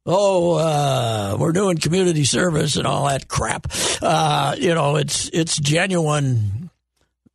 oh, 0.05 0.57
uh, 0.57 1.37
we're 1.41 1.53
doing 1.53 1.79
community 1.79 2.25
service 2.25 2.77
and 2.77 2.87
all 2.87 3.09
that 3.09 3.29
crap. 3.29 3.67
Uh, 4.03 4.57
you 4.59 4.75
know, 4.75 4.97
it's 4.97 5.31
it's 5.33 5.57
genuine. 5.57 6.69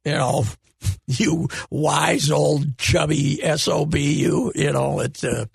You 0.05 0.11
know, 0.11 0.45
you 1.07 1.47
wise 1.71 2.29
old 2.29 2.77
chubby 2.77 3.41
sob. 3.57 3.95
You 3.95 4.51
you 4.53 4.71
know 4.71 4.99
it's 4.99 5.23
uh, 5.23 5.45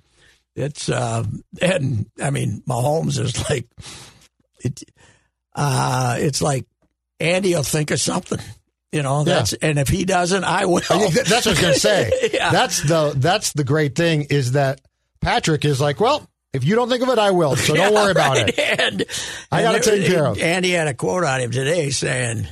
it's 0.57 0.89
uh, 0.89 1.23
and 1.63 2.07
I 2.21 2.31
mean 2.31 2.65
Mahomes 2.69 3.21
is 3.21 3.49
like 3.49 3.69
it. 4.65 4.83
Uh, 5.55 6.17
it's 6.19 6.43
like 6.43 6.67
Andy 7.21 7.55
will 7.55 7.63
think 7.63 7.93
of 7.93 8.01
something. 8.01 8.41
You 8.93 9.03
know, 9.03 9.23
that's 9.25 9.53
and 9.53 9.79
if 9.79 9.89
he 9.89 10.05
doesn't, 10.07 10.45
I 10.45 10.65
will. 10.65 10.79
I 10.79 10.99
think 10.99 11.15
that- 11.15 11.27
that's 11.27 11.45
what 11.47 11.49
I 11.49 11.51
was 11.51 11.61
going 11.61 11.75
to 11.75 11.81
say. 11.81 12.31
Yeah. 12.33 12.51
That's 12.51 12.81
the 12.83 13.13
that's 13.17 13.53
the 13.53 13.65
great 13.65 13.95
thing 13.95 14.23
is 14.31 14.53
that 14.53 14.81
Patrick 15.21 15.65
is 15.67 15.79
like, 15.81 16.01
well, 16.01 16.27
if 16.55 16.65
you 16.65 16.75
don't 16.75 16.89
think 16.89 17.03
of 17.03 17.09
it, 17.11 17.19
I 17.19 17.33
will. 17.33 17.55
So 17.57 17.75
don't 17.75 17.93
Yeah, 17.93 18.03
worry 18.03 18.13
about 18.13 18.37
right. 18.37 18.49
it. 18.49 18.81
And, 18.81 19.05
I 19.53 19.63
got 19.63 19.75
and 19.75 19.85
it 19.85 19.91
taken 19.91 20.07
care 20.11 20.27
of. 20.27 20.39
Andy 20.39 20.71
had 20.71 20.89
a 20.89 20.95
quote 20.95 21.25
on 21.25 21.41
him 21.41 21.51
today 21.51 21.91
saying, 21.91 22.47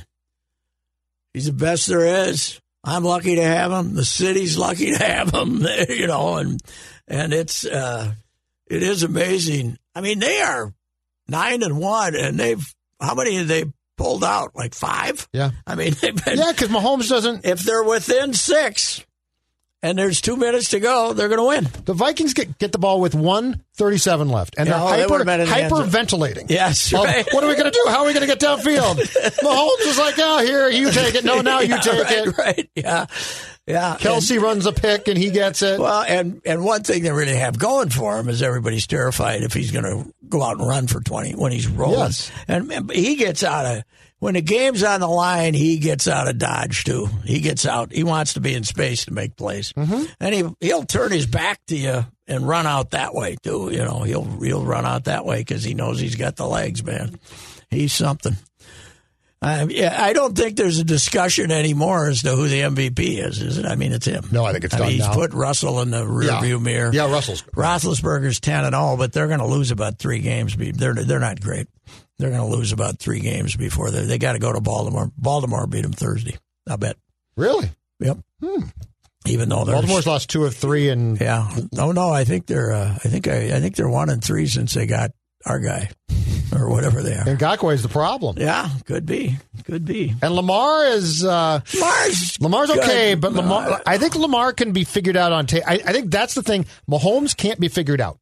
"He's 1.33 1.45
the 1.45 1.53
best 1.53 1.87
there 1.87 2.27
is. 2.29 2.59
I'm 2.83 3.03
lucky 3.03 3.35
to 3.35 3.43
have 3.43 3.71
him. 3.71 3.95
The 3.95 4.05
city's 4.05 4.57
lucky 4.57 4.91
to 4.91 5.03
have 5.03 5.33
him. 5.33 5.65
you 5.89 6.07
know, 6.07 6.37
and 6.37 6.61
and 7.07 7.33
it's 7.33 7.65
uh, 7.65 8.13
it 8.69 8.83
is 8.83 9.03
amazing. 9.03 9.77
I 9.95 10.01
mean, 10.01 10.19
they 10.19 10.41
are 10.41 10.71
nine 11.27 11.63
and 11.63 11.79
one, 11.79 12.15
and 12.15 12.39
they've 12.39 12.63
how 13.01 13.15
many 13.15 13.35
have 13.37 13.47
they 13.47 13.65
pulled 13.97 14.23
out? 14.23 14.55
Like 14.55 14.73
five. 14.73 15.27
Yeah, 15.33 15.51
I 15.65 15.75
mean, 15.75 15.93
they've 16.01 16.23
been, 16.25 16.37
yeah, 16.37 16.51
because 16.51 16.69
Mahomes 16.69 17.09
doesn't. 17.09 17.45
if 17.45 17.61
they're 17.61 17.83
within 17.83 18.33
six. 18.33 19.03
And 19.83 19.95
there's 19.95 20.21
two 20.21 20.35
minutes 20.37 20.71
to 20.71 20.79
go. 20.79 21.13
They're 21.13 21.27
going 21.27 21.39
to 21.39 21.45
win. 21.45 21.67
The 21.85 21.93
Vikings 21.93 22.33
get 22.33 22.57
get 22.57 22.71
the 22.71 22.79
ball 22.79 22.99
with 22.99 23.13
one 23.13 23.63
thirty-seven 23.75 24.27
left, 24.27 24.55
and 24.57 24.67
Yeah, 24.67 24.83
oh, 24.83 24.89
they 24.89 24.97
they're 24.97 25.07
would've 25.07 25.27
been 25.27 25.39
in 25.41 25.47
the 25.47 25.55
end 25.55 25.69
zone. 25.69 25.87
hyperventilating. 25.87 26.49
Yes, 26.49 26.91
right. 26.91 27.27
what 27.31 27.43
are 27.43 27.47
we 27.47 27.53
going 27.53 27.71
to 27.71 27.71
do? 27.71 27.85
How 27.87 27.99
are 28.01 28.07
we 28.07 28.13
going 28.13 28.27
to 28.27 28.35
get 28.35 28.39
downfield? 28.39 28.95
Mahomes 29.43 29.85
is 29.87 29.99
like, 29.99 30.15
oh, 30.17 30.39
here, 30.43 30.67
you 30.69 30.89
take 30.91 31.13
it. 31.13 31.23
No, 31.23 31.41
now 31.41 31.59
you 31.59 31.69
Yeah, 31.75 31.79
take 31.79 32.03
right, 32.03 32.27
it. 32.27 32.37
Right. 32.39 32.69
Yeah. 32.73 33.05
Yeah. 33.67 33.97
Kelce 33.99 34.41
runs 34.41 34.65
a 34.65 34.71
pick 34.71 35.09
and 35.09 35.17
he 35.17 35.29
gets 35.29 35.61
it. 35.61 35.79
Well, 35.79 36.03
and 36.07 36.41
and 36.45 36.63
one 36.63 36.83
thing 36.83 37.03
they 37.03 37.11
really 37.11 37.35
have 37.35 37.59
going 37.59 37.89
for 37.89 38.17
him 38.17 38.29
is 38.29 38.41
everybody's 38.41 38.87
terrified 38.87 39.43
if 39.43 39.53
he's 39.53 39.71
going 39.71 39.83
to 39.83 40.13
go 40.29 40.41
out 40.41 40.57
and 40.57 40.67
run 40.67 40.87
for 40.87 41.01
twenty 41.01 41.33
when 41.33 41.51
he's 41.51 41.67
rolling. 41.67 41.99
Yes. 41.99 42.31
And, 42.47 42.71
and 42.71 42.89
he 42.91 43.15
gets 43.15 43.43
out 43.43 43.65
of 43.65 43.83
when 44.19 44.33
the 44.33 44.41
game's 44.41 44.83
on 44.83 45.01
the 45.01 45.07
line, 45.07 45.53
he 45.53 45.77
gets 45.77 46.07
out 46.07 46.27
of 46.27 46.37
dodge 46.37 46.85
too. 46.85 47.07
He 47.23 47.41
gets 47.41 47.65
out. 47.65 47.91
He 47.91 48.03
wants 48.03 48.33
to 48.33 48.39
be 48.39 48.53
in 48.53 48.63
space 48.63 49.05
to 49.05 49.13
make 49.13 49.35
plays, 49.35 49.73
mm-hmm. 49.73 50.05
and 50.19 50.33
he 50.33 50.43
he'll 50.61 50.85
turn 50.85 51.11
his 51.11 51.27
back 51.27 51.59
to 51.67 51.75
you 51.75 52.05
and 52.25 52.47
run 52.47 52.65
out 52.65 52.91
that 52.91 53.13
way 53.13 53.35
too. 53.43 53.69
You 53.71 53.83
know, 53.83 54.03
he'll 54.03 54.25
he'll 54.41 54.65
run 54.65 54.85
out 54.85 55.03
that 55.03 55.25
way 55.25 55.39
because 55.39 55.63
he 55.63 55.73
knows 55.73 55.99
he's 55.99 56.15
got 56.15 56.35
the 56.35 56.47
legs, 56.47 56.83
man. 56.83 57.19
He's 57.69 57.93
something. 57.93 58.37
Uh, 59.39 59.67
yeah, 59.69 59.95
I 59.97 60.13
don't 60.13 60.35
think 60.35 60.57
there's 60.57 60.79
a 60.79 60.83
discussion 60.83 61.51
anymore 61.51 62.07
as 62.07 62.23
to 62.23 62.35
who 62.35 62.47
the 62.47 62.61
MVP 62.61 63.19
is. 63.23 63.39
Is 63.41 63.59
it? 63.59 63.65
I 63.67 63.75
mean, 63.75 63.91
it's 63.91 64.07
him. 64.07 64.27
No, 64.31 64.43
I 64.43 64.51
think 64.51 64.63
it's 64.63 64.73
I 64.73 64.79
done 64.79 64.87
mean, 64.87 64.95
he's 64.97 65.05
now. 65.07 65.13
put 65.13 65.33
Russell 65.33 65.79
in 65.81 65.91
the 65.91 66.03
rearview 66.03 66.49
Yeah. 66.49 66.57
mirror. 66.57 66.91
Yeah, 66.91 67.11
Russell's. 67.11 67.43
Roethlisberger's 67.55 68.39
ten 68.39 68.65
and 68.65 68.73
all, 68.73 68.97
but 68.97 69.13
they're 69.13 69.27
going 69.27 69.39
to 69.39 69.45
lose 69.45 69.69
about 69.69 69.99
three 69.99 70.19
games. 70.19 70.55
They're 70.57 70.95
they're 70.95 71.19
not 71.19 71.39
great. 71.39 71.67
They're 72.17 72.31
going 72.31 72.41
to 72.49 72.55
lose 72.57 72.71
about 72.71 72.97
three 72.97 73.19
games 73.19 73.55
before 73.55 73.91
they 73.91 74.05
they 74.05 74.17
got 74.17 74.33
to 74.33 74.39
go 74.39 74.51
to 74.51 74.59
Baltimore. 74.59 75.11
Baltimore 75.17 75.67
beat 75.67 75.81
them 75.83 75.93
Thursday. 75.93 76.35
I 76.67 76.75
bet. 76.77 76.97
Really? 77.35 77.69
Yep. 77.99 78.17
Even 79.27 79.49
though 79.49 79.65
Baltimore's 79.65 80.07
lost 80.07 80.29
two 80.29 80.45
of 80.45 80.55
three, 80.55 80.89
and 80.89 81.19
yeah. 81.21 81.47
Oh 81.77 81.91
no, 81.91 82.09
I 82.09 82.23
think 82.23 82.47
they're 82.47 82.71
uh, 82.71 82.91
I 82.95 83.07
think 83.07 83.27
I, 83.27 83.55
I 83.55 83.59
think 83.59 83.75
they're 83.75 83.87
one 83.89 84.09
and 84.09 84.23
three 84.23 84.47
since 84.47 84.73
they 84.73 84.87
got 84.87 85.11
our 85.47 85.59
guy 85.59 85.89
or 86.55 86.69
whatever 86.69 87.01
they 87.03 87.13
are. 87.13 87.27
and 87.27 87.41
is 87.71 87.83
the 87.83 87.89
problem. 87.89 88.35
Yeah, 88.39 88.69
could 88.85 89.05
be, 89.05 89.37
could 89.65 89.85
be. 89.85 90.13
And 90.21 90.33
Lamar 90.33 90.85
is 90.87 91.23
uh, 91.23 91.61
Mars. 91.79 92.37
Lamar's 92.41 92.69
okay, 92.71 93.11
Good. 93.13 93.21
but 93.21 93.33
Lamar, 93.33 93.81
I 93.85 93.97
think 93.97 94.15
Lamar 94.15 94.53
can 94.53 94.71
be 94.71 94.83
figured 94.83 95.17
out 95.17 95.31
on 95.31 95.45
tape. 95.45 95.63
I, 95.67 95.73
I 95.75 95.91
think 95.93 96.11
that's 96.11 96.33
the 96.35 96.43
thing. 96.43 96.65
Mahomes 96.89 97.35
can't 97.35 97.59
be 97.59 97.67
figured 97.67 98.01
out. 98.01 98.17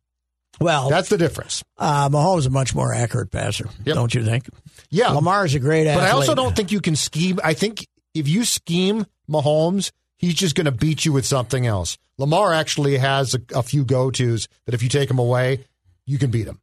Well, 0.60 0.90
That's 0.90 1.10
the 1.10 1.18
difference. 1.18 1.64
uh, 1.78 2.08
Mahomes 2.08 2.40
is 2.40 2.46
a 2.46 2.50
much 2.50 2.74
more 2.74 2.94
accurate 2.94 3.30
passer, 3.30 3.68
Yep. 3.84 3.96
don't 3.96 4.14
you 4.14 4.24
think? 4.24 4.48
Yeah, 4.90 5.10
Lamar's 5.10 5.54
a 5.54 5.60
great 5.60 5.86
but. 5.86 6.02
I 6.02 6.12
also 6.12 6.34
don't 6.34 6.56
think 6.56 6.72
you 6.72 6.80
can 6.80 6.96
scheme. 6.96 7.40
I 7.44 7.54
think 7.54 7.86
if 8.14 8.30
you 8.30 8.46
scheme 8.46 9.06
Mahomes, 9.30 9.92
he's 10.18 10.34
just 10.34 10.56
going 10.56 10.64
to 10.66 10.72
beat 10.72 11.04
you 11.04 11.12
with 11.12 11.26
something 11.26 11.68
else. 11.68 11.98
Lamar 12.18 12.54
actually 12.54 12.98
has 12.98 13.36
a, 13.36 13.42
a 13.54 13.64
few 13.64 13.84
go 13.84 14.12
tos 14.12 14.48
that 14.66 14.74
if 14.74 14.82
you 14.82 14.88
take 14.88 15.10
him 15.10 15.20
away, 15.20 15.66
you 16.06 16.18
can 16.18 16.32
beat 16.32 16.48
him. 16.48 16.62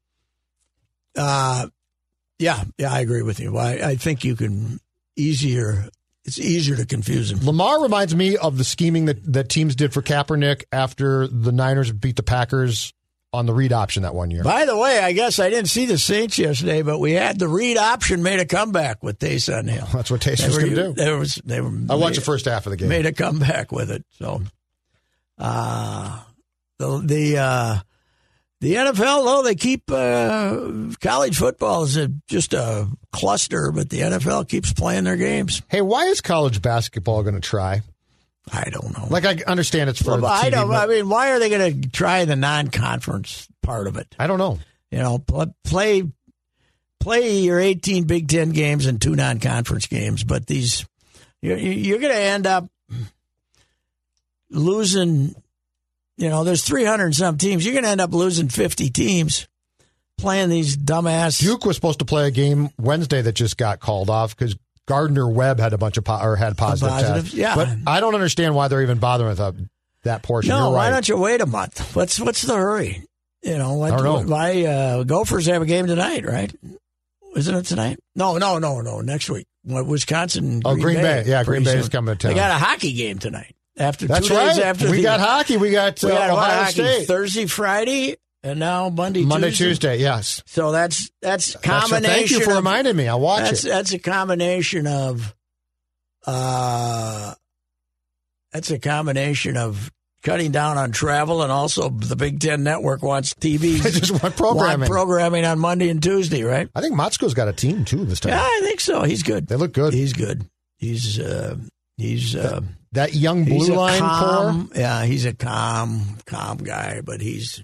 Uh, 1.16 1.68
yeah, 2.38 2.64
yeah, 2.79 2.92
I 2.92 3.01
agree 3.01 3.22
with 3.22 3.40
you. 3.40 3.57
I, 3.57 3.90
I 3.90 3.96
think 3.96 4.25
you 4.25 4.37
can 4.37 4.81
easier. 5.16 5.88
It's 6.25 6.38
easier 6.38 6.77
to 6.77 6.87
confuse 6.87 7.33
him. 7.33 7.44
Lamar 7.44 7.83
reminds 7.83 8.14
me 8.14 8.37
of 8.37 8.57
the 8.57 8.64
scheming 8.64 9.07
that, 9.07 9.33
that 9.33 9.48
teams 9.48 9.75
did 9.75 9.92
for 9.92 10.03
Kaepernick 10.03 10.64
after 10.70 11.27
the 11.27 11.51
Niners 11.51 11.90
beat 11.90 12.16
the 12.16 12.22
Packers 12.22 12.92
on 13.33 13.46
the 13.46 13.55
read 13.55 13.72
option 13.72 14.03
that 14.03 14.14
one 14.14 14.31
year. 14.31 14.44
By 14.44 14.66
the 14.66 14.77
way, 14.77 14.98
I 14.98 15.12
guess 15.12 15.38
I 15.38 15.51
didn't 15.51 15.68
see 15.68 15.87
the 15.87 15.98
Saints 15.98 16.38
yesterday, 16.38 16.83
but 16.83 16.98
we 16.98 17.12
had 17.12 17.38
the 17.38 17.48
read 17.48 17.79
option 17.79 18.22
made 18.22 18.40
a 18.40 18.44
comeback 18.44 19.03
with 19.03 19.18
Taysom 19.18 19.68
Hill. 19.68 19.88
That's 19.92 20.11
what 20.11 20.20
Taysom 20.20 20.38
They 20.38 20.46
was 20.46 20.59
going 20.59 20.75
to 20.75 20.83
do. 20.83 20.92
They 20.92 21.12
was 21.12 21.35
they 21.44 21.61
were. 21.61 21.68
I 21.88 21.94
watched 21.94 22.11
made, 22.11 22.16
the 22.16 22.20
first 22.20 22.44
half 22.44 22.66
of 22.66 22.70
the 22.70 22.77
game. 22.77 22.88
Made 22.88 23.07
a 23.07 23.12
comeback 23.12 23.72
with 23.72 23.90
it. 23.90 24.05
So, 24.18 24.42
uh, 25.38 26.22
the 26.79 26.98
the 27.05 27.38
uh, 27.38 27.79
the 28.62 28.75
NFL 28.75 29.25
though 29.25 29.42
they 29.42 29.57
keep 29.57 29.90
uh, 29.90 30.94
college 31.01 31.37
football 31.37 31.83
is 31.83 31.96
a, 31.96 32.09
just 32.29 32.55
a 32.55 32.88
cluster, 33.12 33.72
but 33.72 33.90
the 33.90 33.98
NFL 34.01 34.48
keeps 34.48 34.72
playing 34.72 35.03
their 35.05 35.16
games. 35.16 35.62
Hey, 35.68 35.81
why 35.81 36.05
is 36.07 36.20
college 36.20 36.62
basketball 36.62 37.22
going 37.25 37.35
to 37.35 37.40
try? 37.40 37.83
I 38.53 38.70
don't 38.70 38.96
know. 38.96 39.07
Like, 39.11 39.25
I 39.25 39.38
understand 39.46 39.90
it's 39.90 40.01
for 40.01 40.12
Well, 40.12 40.20
the 40.20 40.27
I 40.29 40.51
don't. 40.51 40.68
but 40.68 40.88
I 40.88 40.92
mean, 40.92 41.09
why 41.09 41.33
are 41.33 41.38
they 41.40 41.51
going 41.51 41.83
to 41.83 41.88
try 41.90 42.25
the 42.25 42.37
non-conference 42.37 43.48
part 43.62 43.87
of 43.88 43.96
it? 43.96 44.14
I 44.18 44.27
don't 44.29 44.38
know. 44.38 44.59
You 44.90 44.98
know, 44.98 45.18
play 45.64 46.05
play 47.01 47.38
your 47.38 47.59
18 47.59 48.04
Big 48.04 48.29
Ten 48.29 48.50
games 48.50 48.87
and 48.87 49.00
two 49.02 49.17
non-conference 49.17 49.87
games, 49.88 50.23
but 50.23 50.46
these 50.46 50.87
you're, 51.40 51.56
you're 51.58 51.98
going 51.98 52.13
to 52.13 52.19
end 52.21 52.46
up 52.46 52.69
losing. 54.50 55.35
You 56.23 56.29
know, 56.29 56.44
there's 56.44 56.62
300 56.62 57.04
and 57.06 57.16
some 57.16 57.37
teams. 57.37 57.64
You're 57.64 57.73
going 57.75 57.83
to 57.83 57.90
end 57.90 58.00
up 58.00 58.14
losing 58.14 58.48
50 58.48 58.90
teams 58.90 59.48
playing 60.18 60.50
these 60.50 60.77
dumbass. 60.77 61.40
Duke 61.40 61.64
was 61.64 61.75
supposed 61.75 61.98
to 61.98 62.04
play 62.04 62.29
a 62.29 62.31
game 62.31 62.70
Wednesday 62.79 63.23
that 63.23 63.33
just 63.33 63.56
got 63.56 63.81
called 63.81 64.08
off 64.08 64.37
because 64.37 64.54
Gardner 64.87 65.29
Webb 65.29 65.58
had 65.58 65.73
a 65.73 65.79
bunch 65.79 65.96
of 65.96 66.04
po- 66.04 66.20
or 66.23 66.37
had 66.37 66.56
positive, 66.56 66.90
positive, 66.92 67.25
tests. 67.25 67.35
yeah. 67.35 67.56
But 67.56 67.70
I 67.88 67.98
don't 67.98 68.14
understand 68.14 68.54
why 68.54 68.68
they're 68.68 68.83
even 68.83 68.98
bothering 68.98 69.31
with 69.31 69.40
uh, 69.40 69.50
that 70.04 70.23
portion. 70.23 70.50
no, 70.50 70.68
You're 70.68 70.77
why 70.77 70.90
don't 70.90 71.08
you 71.08 71.16
wait 71.16 71.40
a 71.40 71.46
month? 71.46 71.96
What's 71.96 72.20
what's 72.20 72.42
the 72.42 72.54
hurry? 72.54 73.04
You 73.42 73.58
know, 73.58 73.75
what, 73.75 73.92
I 73.92 73.96
don't 73.96 74.27
know. 74.29 74.33
why 74.33 74.64
uh, 74.64 75.02
Gophers 75.02 75.46
have 75.46 75.60
a 75.60 75.66
game 75.66 75.88
tonight, 75.88 76.25
right? 76.25 76.54
Isn't 77.35 77.56
it 77.56 77.66
tonight? 77.66 77.98
No, 78.14 78.38
no, 78.38 78.60
no, 78.60 78.81
no. 78.81 79.00
Next 79.00 79.29
week, 79.29 79.48
what, 79.64 79.87
Wisconsin. 79.87 80.62
Oh, 80.64 80.77
Green 80.77 80.98
Bay. 80.98 81.25
Yeah, 81.27 81.42
Green 81.42 81.64
Bay 81.64 81.79
is 81.79 81.88
coming 81.88 82.14
to 82.14 82.18
town. 82.18 82.31
They 82.31 82.40
got 82.40 82.52
a 82.52 82.64
hockey 82.64 82.92
game 82.92 83.18
tonight. 83.18 83.56
After 83.79 84.06
That's 84.06 84.29
two 84.29 84.35
right. 84.35 84.48
days 84.54 84.58
after 84.58 84.90
we 84.90 84.98
the, 84.98 85.02
got 85.04 85.20
hockey. 85.20 85.56
We 85.56 85.70
got, 85.70 86.02
we 86.02 86.10
uh, 86.10 86.14
got 86.14 86.31
Ohio 86.31 86.58
hockey 86.64 86.73
State. 86.73 87.06
Thursday, 87.06 87.46
Friday, 87.46 88.16
and 88.42 88.58
now 88.60 88.88
Monday, 88.90 89.25
Monday, 89.25 89.48
Tuesday. 89.50 89.64
Tuesday. 89.66 89.98
Yes. 90.00 90.42
So 90.46 90.73
that's 90.73 91.10
that's 91.20 91.54
That's 91.54 91.66
right. 91.66 91.81
combination. 91.81 92.14
Thank 92.16 92.31
you 92.31 92.40
for 92.44 92.50
of- 92.50 92.56
reminding 92.56 92.96
me. 92.96 93.08
I'll 93.08 93.20
watch 93.20 93.44
that's 93.44 93.64
it. 93.64 93.68
that's 93.68 93.92
a 93.92 93.98
combination 93.98 94.87
of 94.87 95.35
uh 96.27 97.35
that's 98.52 98.70
a 98.70 98.79
combination 98.79 99.56
of 99.56 99.90
cutting 100.23 100.52
down 100.52 100.79
on 100.79 100.92
travel 100.92 101.42
and 101.42 101.50
also 101.50 101.88
the 101.88 102.14
Big 102.14 102.38
Ten 102.40 102.62
Network 102.62 103.02
wants 103.02 103.35
TV 103.35 103.83
just 103.98 104.10
want 104.23 104.37
programming. 104.37 104.81
want 104.81 104.90
programming 104.90 105.44
on 105.44 105.58
Monday 105.58 105.88
and 105.88 106.00
Tuesday, 106.02 106.42
right? 106.44 106.68
I 106.75 106.81
think 106.81 106.94
Motzko's 106.94 107.35
got 107.35 107.48
a 107.48 107.52
team 107.52 107.85
too 107.85 108.04
this 108.04 108.20
time. 108.20 108.33
Yeah, 108.35 108.42
I 108.42 108.60
think 108.62 108.81
so. 108.81 109.02
He's 109.02 109.23
good. 109.23 109.46
They 109.48 109.56
look 109.56 109.73
good. 109.73 109.94
He's 109.94 110.12
good. 110.12 110.46
He's 110.79 111.18
uh 111.18 111.56
he's 111.96 112.37
uh 112.37 112.60
that 112.93 113.15
young 113.15 113.45
he's 113.45 113.67
blue 113.67 113.75
a 113.75 113.79
line 113.79 114.01
core. 114.01 114.09
calm, 114.09 114.73
Yeah, 114.75 115.05
he's 115.05 115.25
a 115.25 115.35
calm, 115.35 116.19
calm 116.27 116.59
guy, 116.59 117.01
but 117.03 117.21
he's, 117.21 117.63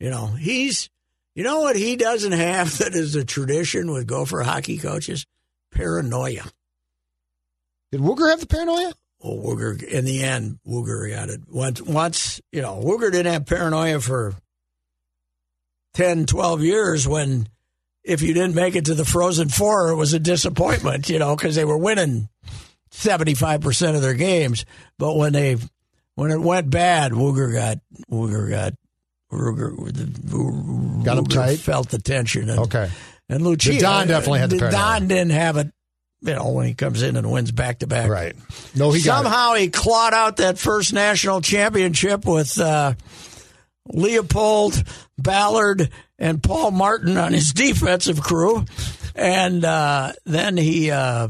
you 0.00 0.10
know, 0.10 0.26
he's, 0.26 0.90
you 1.34 1.44
know 1.44 1.60
what 1.60 1.76
he 1.76 1.96
doesn't 1.96 2.32
have 2.32 2.78
that 2.78 2.94
is 2.94 3.14
a 3.14 3.24
tradition 3.24 3.92
with 3.92 4.06
Gopher 4.06 4.42
hockey 4.42 4.78
coaches? 4.78 5.26
Paranoia. 5.72 6.44
Did 7.92 8.00
Wooger 8.00 8.30
have 8.30 8.40
the 8.40 8.46
paranoia? 8.46 8.92
Well, 9.20 9.36
Wooger, 9.36 9.82
in 9.82 10.04
the 10.04 10.22
end, 10.22 10.58
Wooger 10.66 11.10
got 11.10 11.28
it. 11.28 11.40
Once, 11.48 11.82
once, 11.82 12.40
you 12.52 12.62
know, 12.62 12.80
Wooger 12.82 13.10
didn't 13.10 13.32
have 13.32 13.46
paranoia 13.46 14.00
for 14.00 14.34
10, 15.94 16.26
12 16.26 16.62
years 16.62 17.08
when 17.08 17.48
if 18.04 18.22
you 18.22 18.32
didn't 18.32 18.54
make 18.54 18.74
it 18.76 18.86
to 18.86 18.94
the 18.94 19.04
Frozen 19.04 19.50
Four, 19.50 19.90
it 19.90 19.96
was 19.96 20.14
a 20.14 20.18
disappointment, 20.18 21.10
you 21.10 21.18
know, 21.18 21.36
because 21.36 21.56
they 21.56 21.64
were 21.64 21.76
winning 21.76 22.28
75% 22.90 23.94
of 23.94 24.02
their 24.02 24.14
games. 24.14 24.64
But 24.98 25.16
when 25.16 25.32
they, 25.32 25.56
when 26.14 26.30
it 26.30 26.40
went 26.40 26.70
bad, 26.70 27.12
Wooger 27.12 27.52
got, 27.52 27.78
Wooger 28.10 28.50
got, 28.50 28.74
the, 29.30 31.02
Got 31.04 31.18
him 31.18 31.26
tight? 31.26 31.58
Felt 31.58 31.90
the 31.90 31.98
tension. 31.98 32.48
And, 32.48 32.60
Okay. 32.60 32.90
And 33.28 33.42
Lucia. 33.42 33.72
The 33.72 33.78
Don 33.80 34.06
definitely 34.08 34.40
had 34.40 34.50
the. 34.50 34.70
Don 34.70 35.06
didn't 35.06 35.30
have 35.30 35.58
it, 35.58 35.70
you 36.22 36.34
know, 36.34 36.50
when 36.50 36.66
he 36.66 36.74
comes 36.74 37.02
in 37.02 37.16
and 37.16 37.30
wins 37.30 37.52
back 37.52 37.80
to 37.80 37.86
back. 37.86 38.08
Right. 38.08 38.34
No, 38.74 38.90
he 38.90 39.02
got. 39.02 39.22
Somehow 39.24 39.54
he 39.54 39.68
clawed 39.68 40.14
out 40.14 40.38
that 40.38 40.58
first 40.58 40.94
national 40.94 41.42
championship 41.42 42.24
with 42.24 42.58
uh, 42.58 42.94
Leopold, 43.86 44.82
Ballard, 45.18 45.90
and 46.18 46.42
Paul 46.42 46.70
Martin 46.70 47.18
on 47.18 47.34
his 47.34 47.52
defensive 47.54 48.22
crew, 48.22 48.64
and 49.14 49.62
uh, 49.62 50.12
then 50.24 50.56
he 50.56 50.90
uh, 50.90 51.28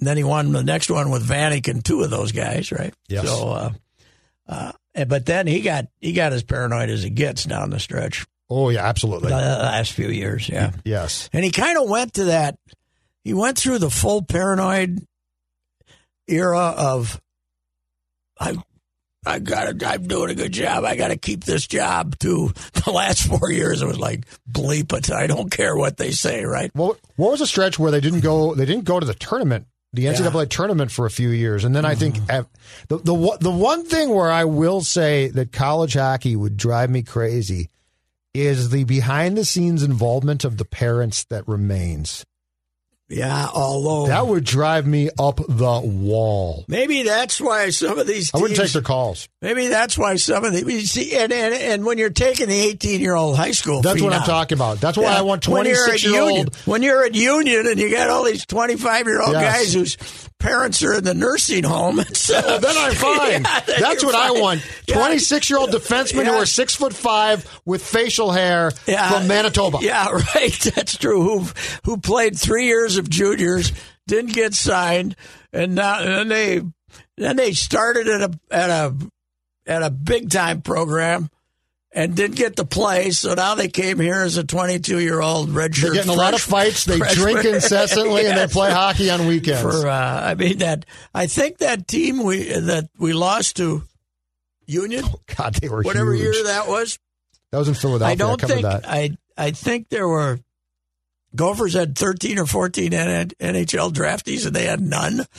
then 0.00 0.16
he 0.16 0.24
won 0.24 0.52
the 0.52 0.64
next 0.64 0.90
one 0.90 1.10
with 1.10 1.26
Vanek 1.26 1.68
and 1.68 1.84
two 1.84 2.02
of 2.02 2.10
those 2.10 2.32
guys, 2.32 2.72
right? 2.72 2.94
Yes. 3.08 3.26
So, 3.26 3.50
uh, 3.50 3.72
uh, 4.48 4.72
but 5.06 5.26
then 5.26 5.46
he 5.46 5.60
got 5.60 5.86
he 6.00 6.12
got 6.12 6.32
as 6.32 6.42
paranoid 6.42 6.90
as 6.90 7.04
it 7.04 7.10
gets 7.10 7.44
down 7.44 7.70
the 7.70 7.78
stretch 7.78 8.26
Oh 8.50 8.68
yeah, 8.68 8.84
absolutely. 8.84 9.28
the 9.28 9.36
last 9.36 9.92
few 9.92 10.08
years, 10.08 10.48
yeah. 10.48 10.72
Yes. 10.84 11.30
And 11.32 11.44
he 11.44 11.52
kind 11.52 11.78
of 11.78 11.88
went 11.88 12.14
to 12.14 12.24
that. 12.24 12.58
He 13.22 13.32
went 13.32 13.56
through 13.56 13.78
the 13.78 13.90
full 13.90 14.22
paranoid 14.22 15.06
era 16.26 16.74
of, 16.76 17.20
I, 18.40 18.56
I 19.24 19.38
got 19.38 19.78
to. 19.78 19.88
I'm 19.88 20.08
doing 20.08 20.30
a 20.30 20.34
good 20.34 20.50
job. 20.50 20.84
I 20.84 20.96
got 20.96 21.08
to 21.08 21.16
keep 21.16 21.44
this 21.44 21.66
job. 21.66 22.18
To 22.20 22.48
the 22.84 22.90
last 22.90 23.28
four 23.28 23.52
years, 23.52 23.82
it 23.82 23.86
was 23.86 24.00
like 24.00 24.26
bleep 24.50 24.92
it. 24.96 25.12
I 25.12 25.28
don't 25.28 25.50
care 25.50 25.76
what 25.76 25.96
they 25.96 26.10
say. 26.10 26.44
Right? 26.44 26.74
What 26.74 26.98
what 27.16 27.30
was 27.30 27.42
a 27.42 27.46
stretch 27.46 27.78
where 27.78 27.92
they 27.92 28.00
didn't 28.00 28.20
go? 28.20 28.54
They 28.54 28.64
didn't 28.64 28.84
go 28.84 28.98
to 28.98 29.06
the 29.06 29.14
tournament, 29.14 29.66
the 29.92 30.04
NCAA 30.06 30.48
tournament 30.48 30.90
for 30.90 31.06
a 31.06 31.10
few 31.10 31.30
years, 31.30 31.64
and 31.64 31.74
then 31.74 31.84
I 31.84 31.94
think 31.94 32.16
Mm-hmm. 32.16 32.44
the 32.88 32.98
the 32.98 33.38
the 33.40 33.50
one 33.50 33.84
thing 33.84 34.10
where 34.10 34.30
I 34.30 34.44
will 34.44 34.80
say 34.82 35.28
that 35.28 35.52
college 35.52 35.94
hockey 35.94 36.36
would 36.36 36.56
drive 36.56 36.90
me 36.90 37.02
crazy 37.02 37.68
is 38.32 38.70
the 38.70 38.84
behind 38.84 39.36
the 39.36 39.44
scenes 39.44 39.82
involvement 39.82 40.44
of 40.44 40.56
the 40.56 40.64
parents 40.64 41.24
that 41.24 41.46
remains. 41.48 42.24
Yeah. 43.10 43.48
Although 43.52 44.06
That 44.06 44.26
would 44.26 44.44
drive 44.44 44.86
me 44.86 45.10
up 45.18 45.40
the 45.48 45.80
wall. 45.84 46.64
maybe 46.68 47.02
that's 47.02 47.40
why 47.40 47.70
some 47.70 47.98
of 47.98 48.06
these. 48.06 48.30
I 48.32 48.38
wouldn't 48.38 48.56
take 48.56 48.64
teams- 48.66 48.72
their 48.74 48.82
calls. 48.82 49.28
Maybe 49.42 49.66
that's 49.68 49.98
why 49.98 50.16
some 50.16 50.44
of 50.44 50.52
the 50.52 50.60
you 50.72 50.80
see, 50.82 51.16
and, 51.16 51.32
and 51.32 51.54
and 51.54 51.84
when 51.84 51.98
you're 51.98 52.10
taking 52.10 52.48
the 52.48 52.58
18 52.60 53.00
year 53.00 53.14
old 53.14 53.36
high 53.36 53.50
school, 53.52 53.82
That's 53.82 54.00
what 54.00 54.12
I'm 54.12 54.22
talking 54.22 54.56
about. 54.56 54.80
That's 54.80 54.96
why 54.96 55.04
Yeah, 55.04 55.18
I 55.18 55.22
want 55.22 55.46
when 55.48 55.64
you're 55.66 55.74
26 55.74 56.04
at 56.04 56.10
year 56.10 56.22
Union, 56.22 56.38
old. 56.46 56.56
when 56.66 56.82
you're 56.82 57.04
at 57.04 57.14
Union 57.14 57.66
and 57.66 57.78
you 57.80 57.90
got 57.90 58.10
all 58.10 58.22
these 58.24 58.46
25 58.46 59.06
year 59.06 59.20
old 59.22 59.32
Yes. 59.32 59.56
guys 59.58 59.74
whose 59.74 59.96
parents 60.40 60.82
are 60.82 60.94
in 60.94 61.04
the 61.04 61.14
nursing 61.14 61.62
home. 61.64 62.00
Well, 62.30 62.58
then 62.60 62.76
I'm 62.76 62.94
fine. 62.94 63.42
Yeah, 63.42 63.60
then 63.60 63.80
That's 63.80 64.04
what 64.04 64.14
I 64.14 64.30
want. 64.32 64.62
26 64.88 65.50
year 65.50 65.58
old 65.58 65.70
defensemen 65.70 66.24
who 66.26 66.32
are 66.32 66.46
six 66.46 66.74
foot 66.74 66.92
five 66.94 67.46
with 67.64 67.82
facial 67.84 68.30
hair 68.32 68.72
Yeah. 68.86 69.10
from 69.10 69.26
Manitoba. 69.28 69.78
Yeah, 69.82 70.08
right. 70.10 70.58
That's 70.74 70.96
true. 70.96 71.22
Who 71.22 71.46
who 71.84 71.96
played 71.98 72.38
three 72.38 72.66
years 72.66 72.96
of 72.98 73.08
juniors, 73.10 73.72
didn't 74.06 74.32
get 74.32 74.54
signed, 74.54 75.16
and 75.52 75.74
now 75.74 76.00
and 76.00 76.30
they 76.30 76.62
then 77.16 77.36
they 77.36 77.52
started 77.52 78.08
at 78.08 78.20
a 78.22 78.40
at 78.50 78.70
a 78.70 78.94
at 79.66 79.82
a 79.82 79.90
big 79.90 80.30
time 80.30 80.62
program. 80.62 81.30
And 81.92 82.14
didn't 82.14 82.36
get 82.36 82.54
to 82.56 82.64
play, 82.64 83.10
so 83.10 83.34
now 83.34 83.56
they 83.56 83.66
came 83.66 83.98
here 83.98 84.22
as 84.22 84.36
a 84.36 84.44
22 84.44 85.00
year 85.00 85.20
old 85.20 85.48
redshirt. 85.48 85.88
They 85.88 85.96
get 85.96 86.04
in 86.04 86.10
a 86.10 86.14
lot 86.14 86.34
of 86.34 86.40
fights. 86.40 86.84
They 86.84 87.00
drink 87.00 87.44
incessantly, 87.44 88.26
and 88.26 88.38
they 88.38 88.46
play 88.52 88.70
hockey 88.70 89.10
on 89.10 89.26
weekends. 89.26 89.60
for 89.60 89.88
uh, 89.88 90.20
I 90.22 90.36
mean 90.36 90.58
that 90.58 90.86
I 91.12 91.26
think 91.26 91.58
that 91.58 91.88
team 91.88 92.22
we 92.22 92.44
that 92.44 92.88
we 92.96 93.12
lost 93.12 93.56
to 93.56 93.82
Union 94.66 95.04
God, 95.36 95.54
they 95.54 95.68
were 95.68 95.82
whatever 95.82 96.14
huge. 96.14 96.36
year 96.36 96.44
that 96.44 96.68
was. 96.68 96.96
That 97.50 97.58
was 97.58 97.66
in 97.66 97.74
Philadelphia. 97.74 98.12
I 98.12 98.14
don't 98.14 98.40
covered 98.40 98.54
think. 98.54 98.66
I 98.66 99.16
I 99.36 99.50
think 99.50 99.88
there 99.88 100.06
were 100.06 100.38
Gophers 101.34 101.74
had 101.74 101.96
13 101.96 102.38
or 102.38 102.46
14 102.46 102.90
NHL 102.92 103.92
draftees 103.92 104.46
and 104.46 104.54
they 104.54 104.64
had 104.64 104.80
none. 104.80 105.26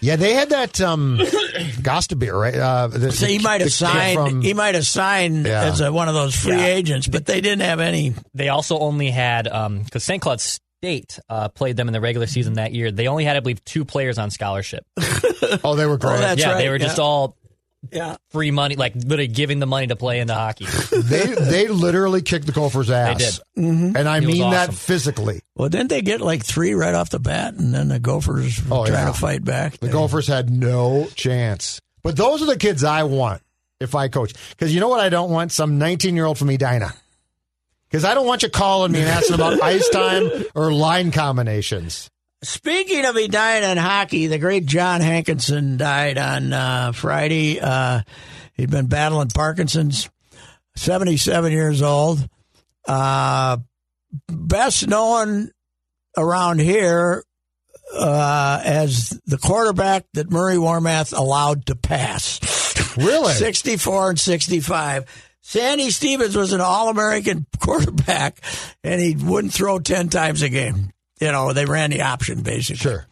Yeah, 0.00 0.16
they 0.16 0.34
had 0.34 0.50
that 0.50 0.82
um, 0.82 1.16
Gostisbehere, 1.18 2.38
right? 2.38 2.54
Uh, 2.54 2.88
the, 2.88 3.10
So 3.10 3.24
he 3.26 3.38
might 3.38 3.62
have 3.62 3.72
signed 3.72 4.18
from- 4.18 4.42
he 4.42 4.52
might 4.52 4.74
have 4.74 4.86
signed 4.86 5.46
Yeah. 5.46 5.62
as 5.64 5.80
a, 5.80 5.90
one 5.90 6.08
of 6.08 6.14
those 6.14 6.34
free 6.36 6.56
Yeah. 6.56 6.66
agents, 6.66 7.06
but 7.06 7.24
they 7.24 7.40
didn't 7.40 7.62
have 7.62 7.80
any 7.80 8.12
They 8.34 8.48
also 8.50 8.78
only 8.78 9.10
had 9.10 9.44
because 9.44 10.04
St. 10.04 10.20
Cloud 10.20 10.42
State 10.42 11.18
uh, 11.30 11.48
played 11.48 11.78
them 11.78 11.88
in 11.88 11.94
the 11.94 12.00
regular 12.02 12.26
season 12.26 12.54
that 12.54 12.72
year. 12.72 12.90
They 12.92 13.06
only 13.08 13.24
had, 13.24 13.36
I 13.36 13.40
believe, 13.40 13.64
two 13.64 13.86
players 13.86 14.18
on 14.18 14.30
scholarship. 14.30 14.84
oh, 15.64 15.74
they 15.74 15.86
were 15.86 15.96
great. 15.98 16.18
that's 16.18 16.40
yeah, 16.40 16.52
right, 16.52 16.58
they 16.58 16.68
were 16.68 16.78
just 16.78 16.98
yeah. 16.98 17.04
all 17.04 17.36
yeah. 17.92 18.16
free 18.30 18.50
money, 18.50 18.76
like 18.76 18.94
literally 18.94 19.28
giving 19.28 19.58
the 19.58 19.66
money 19.66 19.86
to 19.88 19.96
play 19.96 20.20
into 20.20 20.34
hockey. 20.34 20.66
they 20.92 21.26
they 21.26 21.68
literally 21.68 22.22
kicked 22.22 22.46
the 22.46 22.52
Gophers' 22.52 22.90
ass. 22.90 23.18
did. 23.18 23.64
Mm-hmm. 23.64 23.96
and 23.96 24.08
I 24.08 24.18
It 24.18 24.26
was 24.26 24.34
mean 24.34 24.50
that 24.50 24.74
physically. 24.74 25.40
Well, 25.56 25.68
didn't 25.68 25.88
they 25.88 26.02
get 26.02 26.20
like 26.20 26.44
three 26.44 26.74
right 26.74 26.94
off 26.94 27.10
the 27.10 27.20
bat, 27.20 27.54
and 27.54 27.74
then 27.74 27.88
the 27.88 27.98
Gophers 27.98 28.60
Oh, 28.70 28.86
trying 28.86 29.06
yeah. 29.06 29.12
to 29.12 29.18
fight 29.18 29.44
back? 29.44 29.78
The 29.78 29.88
Gophers 29.88 30.26
had 30.26 30.50
no 30.50 31.08
chance. 31.14 31.80
But 32.02 32.16
those 32.16 32.42
are 32.42 32.46
the 32.46 32.56
kids 32.58 32.84
I 32.84 33.04
want 33.04 33.42
if 33.80 33.94
I 33.94 34.08
coach. 34.08 34.34
Because 34.50 34.74
you 34.74 34.80
know 34.80 34.88
what 34.88 35.00
I 35.00 35.08
don't 35.08 35.30
want? 35.30 35.52
Some 35.52 35.78
19 35.78 36.14
year 36.16 36.24
old 36.26 36.38
from 36.38 36.50
Edina. 36.50 36.92
Because 37.88 38.04
I 38.04 38.14
don't 38.14 38.26
want 38.26 38.42
you 38.42 38.48
calling 38.48 38.92
me 38.92 39.00
and 39.00 39.08
asking 39.08 39.36
about 39.36 39.62
ice 39.62 39.88
time 39.88 40.28
or 40.54 40.72
line 40.72 41.12
combinations. 41.12 42.10
Speaking 42.44 43.04
of 43.04 43.16
he 43.16 43.28
died 43.28 43.62
in 43.62 43.78
hockey, 43.78 44.26
the 44.26 44.38
great 44.38 44.66
John 44.66 45.00
Hankinson 45.00 45.76
died 45.76 46.18
on 46.18 46.52
uh, 46.52 46.92
Friday. 46.92 47.58
Uh, 47.60 48.02
he'd 48.54 48.70
been 48.70 48.86
battling 48.86 49.28
Parkinson's, 49.28 50.08
77 50.76 51.52
years 51.52 51.82
old. 51.82 52.28
Uh, 52.86 53.58
best 54.28 54.86
known 54.86 55.50
around 56.16 56.60
here 56.60 57.24
uh, 57.94 58.60
as 58.64 59.18
the 59.26 59.38
quarterback 59.38 60.04
that 60.14 60.30
Murray 60.30 60.56
Warmath 60.56 61.16
allowed 61.16 61.66
to 61.66 61.74
pass. 61.74 62.40
Really? 62.96 63.32
64 63.34 64.10
and 64.10 64.20
65. 64.20 65.32
Sandy 65.40 65.90
Stevens 65.90 66.36
was 66.36 66.52
an 66.52 66.60
All 66.60 66.88
American 66.88 67.46
quarterback, 67.60 68.40
and 68.82 69.00
he 69.00 69.14
wouldn't 69.14 69.52
throw 69.52 69.78
10 69.78 70.08
times 70.08 70.42
a 70.42 70.48
game. 70.48 70.90
You 71.24 71.32
know, 71.32 71.54
they 71.54 71.64
ran 71.64 71.90
the 71.90 72.02
option 72.02 72.42
basically. 72.42 72.76
Sure. 72.76 73.06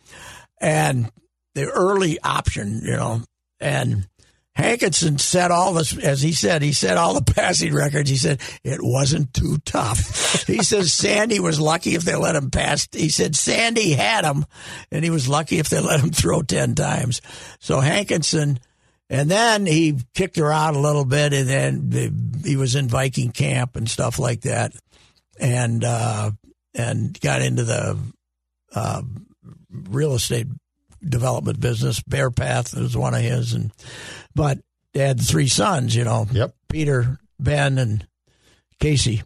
And 0.61 1.11
the 1.55 1.71
early 1.71 2.21
option, 2.21 2.83
you 2.85 2.97
know, 2.97 3.23
and 3.59 4.07
Hankinson 4.55 5.17
set 5.17 5.51
all 5.51 5.73
this, 5.73 5.97
as 5.97 6.21
he 6.21 6.33
said, 6.33 6.61
he 6.61 6.73
set 6.73 6.99
all 6.99 7.19
the 7.19 7.33
passing 7.35 7.73
records. 7.73 8.11
He 8.11 8.17
said 8.17 8.41
it 8.63 8.81
wasn't 8.83 9.33
too 9.33 9.57
tough. 9.65 10.45
he 10.47 10.59
says 10.63 10.93
Sandy 10.93 11.41
was 11.41 11.59
lucky 11.59 11.95
if 11.95 12.03
they 12.03 12.15
let 12.15 12.37
him 12.37 12.51
pass. 12.51 12.87
He 12.93 13.09
said 13.09 13.35
Sandy 13.35 13.93
had 13.93 14.27
him, 14.27 14.45
and 14.91 15.05
he 15.05 15.11
was 15.11 15.27
lucky 15.27 15.59
if 15.59 15.71
they 15.71 15.81
let 15.81 16.01
him 16.01 16.11
throw 16.11 16.43
10 16.43 16.75
times. 16.75 17.23
So 17.61 17.81
Hankinson, 17.81 18.61
and 19.09 19.31
then 19.31 19.65
he 19.65 19.99
kicked 20.15 20.37
her 20.37 20.53
out 20.53 20.77
a 20.77 20.81
little 20.81 21.07
bit, 21.07 21.33
and 21.33 21.49
then 21.49 22.43
he 22.45 22.57
was 22.57 22.75
in 22.75 22.89
Viking 22.89 23.33
camp 23.33 23.75
and 23.75 23.89
stuff 23.89 24.19
like 24.19 24.43
that, 24.43 24.75
and 25.41 25.83
uh, 25.83 26.31
and 26.75 27.19
got 27.21 27.43
into 27.43 27.65
the 27.65 27.99
uh, 28.75 29.03
real 29.71 30.15
estate 30.15 30.47
development 31.07 31.61
business. 31.61 32.03
Bear 32.03 32.31
Path 32.31 32.75
was 32.77 32.97
one 32.97 33.15
of 33.15 33.21
his, 33.21 33.53
and 33.53 33.73
but 34.35 34.59
they 34.95 35.01
had 35.07 35.21
three 35.21 35.49
sons. 35.49 35.95
You 35.95 36.05
know, 36.05 36.27
Yep. 36.31 36.55
Peter, 36.69 37.19
Ben, 37.39 37.79
and 37.79 38.07
Casey. 38.81 39.23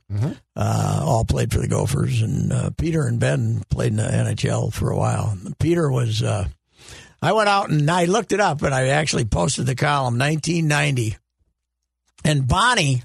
Uh, 0.57 1.01
all 1.05 1.25
played 1.25 1.53
for 1.53 1.59
the 1.61 1.69
Gophers, 1.69 2.23
and 2.23 2.53
uh, 2.53 2.71
Peter 2.77 3.07
and 3.07 3.21
Ben 3.21 3.63
played 3.71 3.93
in 3.93 3.97
the 3.97 4.03
NHL 4.05 4.73
for 4.73 4.91
a 4.91 4.97
while. 4.97 5.37
Peter 5.59 5.91
was. 5.91 6.23
Uh, 6.23 6.49
I 7.23 7.33
went 7.33 7.49
out 7.49 7.71
and 7.71 7.91
I 7.91 8.05
looked 8.05 8.33
it 8.33 8.41
up, 8.41 8.63
and 8.63 8.75
I 8.75 8.89
actually 8.89 9.25
posted 9.25 9.67
the 9.67 9.75
column 9.75 10.19
1990. 10.19 11.17
And 12.25 12.47
Bonnie, 12.47 13.03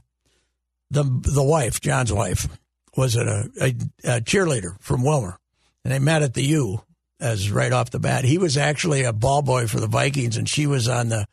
the 0.89 1.03
the 1.03 1.43
wife, 1.43 1.79
John's 1.81 2.11
wife, 2.11 2.47
was 2.95 3.15
a, 3.15 3.49
a, 3.59 3.67
a 4.03 4.21
cheerleader 4.21 4.79
from 4.79 5.01
Willmar, 5.01 5.37
and 5.83 5.93
they 5.93 5.99
met 5.99 6.23
at 6.23 6.33
the 6.33 6.43
U 6.43 6.81
as 7.19 7.51
right 7.51 7.71
off 7.71 7.91
the 7.91 7.99
bat. 7.99 8.23
He 8.23 8.37
was 8.37 8.57
actually 8.57 9.03
a 9.03 9.13
ball 9.13 9.41
boy 9.41 9.67
for 9.67 9.79
the 9.79 9.87
Vikings, 9.87 10.37
and 10.37 10.49
she 10.49 10.67
was 10.67 10.87
on 10.87 11.09
the 11.09 11.27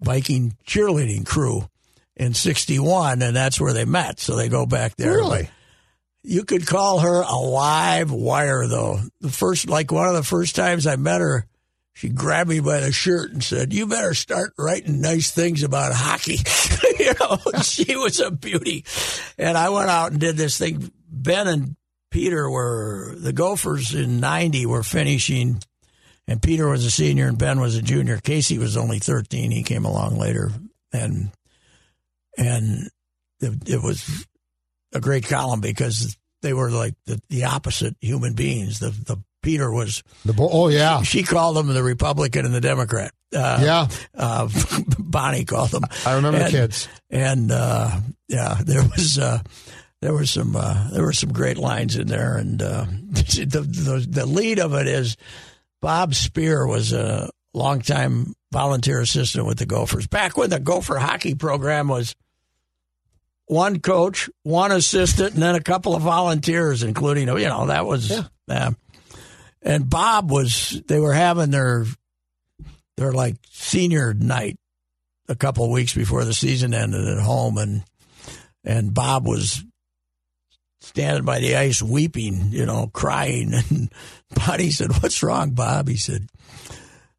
Viking 0.00 0.56
cheerleading 0.66 1.24
crew 1.24 1.68
in 2.16 2.34
'61, 2.34 3.22
and 3.22 3.36
that's 3.36 3.60
where 3.60 3.72
they 3.72 3.84
met. 3.84 4.20
So 4.20 4.36
they 4.36 4.48
go 4.48 4.66
back 4.66 4.96
there. 4.96 5.12
Really? 5.12 5.48
You 6.22 6.44
could 6.44 6.66
call 6.66 7.00
her 7.00 7.20
a 7.20 7.36
live 7.36 8.10
wire, 8.10 8.66
though. 8.66 8.98
The 9.20 9.30
first, 9.30 9.68
like 9.68 9.92
one 9.92 10.08
of 10.08 10.14
the 10.14 10.22
first 10.22 10.56
times 10.56 10.86
I 10.86 10.96
met 10.96 11.20
her, 11.20 11.46
she 11.94 12.08
grabbed 12.08 12.50
me 12.50 12.58
by 12.58 12.80
the 12.80 12.92
shirt 12.92 13.32
and 13.32 13.42
said, 13.42 13.72
"You 13.72 13.86
better 13.86 14.14
start 14.14 14.52
writing 14.58 15.00
nice 15.00 15.30
things 15.30 15.62
about 15.62 15.92
hockey." 15.94 16.38
you 16.98 17.12
know, 17.20 17.38
she 17.62 17.96
was 17.96 18.18
a 18.20 18.32
beauty. 18.32 18.84
And 19.38 19.56
I 19.56 19.70
went 19.70 19.90
out 19.90 20.10
and 20.10 20.20
did 20.20 20.36
this 20.36 20.58
thing. 20.58 20.90
Ben 21.08 21.46
and 21.46 21.76
Peter 22.10 22.50
were 22.50 23.14
the 23.16 23.32
Gophers 23.32 23.94
in 23.94 24.18
'90 24.18 24.66
were 24.66 24.82
finishing, 24.82 25.62
and 26.26 26.42
Peter 26.42 26.68
was 26.68 26.84
a 26.84 26.90
senior 26.90 27.28
and 27.28 27.38
Ben 27.38 27.60
was 27.60 27.76
a 27.76 27.82
junior. 27.82 28.18
Casey 28.18 28.58
was 28.58 28.76
only 28.76 28.98
13; 28.98 29.52
he 29.52 29.62
came 29.62 29.84
along 29.84 30.18
later, 30.18 30.50
and 30.92 31.30
and 32.36 32.90
it, 33.40 33.68
it 33.68 33.82
was 33.82 34.26
a 34.92 35.00
great 35.00 35.28
column 35.28 35.60
because 35.60 36.16
they 36.42 36.52
were 36.52 36.70
like 36.70 36.94
the, 37.06 37.20
the 37.28 37.44
opposite 37.44 37.94
human 38.00 38.34
beings. 38.34 38.80
The 38.80 38.90
the 38.90 39.22
Peter 39.44 39.70
was 39.70 40.02
The 40.24 40.32
bo- 40.32 40.48
oh 40.50 40.68
yeah, 40.68 41.02
she 41.02 41.22
called 41.22 41.56
them 41.56 41.68
the 41.68 41.82
Republican 41.82 42.44
and 42.46 42.54
the 42.54 42.60
Democrat. 42.60 43.12
Uh, 43.32 43.60
yeah. 43.62 43.88
uh, 44.16 44.48
Bonnie 44.98 45.44
called 45.44 45.70
them. 45.70 45.84
I 46.06 46.14
remember 46.14 46.38
the 46.38 46.44
And- 46.46 46.52
kids. 46.52 46.88
And 47.10 47.52
uh, 47.52 48.00
yeah, 48.28 48.58
there 48.64 48.82
was 48.82 49.18
uh, 49.18 49.40
there 50.00 50.14
was 50.14 50.30
some 50.30 50.56
uh, 50.56 50.88
there 50.92 51.02
were 51.04 51.12
some 51.12 51.32
great 51.32 51.58
lines 51.58 51.94
in 51.96 52.06
there, 52.08 52.36
and 52.36 52.60
uh, 52.62 52.86
the, 53.10 53.60
the 53.68 54.06
the 54.08 54.26
lead 54.26 54.58
of 54.58 54.74
it 54.74 54.86
is 54.88 55.16
Bob 55.80 56.14
Spear 56.14 56.66
was 56.66 56.92
a 56.92 57.30
longtime 57.52 58.34
volunteer 58.52 59.00
assistant 59.00 59.46
with 59.46 59.58
the 59.58 59.66
Gophers 59.66 60.06
back 60.06 60.36
when 60.36 60.50
the 60.50 60.58
Gopher 60.60 60.96
hockey 60.96 61.34
program 61.34 61.88
was 61.88 62.14
one 63.46 63.80
coach, 63.80 64.30
one 64.42 64.72
assistant, 64.72 65.34
and 65.34 65.42
then 65.42 65.54
a 65.54 65.60
couple 65.60 65.94
of 65.94 66.02
volunteers, 66.02 66.82
including 66.82 67.28
you 67.28 67.48
know 67.48 67.66
that 67.66 67.84
was. 67.86 68.10
uh, 68.48 68.70
and 69.64 69.88
Bob 69.88 70.30
was 70.30 70.80
they 70.86 71.00
were 71.00 71.14
having 71.14 71.50
their 71.50 71.86
their 72.96 73.12
like 73.12 73.36
senior 73.50 74.14
night 74.14 74.56
a 75.28 75.34
couple 75.34 75.64
of 75.64 75.70
weeks 75.70 75.94
before 75.94 76.24
the 76.24 76.34
season 76.34 76.74
ended 76.74 77.08
at 77.08 77.22
home 77.22 77.58
and 77.58 77.82
and 78.62 78.94
Bob 78.94 79.26
was 79.26 79.64
standing 80.80 81.24
by 81.24 81.38
the 81.40 81.56
ice 81.56 81.82
weeping, 81.82 82.48
you 82.50 82.66
know, 82.66 82.90
crying 82.92 83.52
and 83.70 83.92
Buddy 84.46 84.70
said, 84.70 85.02
"What's 85.02 85.22
wrong, 85.22 85.50
Bob?" 85.50 85.88
He 85.88 85.96
said, 85.96 86.28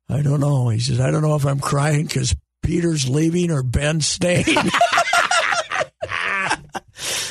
"I 0.07 0.21
don't 0.21 0.39
know." 0.39 0.69
He 0.69 0.79
says, 0.79 0.99
"I 0.99 1.11
don't 1.11 1.23
know 1.23 1.35
if 1.35 1.45
I'm 1.45 1.59
crying 1.59 2.07
cuz 2.07 2.35
Peter's 2.63 3.09
leaving 3.09 3.51
or 3.51 3.63
Ben's 3.63 4.07
staying." 4.07 4.45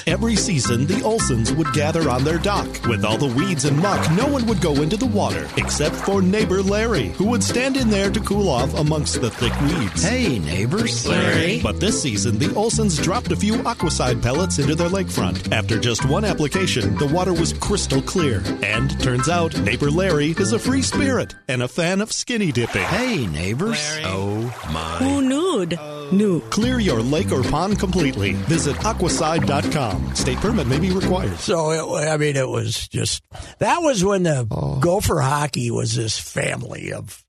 Every 0.06 0.36
season, 0.36 0.86
the 0.86 1.00
Olsons 1.02 1.50
would 1.56 1.72
gather 1.72 2.10
on 2.10 2.24
their 2.24 2.38
dock. 2.38 2.68
With 2.86 3.04
all 3.06 3.16
the 3.16 3.26
weeds 3.26 3.64
and 3.64 3.78
muck, 3.78 4.10
no 4.12 4.26
one 4.26 4.46
would 4.46 4.60
go 4.60 4.82
into 4.82 4.98
the 4.98 5.06
water 5.06 5.48
except 5.56 5.94
for 5.96 6.20
neighbor 6.20 6.62
Larry, 6.62 7.08
who 7.08 7.26
would 7.28 7.42
stand 7.42 7.78
in 7.78 7.88
there 7.88 8.10
to 8.10 8.20
cool 8.20 8.50
off 8.50 8.74
amongst 8.74 9.22
the 9.22 9.30
thick 9.30 9.58
weeds. 9.62 10.02
Hey, 10.02 10.38
neighbors. 10.38 11.06
Larry. 11.06 11.60
But 11.62 11.80
this 11.80 12.02
season, 12.02 12.38
the 12.38 12.48
Olsons 12.48 13.02
dropped 13.02 13.32
a 13.32 13.36
few 13.36 13.54
Aquacide 13.54 14.22
pellets 14.22 14.58
into 14.58 14.74
their 14.74 14.90
lakefront. 14.90 15.50
After 15.52 15.78
just 15.78 16.04
one 16.06 16.24
application, 16.24 16.96
the 16.98 17.06
water 17.06 17.32
was 17.32 17.54
crystal 17.54 18.02
clear. 18.02 18.42
And 18.62 19.00
turns 19.00 19.30
out, 19.30 19.58
neighbor 19.60 19.90
Larry 19.90 20.32
is 20.32 20.52
a 20.52 20.58
free 20.58 20.82
spirit 20.82 21.34
and 21.48 21.62
a 21.62 21.68
fan 21.68 22.02
of 22.02 22.12
skinny 22.12 22.52
dipping. 22.52 22.82
Hey, 22.84 23.26
neighbors. 23.26 23.82
Larry. 23.96 24.04
Oh, 24.06 24.68
my. 24.70 24.96
Who 24.98 25.22
nude? 25.22 25.78
New. 26.16 26.40
Clear 26.50 26.78
your 26.78 27.00
lake 27.00 27.32
or 27.32 27.42
pond 27.42 27.78
completely. 27.78 28.32
Visit 28.32 28.76
aquacide.com. 28.76 30.14
State 30.14 30.38
permit 30.38 30.66
may 30.66 30.78
be 30.78 30.90
required. 30.90 31.36
So 31.38 31.96
it, 31.96 32.08
I 32.08 32.16
mean, 32.16 32.36
it 32.36 32.48
was 32.48 32.88
just 32.88 33.22
that 33.58 33.78
was 33.78 34.04
when 34.04 34.22
the 34.22 34.46
oh. 34.50 34.78
Gopher 34.80 35.20
hockey 35.20 35.70
was 35.70 35.94
this 35.94 36.18
family 36.18 36.92
of, 36.92 37.24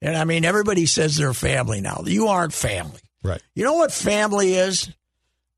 and 0.00 0.16
I 0.16 0.24
mean, 0.24 0.44
everybody 0.44 0.86
says 0.86 1.16
they're 1.16 1.34
family 1.34 1.80
now. 1.80 2.02
You 2.06 2.28
aren't 2.28 2.52
family. 2.52 3.00
Right. 3.22 3.42
You 3.54 3.64
know 3.64 3.74
what 3.74 3.92
family 3.92 4.54
is? 4.54 4.90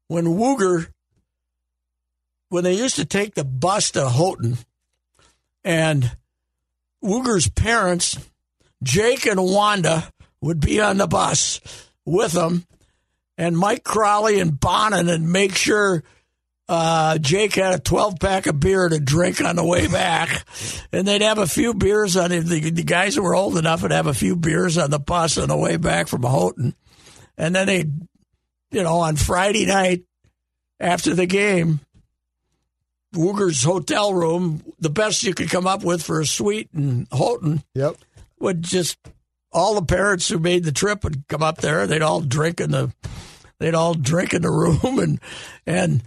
When 0.09 0.25
Wooger, 0.25 0.89
when 2.49 2.65
they 2.65 2.75
used 2.75 2.97
to 2.97 3.05
take 3.05 3.35
the 3.35 3.45
bus 3.45 3.93
to 3.93 4.09
Houghton, 4.09 4.59
and 5.65 6.17
Wooger's 7.03 7.49
parents, 7.49 8.19
Jake 8.83 9.27
and 9.27 9.43
Wanda, 9.43 10.11
would 10.41 10.61
be 10.61 10.81
on 10.81 10.97
the 10.97 11.07
bus 11.07 11.61
with 12.05 12.33
them, 12.33 12.67
and 13.41 13.57
Mike 13.57 13.83
Crowley 13.85 14.39
and 14.39 14.61
Bonin 14.61 15.09
and 15.09 15.33
make 15.33 15.55
sure 15.57 16.05
uh, 16.69 17.17
Jake 17.19 17.55
had 17.55 17.73
a 17.75 17.79
12 17.79 18.21
pack 18.21 18.47
of 18.47 18.61
beer 18.61 18.89
to 18.89 19.01
drink 19.01 19.41
on 19.43 19.57
the 19.57 19.65
way 19.65 19.89
back. 19.89 20.45
And 20.93 21.07
they'd 21.07 21.23
have 21.23 21.39
a 21.39 21.47
few 21.47 21.73
beers 21.73 22.17
on. 22.17 22.31
The, 22.31 22.41
the 22.71 22.83
guys 22.83 23.15
who 23.15 23.23
were 23.23 23.35
old 23.35 23.57
enough 23.57 23.83
would 23.83 23.93
have 23.93 24.09
a 24.09 24.15
few 24.15 24.35
beers 24.37 24.77
on 24.77 24.91
the 24.91 24.99
bus 24.99 25.39
on 25.39 25.49
the 25.49 25.57
way 25.57 25.77
back 25.77 26.09
from 26.09 26.23
Houghton. 26.25 26.75
And 27.39 27.55
then 27.55 27.67
they'd, 27.69 27.93
you 28.73 28.83
know, 28.83 28.97
on 28.99 29.15
Friday 29.15 29.67
night 29.67 30.03
after 30.81 31.15
the 31.15 31.27
game, 31.27 31.79
Wooger's 33.15 33.63
hotel 33.63 34.13
room, 34.15 34.63
the 34.81 34.91
best 34.91 35.23
you 35.23 35.33
could 35.33 35.49
come 35.49 35.67
up 35.67 35.83
with 35.85 36.03
for 36.03 36.21
a 36.21 36.27
suite 36.27 36.71
in 36.75 37.07
Houghton, 37.13 37.63
Yep. 37.75 37.97
would 38.41 38.63
just 38.63 38.99
all 39.53 39.75
the 39.75 39.87
parents 39.87 40.29
who 40.29 40.39
made 40.39 40.65
the 40.65 40.73
trip 40.73 41.03
would 41.05 41.27
come 41.29 41.43
up 41.43 41.59
there. 41.59 41.87
They'd 41.87 42.03
all 42.03 42.21
drink 42.21 42.61
in 42.61 42.71
the 42.73 42.93
they'd 43.61 43.75
all 43.77 43.95
drink 43.95 44.35
in 44.35 44.43
the 44.43 44.51
room 44.51 44.99
and 44.99 45.21
and 45.65 46.03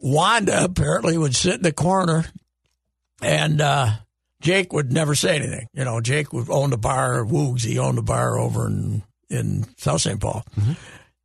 Wanda 0.00 0.64
apparently 0.64 1.18
would 1.18 1.34
sit 1.34 1.56
in 1.56 1.62
the 1.62 1.72
corner 1.72 2.24
and 3.20 3.60
uh 3.60 3.90
Jake 4.40 4.72
would 4.72 4.92
never 4.92 5.14
say 5.14 5.36
anything. 5.36 5.68
You 5.72 5.84
know, 5.84 6.00
Jake 6.00 6.32
would 6.32 6.50
own 6.50 6.70
the 6.70 6.76
bar, 6.76 7.24
Woogs, 7.24 7.64
he 7.64 7.78
owned 7.78 7.98
a 7.98 8.02
bar 8.02 8.38
over 8.38 8.66
in 8.66 9.02
in 9.30 9.66
South 9.78 10.00
St. 10.02 10.20
Paul. 10.20 10.44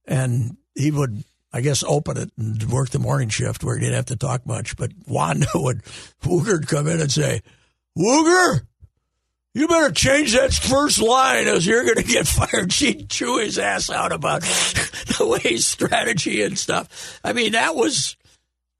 And 0.05 0.57
he 0.75 0.89
would 0.91 1.23
I 1.51 1.61
guess 1.61 1.83
open 1.83 2.17
it 2.17 2.31
and 2.37 2.61
work 2.71 2.89
the 2.89 2.99
morning 2.99 3.29
shift 3.29 3.63
where 3.63 3.75
he 3.75 3.81
didn't 3.81 3.95
have 3.95 4.05
to 4.05 4.15
talk 4.15 4.45
much. 4.45 4.75
But 4.77 4.91
Wanda 5.07 5.47
would 5.55 5.83
Wooger 6.23 6.59
would 6.59 6.67
come 6.67 6.87
in 6.87 7.01
and 7.01 7.11
say, 7.11 7.41
Wooger, 7.97 8.61
you 9.57 9.67
better 9.67 9.91
change 9.91 10.33
that 10.33 10.53
first 10.53 11.01
line 11.01 11.47
as 11.47 11.65
you're 11.65 11.83
going 11.83 11.95
to 11.95 12.03
get 12.03 12.27
fired. 12.27 12.71
She'd 12.71 13.09
chew 13.09 13.39
his 13.39 13.57
ass 13.57 13.89
out 13.89 14.11
about 14.11 14.41
the 15.17 15.27
way 15.27 15.39
his 15.39 15.65
strategy 15.65 16.43
and 16.43 16.57
stuff. 16.57 17.19
I 17.23 17.33
mean, 17.33 17.53
that 17.53 17.75
was 17.75 18.15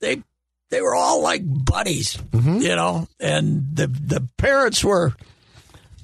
they 0.01 0.21
they 0.69 0.82
were 0.82 0.93
all 0.93 1.23
like 1.23 1.41
buddies, 1.43 2.17
mm-hmm. 2.17 2.57
you 2.57 2.75
know. 2.75 3.07
And 3.19 3.75
the 3.75 3.88
the 3.88 4.28
parents 4.38 4.84
were, 4.84 5.15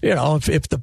you 0.02 0.16
know, 0.16 0.38
if, 0.38 0.50
if 0.50 0.68
the 0.70 0.82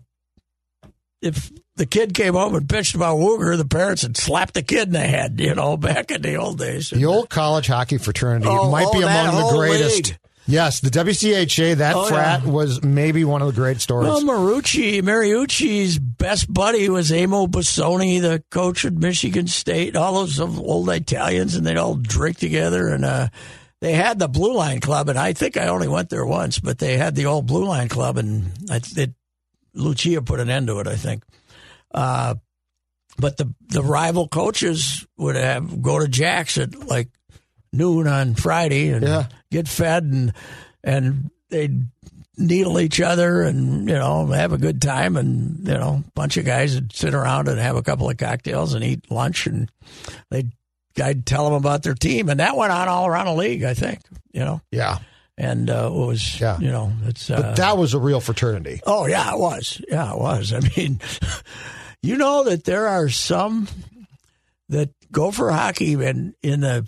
if 1.20 1.51
the 1.74 1.86
kid 1.86 2.14
came 2.14 2.34
home 2.34 2.55
and 2.55 2.68
bitched 2.68 2.95
about 2.95 3.18
Wooger, 3.18 3.57
the 3.57 3.64
parents 3.64 4.03
had 4.03 4.16
slapped 4.16 4.55
the 4.55 4.62
kid 4.62 4.86
in 4.86 4.93
the 4.93 5.01
head, 5.01 5.41
you 5.41 5.55
know, 5.55 5.76
back 5.78 6.12
in 6.12 6.22
the 6.22 6.36
old 6.36 6.59
days. 6.59 6.91
The 6.91 7.07
old 7.07 7.28
college 7.28 7.66
hockey 7.66 7.99
fraternity 7.99 8.47
Oh, 8.49 8.70
might 8.70 8.86
oh, 8.86 8.93
be 8.93 9.03
among 9.03 9.34
the 9.34 9.57
greatest. 9.57 10.09
league. 10.09 10.18
Yes, 10.51 10.80
the 10.80 10.90
WCHA, 10.90 11.76
that 11.76 11.94
Oh, 11.94 12.07
frat 12.07 12.42
yeah. 12.44 12.51
was 12.51 12.82
maybe 12.82 13.24
one 13.24 13.40
of 13.40 13.46
the 13.46 13.55
great 13.55 13.80
stories. 13.80 14.09
Well, 14.09 14.22
Marucci, 14.22 15.01
Mariucci's 15.01 15.98
best 15.98 16.53
buddy 16.53 16.88
was 16.88 17.12
Amo 17.12 17.46
Bessone, 17.46 18.20
the 18.20 18.42
coach 18.51 18.84
at 18.84 18.92
Michigan 18.94 19.46
State. 19.46 19.94
All 19.96 20.14
those 20.14 20.40
old 20.40 20.90
Italians, 20.90 21.55
and 21.55 21.64
they'd 21.66 21.76
all 21.76 21.94
drink 21.94 22.38
together. 22.38 22.88
And 22.88 23.05
uh, 23.05 23.28
they 23.80 23.92
had 23.92 24.18
the 24.18 24.28
Blue 24.28 24.55
Line 24.55 24.80
Club, 24.80 25.09
and 25.09 25.18
I 25.18 25.32
think 25.32 25.57
I 25.57 25.68
only 25.68 25.88
went 25.88 26.11
there 26.11 26.26
once, 26.26 26.59
but 26.59 26.78
they 26.78 26.96
had 26.96 27.14
the 27.14 27.26
old 27.26 27.46
Blue 27.46 27.64
Line 27.64 27.88
Club, 27.88 28.18
and 28.18 28.51
I, 28.68 28.80
it, 28.96 29.14
Lucia 29.72 30.20
put 30.20 30.40
an 30.40 30.51
end 30.51 30.66
to 30.66 30.80
it, 30.80 30.86
I 30.88 30.96
think. 30.96 31.22
Uh, 31.92 32.34
but 33.18 33.36
the 33.36 33.55
the 33.68 33.82
rival 33.82 34.26
coaches 34.28 35.07
would 35.16 35.36
have 35.36 35.82
go 35.82 35.98
to 35.98 36.09
Jack's 36.09 36.59
at 36.59 36.74
like 36.88 37.09
noon 37.72 38.06
on 38.08 38.34
Friday 38.34 38.88
and 38.90 39.04
Yeah. 39.06 39.26
get 39.50 39.68
fed 39.68 40.04
and 40.04 40.32
and 40.82 41.30
they'd 41.50 41.86
needle 42.36 42.80
each 42.80 43.00
other 43.00 43.42
and 43.42 43.86
you 43.88 43.94
know 43.94 44.26
have 44.28 44.52
a 44.52 44.58
good 44.58 44.80
time 44.80 45.16
and 45.16 45.58
you 45.68 45.74
know 45.74 46.02
a 46.06 46.10
bunch 46.14 46.36
of 46.38 46.44
guys 46.46 46.74
would 46.74 46.92
sit 46.92 47.12
around 47.14 47.48
and 47.48 47.58
have 47.58 47.76
a 47.76 47.82
couple 47.82 48.08
of 48.08 48.16
cocktails 48.16 48.72
and 48.74 48.82
eat 48.82 49.10
lunch 49.10 49.46
and 49.46 49.70
they'd 50.30 50.50
I'd 51.00 51.26
tell 51.26 51.44
them 51.44 51.54
about 51.54 51.82
their 51.82 51.94
team 51.94 52.28
and 52.28 52.40
that 52.40 52.56
went 52.56 52.72
on 52.72 52.88
all 52.88 53.06
around 53.06 53.26
the 53.26 53.34
league 53.34 53.62
I 53.62 53.74
think 53.74 54.00
you 54.32 54.40
know 54.40 54.60
Yeah. 54.72 54.98
and 55.38 55.68
uh, 55.70 55.90
it 55.92 55.96
was 55.96 56.40
Yeah. 56.40 56.58
you 56.58 56.70
know 56.70 56.92
it's 57.04 57.28
But 57.28 57.44
uh, 57.44 57.54
that 57.54 57.76
was 57.76 57.92
a 57.94 57.98
real 57.98 58.20
fraternity. 58.20 58.80
oh 58.86 59.06
yeah 59.06 59.32
it 59.32 59.38
was 59.38 59.80
yeah 59.88 60.12
it 60.12 60.18
was 60.18 60.52
I 60.54 60.60
mean 60.76 60.98
you 62.02 62.16
know 62.16 62.44
that 62.44 62.64
there 62.64 62.88
are 62.88 63.08
some 63.10 63.68
that 64.70 64.90
go 65.12 65.30
for 65.30 65.50
hockey 65.50 65.92
in 65.92 66.34
in 66.42 66.60
the 66.60 66.86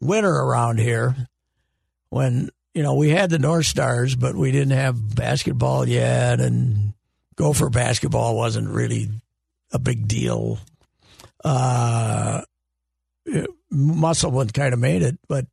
winter 0.00 0.32
around 0.32 0.78
here 0.78 1.14
when 2.08 2.50
you 2.74 2.82
know 2.82 2.94
we 2.94 3.10
had 3.10 3.30
the 3.30 3.38
North 3.38 3.66
Stars, 3.66 4.16
but 4.16 4.34
we 4.34 4.52
didn't 4.52 4.76
have 4.76 5.14
basketball 5.14 5.88
yet, 5.88 6.40
and 6.40 6.94
Gopher 7.36 7.70
basketball 7.70 8.36
wasn't 8.36 8.68
really 8.68 9.08
a 9.72 9.78
big 9.78 10.08
deal. 10.08 10.58
Uh, 11.42 12.42
Musselman 13.70 14.48
kind 14.48 14.74
of 14.74 14.80
made 14.80 15.02
it, 15.02 15.18
but 15.28 15.46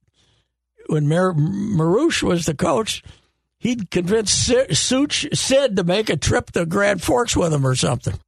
when 0.88 1.08
Mar- 1.08 1.34
Mariucci 1.34 2.24
was 2.24 2.45
the 2.45 2.56
coach, 2.56 3.04
he'd 3.60 3.91
convince 3.91 4.32
Such 4.72 5.28
Sid 5.34 5.76
to 5.76 5.84
make 5.84 6.10
a 6.10 6.18
trip 6.18 6.52
to 6.52 6.66
Grand 6.66 7.02
Forks 7.04 7.36
with 7.36 7.54
him 7.54 7.66
or 7.66 7.76
something. 7.76 8.20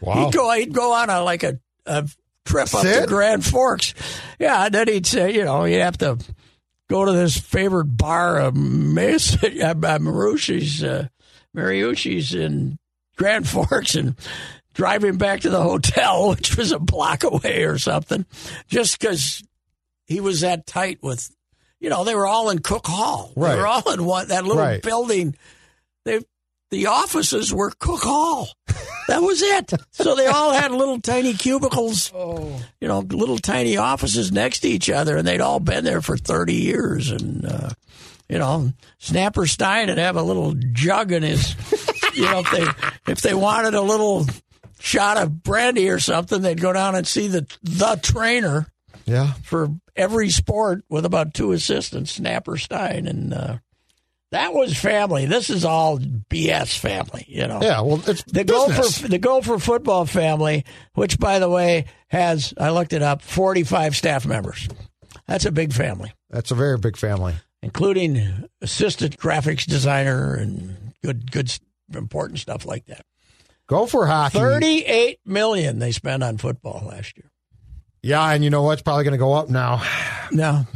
Wow. 0.00 0.24
He'd 0.24 0.32
go. 0.32 0.52
He'd 0.52 0.72
go 0.72 0.92
on 0.92 1.10
a 1.10 1.22
like 1.22 1.42
a, 1.42 1.58
a 1.86 2.08
trip 2.44 2.74
up 2.74 2.82
to 2.82 3.04
Grand 3.06 3.44
Forks. 3.44 3.94
Yeah, 4.38 4.66
and 4.66 4.74
then 4.74 4.88
he'd 4.88 5.06
say, 5.06 5.34
you 5.34 5.44
know, 5.44 5.64
you'd 5.64 5.80
have 5.80 5.98
to 5.98 6.18
go 6.88 7.04
to 7.04 7.12
this 7.12 7.38
favorite 7.38 7.96
bar 7.96 8.38
of 8.38 8.54
Mason, 8.56 9.38
uh, 9.62 9.68
uh, 9.68 9.98
Marucci's, 9.98 10.82
uh, 10.84 11.08
Mariucci's 11.56 12.34
in 12.34 12.78
Grand 13.16 13.48
Forks, 13.48 13.94
and 13.94 14.16
drive 14.74 15.04
him 15.04 15.18
back 15.18 15.40
to 15.40 15.50
the 15.50 15.62
hotel, 15.62 16.28
which 16.30 16.56
was 16.56 16.72
a 16.72 16.78
block 16.78 17.24
away 17.24 17.64
or 17.64 17.78
something, 17.78 18.26
just 18.68 18.98
because 18.98 19.42
he 20.06 20.20
was 20.20 20.40
that 20.40 20.66
tight 20.66 20.98
with. 21.02 21.30
You 21.80 21.90
know, 21.90 22.04
they 22.04 22.14
were 22.14 22.28
all 22.28 22.48
in 22.50 22.60
Cook 22.60 22.86
Hall. 22.86 23.32
Right. 23.34 23.54
They 23.54 23.60
were 23.60 23.66
all 23.66 23.90
in 23.92 24.04
one 24.04 24.28
that 24.28 24.44
little 24.44 24.62
Right. 24.62 24.80
building. 24.80 25.34
They 26.04 26.20
the 26.72 26.86
offices 26.86 27.52
were 27.54 27.70
Cook 27.78 28.02
Hall. 28.02 28.48
That 29.08 29.20
was 29.22 29.42
it. 29.42 29.72
So 29.90 30.14
they 30.16 30.26
all 30.26 30.52
had 30.52 30.70
little 30.72 31.00
tiny 31.00 31.34
cubicles, 31.34 32.10
you 32.80 32.88
know, 32.88 33.00
little 33.00 33.36
tiny 33.38 33.76
offices 33.76 34.32
next 34.32 34.60
to 34.60 34.68
each 34.68 34.88
other, 34.90 35.16
and 35.16 35.26
they'd 35.28 35.40
all 35.40 35.60
been 35.60 35.84
there 35.84 36.00
for 36.00 36.16
30 36.16 36.54
years. 36.54 37.10
And, 37.10 37.44
uh, 37.44 37.70
you 38.28 38.38
know, 38.38 38.72
Snapper 38.98 39.46
Stein 39.46 39.88
would 39.88 39.98
have 39.98 40.16
a 40.16 40.22
little 40.22 40.54
jug 40.72 41.12
in 41.12 41.22
his, 41.22 41.54
you 42.14 42.22
know, 42.22 42.42
if 42.44 42.50
they, 42.50 43.12
if 43.12 43.20
they 43.20 43.34
wanted 43.34 43.74
a 43.74 43.82
little 43.82 44.24
shot 44.80 45.18
of 45.18 45.42
brandy 45.42 45.90
or 45.90 45.98
something, 45.98 46.40
they'd 46.40 46.60
go 46.60 46.72
down 46.72 46.94
and 46.94 47.06
see 47.06 47.28
the, 47.28 47.46
the 47.62 48.00
trainer 48.02 48.66
Yeah. 49.04 49.34
for 49.44 49.68
every 49.94 50.30
sport 50.30 50.84
with 50.88 51.04
about 51.04 51.34
two 51.34 51.52
assistants, 51.52 52.12
Snapper 52.12 52.56
Stein. 52.56 53.06
And, 53.06 53.34
uh, 53.34 53.58
that 54.32 54.52
was 54.52 54.76
family. 54.76 55.26
This 55.26 55.48
is 55.48 55.64
all 55.64 55.98
BS 55.98 56.76
family, 56.76 57.24
you 57.28 57.46
know. 57.46 57.60
Yeah. 57.62 57.80
Well, 57.82 58.02
it's 58.06 58.22
The 58.24 58.44
business. 58.44 58.98
Gopher, 58.98 59.08
the 59.08 59.18
Gopher 59.18 59.58
football 59.58 60.04
family, 60.06 60.64
which 60.94 61.18
by 61.18 61.38
the 61.38 61.48
way 61.48 61.84
has, 62.08 62.52
I 62.58 62.70
looked 62.70 62.92
it 62.92 63.02
up, 63.02 63.22
45 63.22 63.94
staff 63.96 64.26
members. 64.26 64.68
That's 65.28 65.44
a 65.46 65.52
big 65.52 65.72
family, 65.72 66.12
That's 66.30 66.50
a 66.50 66.54
very 66.54 66.76
big 66.78 66.96
family. 66.96 67.34
including 67.62 68.44
assistant 68.60 69.16
graphics 69.18 69.64
designer 69.64 70.34
and 70.34 70.92
good, 71.04 71.30
good, 71.30 71.56
important 71.94 72.40
stuff 72.40 72.66
like 72.66 72.86
that. 72.86 73.04
Gopher 73.68 74.06
hockey. 74.06 74.38
38 74.38 75.20
million 75.24 75.78
they 75.78 75.92
spent 75.92 76.22
on 76.22 76.36
football 76.38 76.84
last 76.88 77.16
year. 77.16 77.30
Yeah, 78.02 78.28
and 78.32 78.42
you 78.42 78.50
know 78.50 78.62
what? 78.62 78.72
It's 78.74 78.82
probably 78.82 79.04
going 79.04 79.12
to 79.12 79.18
go 79.18 79.32
up 79.34 79.48
now. 79.48 79.82
No, 80.32 80.66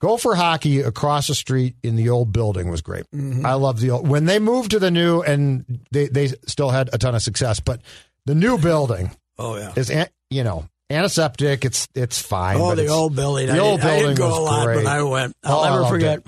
Gopher 0.00 0.34
hockey 0.34 0.80
across 0.80 1.26
the 1.26 1.34
street 1.34 1.76
in 1.82 1.94
the 1.96 2.08
old 2.08 2.32
building 2.32 2.70
was 2.70 2.80
great. 2.80 3.04
Mm-hmm. 3.14 3.44
I 3.44 3.54
love 3.54 3.80
the 3.80 3.90
old. 3.90 4.08
When 4.08 4.24
they 4.24 4.38
moved 4.38 4.70
to 4.72 4.78
the 4.78 4.90
new, 4.90 5.20
and 5.22 5.80
they 5.90 6.08
they 6.08 6.28
still 6.46 6.70
had 6.70 6.88
a 6.92 6.98
ton 6.98 7.14
of 7.14 7.22
success, 7.22 7.60
but 7.60 7.80
the 8.24 8.34
new 8.34 8.56
building 8.58 9.10
oh 9.38 9.56
yeah. 9.58 9.72
is 9.76 9.92
you 10.30 10.42
know 10.42 10.66
antiseptic. 10.88 11.64
It's 11.66 11.86
it's 11.94 12.20
fine. 12.20 12.56
Oh, 12.56 12.70
but 12.70 12.76
the 12.76 12.86
old 12.88 13.14
building. 13.14 13.48
The 13.48 13.54
I 13.54 13.58
old 13.58 13.80
didn't, 13.80 13.90
I 13.90 13.94
building 13.96 14.16
didn't 14.16 14.18
go 14.18 14.28
was 14.28 14.38
a 14.38 14.40
lot, 14.40 14.64
great. 14.64 14.84
but 14.84 14.86
I 14.86 15.02
went. 15.02 15.36
I'll 15.44 15.60
Oh, 15.60 15.70
never 15.78 15.88
forget. 15.88 16.18
it. 16.20 16.26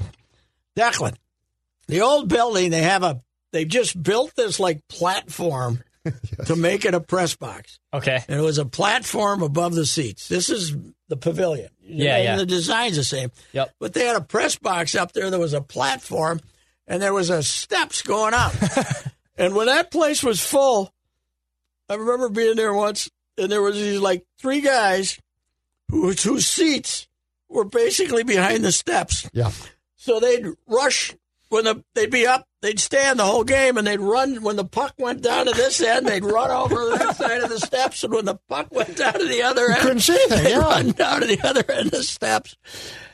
Declan, 0.76 1.14
the 1.88 2.02
old 2.02 2.28
building. 2.28 2.70
They 2.70 2.82
have 2.82 3.02
a. 3.02 3.22
They've 3.52 3.68
just 3.68 4.02
built 4.02 4.34
this 4.36 4.60
like 4.60 4.86
platform 4.88 5.82
to 6.46 6.56
make 6.56 6.84
it 6.84 6.94
a 6.94 7.00
press 7.00 7.36
box, 7.36 7.78
Okay. 7.94 8.22
and 8.28 8.38
it 8.40 8.42
was 8.42 8.58
a 8.58 8.64
platform 8.64 9.42
above 9.42 9.74
the 9.74 9.86
seats. 9.86 10.28
This 10.28 10.50
is 10.50 10.74
the 11.08 11.16
pavilion. 11.16 11.70
Yeah, 11.80 12.16
and 12.16 12.24
yeah. 12.24 12.36
The 12.36 12.46
design's 12.46 12.96
the 12.96 13.04
same. 13.04 13.30
Yep. 13.52 13.72
But 13.78 13.92
they 13.94 14.04
had 14.06 14.16
a 14.16 14.20
press 14.20 14.56
box 14.56 14.94
up 14.94 15.12
there. 15.12 15.30
There 15.30 15.38
was 15.38 15.52
a 15.52 15.60
platform, 15.60 16.40
and 16.86 17.00
there 17.02 17.12
was 17.14 17.30
a 17.30 17.42
steps 17.42 18.02
going 18.02 18.34
up. 18.34 18.52
and 19.36 19.54
when 19.54 19.66
that 19.66 19.90
place 19.90 20.22
was 20.24 20.40
full, 20.40 20.92
I 21.88 21.94
remember 21.94 22.28
being 22.28 22.56
there 22.56 22.74
once, 22.74 23.10
and 23.38 23.50
there 23.52 23.62
was 23.62 23.76
these 23.76 24.00
like 24.00 24.24
three 24.38 24.60
guys 24.60 25.18
who, 25.88 26.10
whose 26.12 26.46
seats 26.46 27.06
were 27.48 27.64
basically 27.64 28.24
behind 28.24 28.64
the 28.64 28.72
steps. 28.72 29.28
Yeah, 29.32 29.50
So 29.96 30.18
they'd 30.18 30.46
rush 30.66 31.14
when 31.52 31.64
the 31.64 31.84
they'd 31.94 32.10
be 32.10 32.26
up, 32.26 32.48
they'd 32.62 32.80
stand 32.80 33.18
the 33.18 33.24
whole 33.24 33.44
game, 33.44 33.76
and 33.76 33.86
they'd 33.86 34.00
run 34.00 34.42
when 34.42 34.56
the 34.56 34.64
puck 34.64 34.94
went 34.98 35.20
down 35.20 35.44
to 35.46 35.52
this 35.52 35.82
end. 35.82 36.06
They'd 36.06 36.24
run 36.24 36.50
over 36.50 36.74
to 36.74 36.98
that 36.98 37.16
side 37.16 37.42
of 37.42 37.50
the 37.50 37.60
steps, 37.60 38.02
and 38.02 38.14
when 38.14 38.24
the 38.24 38.38
puck 38.48 38.68
went 38.72 38.96
down 38.96 39.12
to 39.12 39.26
the 39.26 39.42
other 39.42 39.66
end, 39.66 39.80
couldn't 39.80 40.00
see 40.00 40.14
anything, 40.14 40.44
They'd 40.44 40.50
yeah. 40.50 40.58
run 40.60 40.90
down 40.92 41.20
to 41.20 41.26
the 41.26 41.46
other 41.46 41.64
end 41.70 41.86
of 41.86 41.92
the 41.92 42.02
steps, 42.02 42.56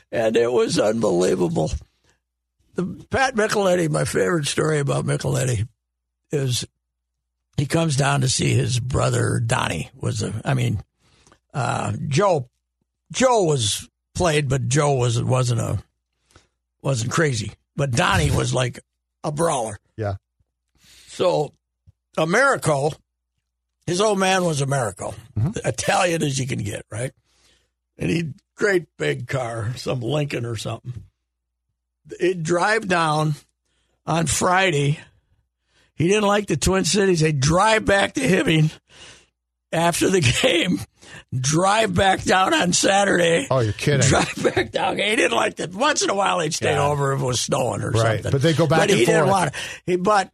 and 0.09 0.37
it 0.37 0.51
was 0.51 0.79
unbelievable. 0.79 1.69
The 2.75 3.05
Pat 3.09 3.35
Micheletti, 3.35 3.89
my 3.89 4.05
favorite 4.05 4.47
story 4.47 4.79
about 4.79 5.05
Micheletti 5.05 5.67
is 6.31 6.65
he 7.57 7.65
comes 7.65 7.97
down 7.97 8.21
to 8.21 8.29
see 8.29 8.53
his 8.53 8.79
brother 8.79 9.41
Donnie. 9.45 9.91
Was 9.95 10.23
a, 10.23 10.41
I 10.45 10.53
mean, 10.53 10.81
uh, 11.53 11.91
Joe. 12.07 12.49
Joe 13.11 13.43
was 13.43 13.89
played, 14.15 14.47
but 14.47 14.69
Joe 14.69 14.93
was 14.93 15.21
wasn't 15.21 15.59
a 15.59 15.83
wasn't 16.81 17.11
crazy. 17.11 17.51
But 17.79 17.91
Donnie 17.91 18.29
was 18.29 18.53
like 18.53 18.81
a 19.23 19.31
brawler. 19.31 19.79
yeah. 19.95 20.15
So, 21.07 21.53
Americo, 22.17 22.91
his 23.87 24.01
old 24.01 24.19
man 24.19 24.43
was 24.43 24.59
Americo, 24.59 25.15
mm-hmm. 25.37 25.51
Italian 25.65 26.21
as 26.21 26.37
you 26.37 26.45
can 26.45 26.59
get, 26.59 26.85
right? 26.91 27.13
And 27.97 28.09
he 28.09 28.33
great 28.55 28.87
big 28.97 29.29
car, 29.29 29.71
some 29.77 30.01
Lincoln 30.01 30.45
or 30.45 30.57
something. 30.57 31.05
He'd 32.19 32.43
drive 32.43 32.85
down 32.89 33.35
on 34.05 34.25
Friday. 34.25 34.99
He 35.95 36.09
didn't 36.09 36.27
like 36.27 36.47
the 36.47 36.57
Twin 36.57 36.83
Cities. 36.83 37.21
They'd 37.21 37.39
drive 37.39 37.85
back 37.85 38.15
to 38.15 38.21
Hibbing 38.21 38.77
after 39.71 40.09
the 40.09 40.19
game, 40.41 40.81
drive 41.37 41.93
back 41.93 42.23
down 42.23 42.53
on 42.53 42.73
Saturday. 42.73 43.47
Oh, 43.49 43.59
you're 43.59 43.73
kidding. 43.73 44.07
Drive 44.07 44.35
back 44.55 44.71
down. 44.71 44.97
He 44.97 45.15
didn't 45.15 45.35
like 45.35 45.55
that. 45.57 45.73
Once 45.73 46.01
in 46.01 46.09
a 46.09 46.15
while, 46.15 46.39
he'd 46.39 46.53
stay 46.53 46.73
Yeah. 46.73 46.85
over 46.87 47.13
if 47.13 47.21
it 47.21 47.25
was 47.25 47.39
snowing 47.39 47.81
or 47.81 47.91
Right, 47.91 48.15
something. 48.23 48.31
but 48.31 48.41
they 48.41 48.53
go 48.53 48.67
back 48.67 48.79
But 48.79 48.89
and 48.91 48.99
he 48.99 49.05
didn't 49.05 49.21
forth. 49.21 49.31
want 49.31 49.47
it. 49.49 49.53
He 49.85 49.95
but 49.97 50.31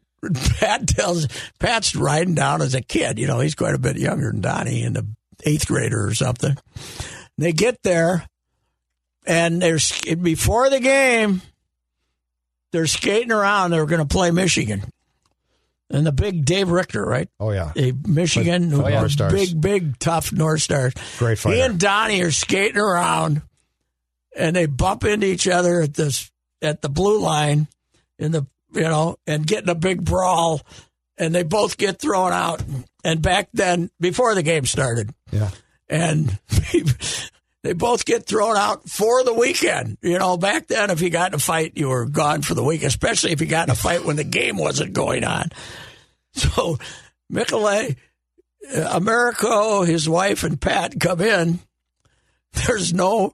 Pat 0.59 0.87
tells 0.87 1.27
Pat's 1.59 1.95
riding 1.95 2.33
down 2.35 2.61
as 2.61 2.73
a 2.73 2.81
kid. 2.81 3.19
You 3.19 3.27
know, 3.27 3.39
he's 3.39 3.55
quite 3.55 3.75
a 3.75 3.79
bit 3.79 3.97
younger 3.97 4.31
than 4.31 4.41
Donnie, 4.41 4.81
in 4.83 4.93
the 4.93 5.05
eighth 5.43 5.67
grader 5.67 6.05
or 6.07 6.13
something. 6.15 6.57
They 7.37 7.51
get 7.51 7.83
there, 7.83 8.25
and 9.27 9.61
they're 9.61 9.77
before 10.21 10.69
the 10.69 10.79
game. 10.79 11.41
They're 12.71 12.87
skating 12.87 13.31
around. 13.31 13.71
They're 13.71 13.85
going 13.85 14.01
to 14.01 14.07
play 14.07 14.31
Michigan, 14.31 14.83
and 15.89 16.05
the 16.05 16.11
big 16.11 16.45
Dave 16.45 16.69
Richter, 16.69 17.05
right? 17.05 17.29
Oh 17.39 17.51
yeah. 17.51 17.71
a 17.75 17.91
Michigan, 18.07 18.69
But- 18.71 18.85
oh, 18.85 18.87
yeah. 18.87 18.95
are 18.97 18.99
North 19.01 19.11
Stars. 19.11 19.33
big, 19.33 19.61
big, 19.61 19.99
tough 19.99 20.31
North 20.31 20.61
Stars. 20.61 20.93
Great 21.19 21.37
fighter. 21.39 21.55
He 21.55 21.61
and 21.61 21.79
Donnie 21.79 22.21
are 22.23 22.31
skating 22.31 22.77
around, 22.77 23.41
and 24.35 24.55
they 24.55 24.65
bump 24.65 25.03
into 25.03 25.27
each 25.27 25.47
other 25.47 25.81
at 25.81 25.93
this 25.93 26.31
at 26.61 26.81
the 26.81 26.89
blue 26.89 27.19
line, 27.19 27.67
in 28.19 28.31
the 28.31 28.45
you 28.73 28.81
know, 28.81 29.17
and 29.27 29.45
get 29.47 29.63
in 29.63 29.69
a 29.69 29.75
big 29.75 30.03
brawl, 30.03 30.61
and 31.17 31.33
they 31.33 31.43
both 31.43 31.77
get 31.77 31.99
thrown 31.99 32.33
out. 32.33 32.61
And 33.03 33.21
back 33.21 33.49
then, 33.53 33.89
before 33.99 34.33
the 34.35 34.43
game 34.43 34.65
started, 34.65 35.11
Yeah. 35.31 35.49
and 35.87 36.37
they 37.65 37.73
both 37.73 38.05
get 38.05 38.27
thrown 38.27 38.55
out 38.55 38.87
for 38.87 39.23
the 39.23 39.33
weekend. 39.33 39.97
You 40.03 40.19
know, 40.19 40.37
back 40.37 40.67
then, 40.67 40.91
if 40.91 41.01
you 41.01 41.09
got 41.09 41.31
in 41.31 41.35
a 41.35 41.39
fight, 41.39 41.73
you 41.75 41.89
were 41.89 42.05
gone 42.05 42.43
for 42.43 42.53
the 42.53 42.63
week, 42.63 42.83
especially 42.83 43.31
if 43.31 43.41
you 43.41 43.47
got 43.47 43.67
in 43.67 43.71
a 43.71 43.75
fight 43.75 44.05
when 44.05 44.17
the 44.17 44.23
game 44.23 44.57
wasn't 44.57 44.93
going 44.93 45.23
on. 45.23 45.49
So, 46.37 46.77
Michele, 47.29 47.65
uh, 47.65 48.89
Americo, 48.91 49.83
his 49.83 50.09
wife, 50.09 50.43
and 50.43 50.59
Pat 50.59 50.99
come 50.99 51.21
in. 51.21 51.59
There's 52.51 52.93
no 52.93 53.33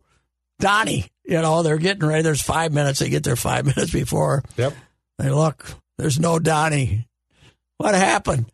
Donnie. 0.60 1.08
You 1.26 1.42
know, 1.42 1.64
they're 1.64 1.80
getting 1.80 2.08
ready. 2.08 2.22
There's 2.22 2.44
five 2.44 2.72
minutes. 2.72 3.00
They 3.00 3.10
get 3.10 3.24
there 3.24 3.36
five 3.36 3.66
minutes 3.76 3.92
before. 3.92 4.44
Yep. 4.56 4.74
They 5.18 5.32
look, 5.32 5.66
there's 5.98 6.20
no 6.20 6.38
Donnie. 6.38 7.08
What 7.78 7.96
happened? 7.96 8.46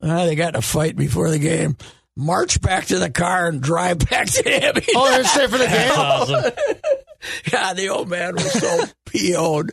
Uh, 0.00 0.26
they 0.26 0.36
got 0.36 0.50
in 0.54 0.58
a 0.60 0.62
fight 0.62 0.94
before 0.94 1.28
the 1.28 1.40
game. 1.40 1.76
March 2.16 2.60
back 2.60 2.86
to 2.86 2.98
the 2.98 3.10
car 3.10 3.46
and 3.48 3.60
drive 3.60 3.98
back 4.10 4.26
to 4.28 4.42
him. 4.42 4.74
Oh, 4.94 5.10
they 5.10 5.22
didn't 5.22 5.50
for 5.50 5.58
the 5.58 5.66
game. 5.66 5.90
Awesome. 5.92 6.52
Yeah, 7.52 7.72
the 7.74 7.88
old 7.88 8.08
man 8.08 8.34
was 8.34 8.52
so 8.52 8.84
PO'd 9.06 9.70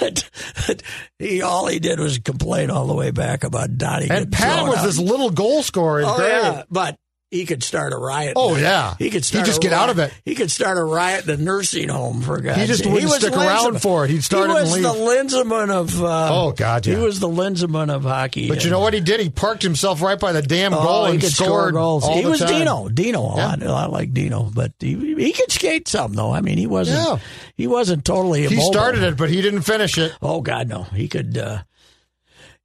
that, 0.00 0.28
that 0.66 0.82
he 1.20 1.40
all 1.42 1.66
he 1.68 1.78
did 1.78 2.00
was 2.00 2.18
complain 2.18 2.68
all 2.70 2.86
the 2.86 2.94
way 2.94 3.12
back 3.12 3.44
about 3.44 3.76
Donnie. 3.76 4.08
And 4.10 4.32
Pat 4.32 4.66
was 4.66 4.78
out. 4.78 4.86
this 4.86 4.98
little 4.98 5.30
goal 5.30 5.62
scorer. 5.62 6.02
Oh 6.04 6.16
great. 6.16 6.28
yeah, 6.30 6.62
but 6.68 6.96
he 7.30 7.44
could 7.44 7.62
start 7.64 7.92
a 7.92 7.96
riot. 7.96 8.34
Oh, 8.36 8.56
yeah. 8.56 8.94
he 8.98 9.10
could 9.10 9.24
start. 9.24 9.46
just 9.46 9.58
a 9.58 9.62
get 9.62 9.72
out 9.72 9.90
of 9.90 9.98
riot- 9.98 10.12
it. 10.12 10.22
He 10.24 10.34
could 10.36 10.50
start 10.50 10.78
a 10.78 10.84
riot 10.84 11.24
in 11.24 11.30
a 11.30 11.36
nursing 11.42 11.88
home 11.88 12.22
for 12.22 12.40
God's 12.40 12.60
He 12.60 12.66
just 12.66 12.84
sake. 12.84 12.92
wouldn't 12.92 13.10
was 13.10 13.20
stick 13.20 13.34
around 13.34 13.82
for 13.82 14.04
it. 14.04 14.10
He'd 14.10 14.22
start 14.22 14.48
he 14.48 14.54
it 14.54 14.58
and 14.60 14.64
was 14.64 14.72
leave. 14.74 14.82
the 14.84 14.92
Linseman 14.92 15.70
of. 15.70 16.02
Uh, 16.02 16.28
Oh, 16.32 16.52
God, 16.52 16.86
yeah. 16.86 16.96
he 16.96 17.00
was 17.02 17.18
the 17.18 17.28
Linseman 17.28 17.90
of 17.90 18.04
hockey. 18.04 18.48
But 18.48 18.64
you 18.64 18.70
know 18.70 18.80
what 18.80 18.94
he 18.94 19.00
did? 19.00 19.18
He 19.20 19.28
parked 19.28 19.62
himself 19.62 20.02
right 20.02 20.18
by 20.18 20.32
the 20.32 20.42
damn 20.42 20.72
Oh, 20.72 20.82
goal 20.82 21.04
he 21.06 21.12
and 21.12 21.20
could 21.20 21.32
score 21.32 21.46
scored 21.46 21.74
goals. 21.74 22.06
he 22.08 22.22
the 22.22 22.28
was 22.30 22.38
time. 22.40 22.48
Dino. 22.48 22.88
Dino, 22.88 23.22
a 23.34 23.56
Yeah. 23.60 23.70
lot 23.70 23.90
like 23.92 24.12
Dino, 24.14 24.50
but 24.54 24.72
he, 24.78 24.94
he 25.16 25.32
could 25.32 25.50
skate 25.50 25.88
some 25.88 26.12
though. 26.14 26.32
I 26.32 26.40
mean, 26.40 26.58
he 26.58 26.66
wasn't. 26.66 26.98
Yeah. 26.98 27.18
He 27.56 27.66
wasn't 27.66 28.04
totally. 28.04 28.46
He 28.46 28.60
started 28.60 29.02
it, 29.02 29.16
but 29.16 29.30
he 29.30 29.42
didn't 29.42 29.62
finish 29.62 29.98
it. 29.98 30.12
Oh 30.22 30.40
God, 30.42 30.68
no. 30.68 30.84
He 30.84 31.08
could. 31.08 31.36
Uh, 31.38 31.62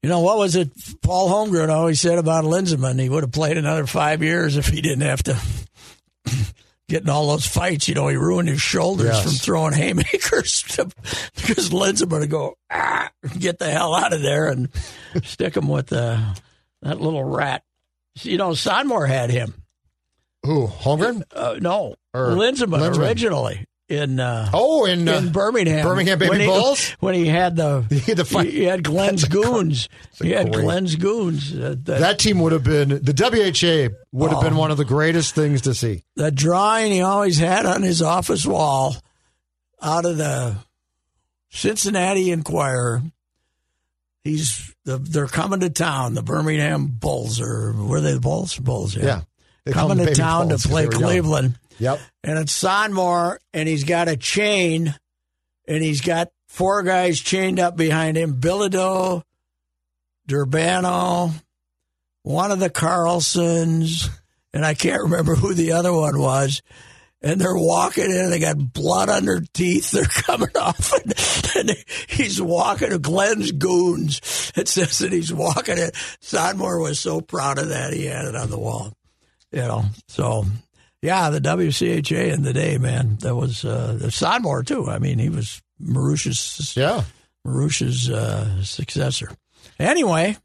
you 0.04 0.10
know 0.10 0.20
what 0.22 0.38
was 0.38 0.56
it? 0.56 0.72
Paul 1.02 1.30
Holmgren 1.30 1.70
always 1.70 2.00
said 2.02 2.18
about 2.18 2.44
Linseman. 2.46 3.00
He 3.00 3.10
would 3.10 3.24
have 3.24 3.32
played 3.32 3.58
another 3.58 3.86
five 3.86 4.22
years 4.24 4.58
if 4.58 4.68
he 4.68 4.82
didn't 4.82 5.02
have 5.02 5.24
to 5.24 5.38
get 6.90 7.04
in 7.04 7.10
all 7.10 7.28
those 7.28 7.46
fights. 7.46 7.88
You 7.88 7.96
know, 7.96 8.08
he 8.08 8.16
ruined 8.18 8.50
his 8.50 8.62
shoulders 8.62 9.08
Yes. 9.08 9.24
from 9.24 9.32
throwing 9.34 9.74
haymakers 9.74 10.64
to, 10.70 10.90
because 11.36 11.72
Linseman 11.72 12.20
would 12.22 12.30
go 12.30 12.56
ah, 12.72 13.10
get 13.38 13.60
the 13.60 13.70
hell 13.70 13.94
out 13.96 14.14
of 14.14 14.22
there 14.22 14.48
and 14.50 14.70
stick 15.24 15.56
him 15.56 15.68
with 15.68 15.92
uh, 15.94 16.34
that 16.82 17.00
little 17.02 17.24
rat. 17.24 17.64
You 18.22 18.38
know, 18.38 18.50
Sonmor 18.52 19.08
had 19.08 19.30
him. 19.30 19.54
Who? 20.44 20.68
Holmgren? 20.68 21.22
Uh, 21.34 21.58
no, 21.62 21.96
Or 22.14 22.32
originally 23.06 23.66
in. 23.92 24.20
Uh, 24.20 24.50
Oh, 24.54 24.86
in, 24.86 25.08
uh, 25.08 25.18
in 25.18 25.32
Birmingham, 25.32 25.86
Birmingham 25.86 26.18
Baby 26.20 26.30
when 26.30 26.40
he, 26.76 26.76
When 27.00 27.14
he 27.16 27.28
had 27.28 27.56
the 27.56 27.82
He 27.90 28.00
had 28.00 28.18
the 28.18 28.26
fight. 28.26 28.50
he 28.50 28.64
had 28.64 28.84
Glen's 28.84 29.26
goons. 29.28 29.90
He 30.22 30.32
had 30.32 30.52
great- 30.52 30.64
Glen's 30.64 30.96
goons. 30.96 31.54
Uh, 31.54 31.76
that, 31.84 32.00
that 32.00 32.20
team 32.20 32.40
would 32.40 32.52
have 32.54 32.64
been 32.64 32.90
the 32.90 33.14
WHA 33.14 33.96
would 34.12 34.32
have 34.32 34.42
been 34.42 34.54
Oh. 34.54 34.60
one 34.60 34.72
of 34.72 34.78
the 34.78 34.86
greatest 34.86 35.36
things 35.36 35.62
to 35.62 35.74
see. 35.76 36.04
the 36.16 36.32
drawing 36.32 36.92
he 36.92 37.02
always 37.02 37.38
had 37.38 37.66
on 37.66 37.82
his 37.84 38.02
office 38.02 38.46
wall, 38.46 38.96
out 39.82 40.06
of 40.06 40.18
the 40.18 40.56
Cincinnati 41.50 42.32
Enquirer. 42.32 43.02
He's 44.24 44.74
the, 44.86 44.98
they're 44.98 45.28
coming 45.28 45.62
to 45.62 45.70
town. 45.72 46.14
The 46.14 46.22
Birmingham 46.22 46.88
Bulls, 46.88 47.42
or 47.42 47.74
were 47.74 48.02
they 48.02 48.14
the 48.14 48.20
Bulls? 48.20 48.56
Bulls, 48.58 48.96
yeah. 48.96 49.22
Yeah. 49.66 49.74
Coming 49.74 49.98
to 50.06 50.14
town 50.14 50.50
Bulls 50.50 50.64
to 50.64 50.70
play 50.70 50.88
Cleveland. 50.88 51.56
young. 51.71 51.71
Yep. 51.82 52.00
and 52.24 52.38
it's 52.38 52.64
Sonmor, 52.64 53.38
and 53.56 53.68
he's 53.68 53.86
got 53.86 54.08
a 54.08 54.16
chain, 54.16 54.94
and 55.68 55.84
he's 55.84 56.02
got 56.02 56.30
four 56.48 56.84
guys 56.84 57.20
chained 57.20 57.60
up 57.60 57.76
behind 57.76 58.18
him: 58.18 58.40
Bilodeau, 58.40 59.24
Durbano, 60.28 61.32
one 62.22 62.52
of 62.52 62.60
the 62.60 62.70
Carlsons, 62.70 64.10
and 64.54 64.64
I 64.64 64.76
can't 64.76 65.02
remember 65.02 65.34
who 65.34 65.56
the 65.56 65.72
other 65.72 65.92
one 65.92 66.20
was. 66.20 66.62
And 67.24 67.40
they're 67.40 67.56
walking 67.56 68.06
in, 68.06 68.18
and 68.18 68.32
they 68.32 68.40
got 68.40 68.74
blood 68.74 69.08
on 69.10 69.26
their 69.26 69.42
teeth. 69.54 69.92
They're 69.92 70.06
coming 70.06 70.50
off, 70.60 70.92
and, 70.92 71.14
and 71.70 71.78
he's 72.08 72.42
walking. 72.42 72.98
Glen's 72.98 73.52
goons. 73.52 74.52
It 74.56 74.68
says 74.68 74.98
that 75.00 75.12
he's 75.12 75.32
walking 75.32 75.78
it. 75.78 75.94
Sonmor 76.20 76.82
was 76.82 77.00
so 77.00 77.22
proud 77.22 77.60
of 77.60 77.70
that, 77.70 77.94
he 77.94 78.06
had 78.06 78.26
it 78.26 78.36
on 78.36 78.50
the 78.50 78.58
wall. 78.58 78.94
You 79.52 79.62
know, 79.62 79.86
so 80.08 80.46
yeah, 81.02 81.30
the 81.30 81.40
WCHA 81.42 82.32
in 82.34 82.44
the 82.44 82.54
day, 82.54 82.78
man. 82.78 83.18
That 83.22 83.36
was 83.36 83.66
uh, 83.66 83.98
the 84.00 84.08
Sonmor 84.08 84.66
too. 84.66 84.90
I 84.90 85.00
mean, 85.00 85.20
he 85.20 85.30
was 85.30 85.62
Mariucci's 85.82 86.76
Yeah. 86.76 87.04
Mariucci's 87.46 88.10
uh, 88.10 88.64
successor. 88.64 89.32
Anyway, 89.80 90.38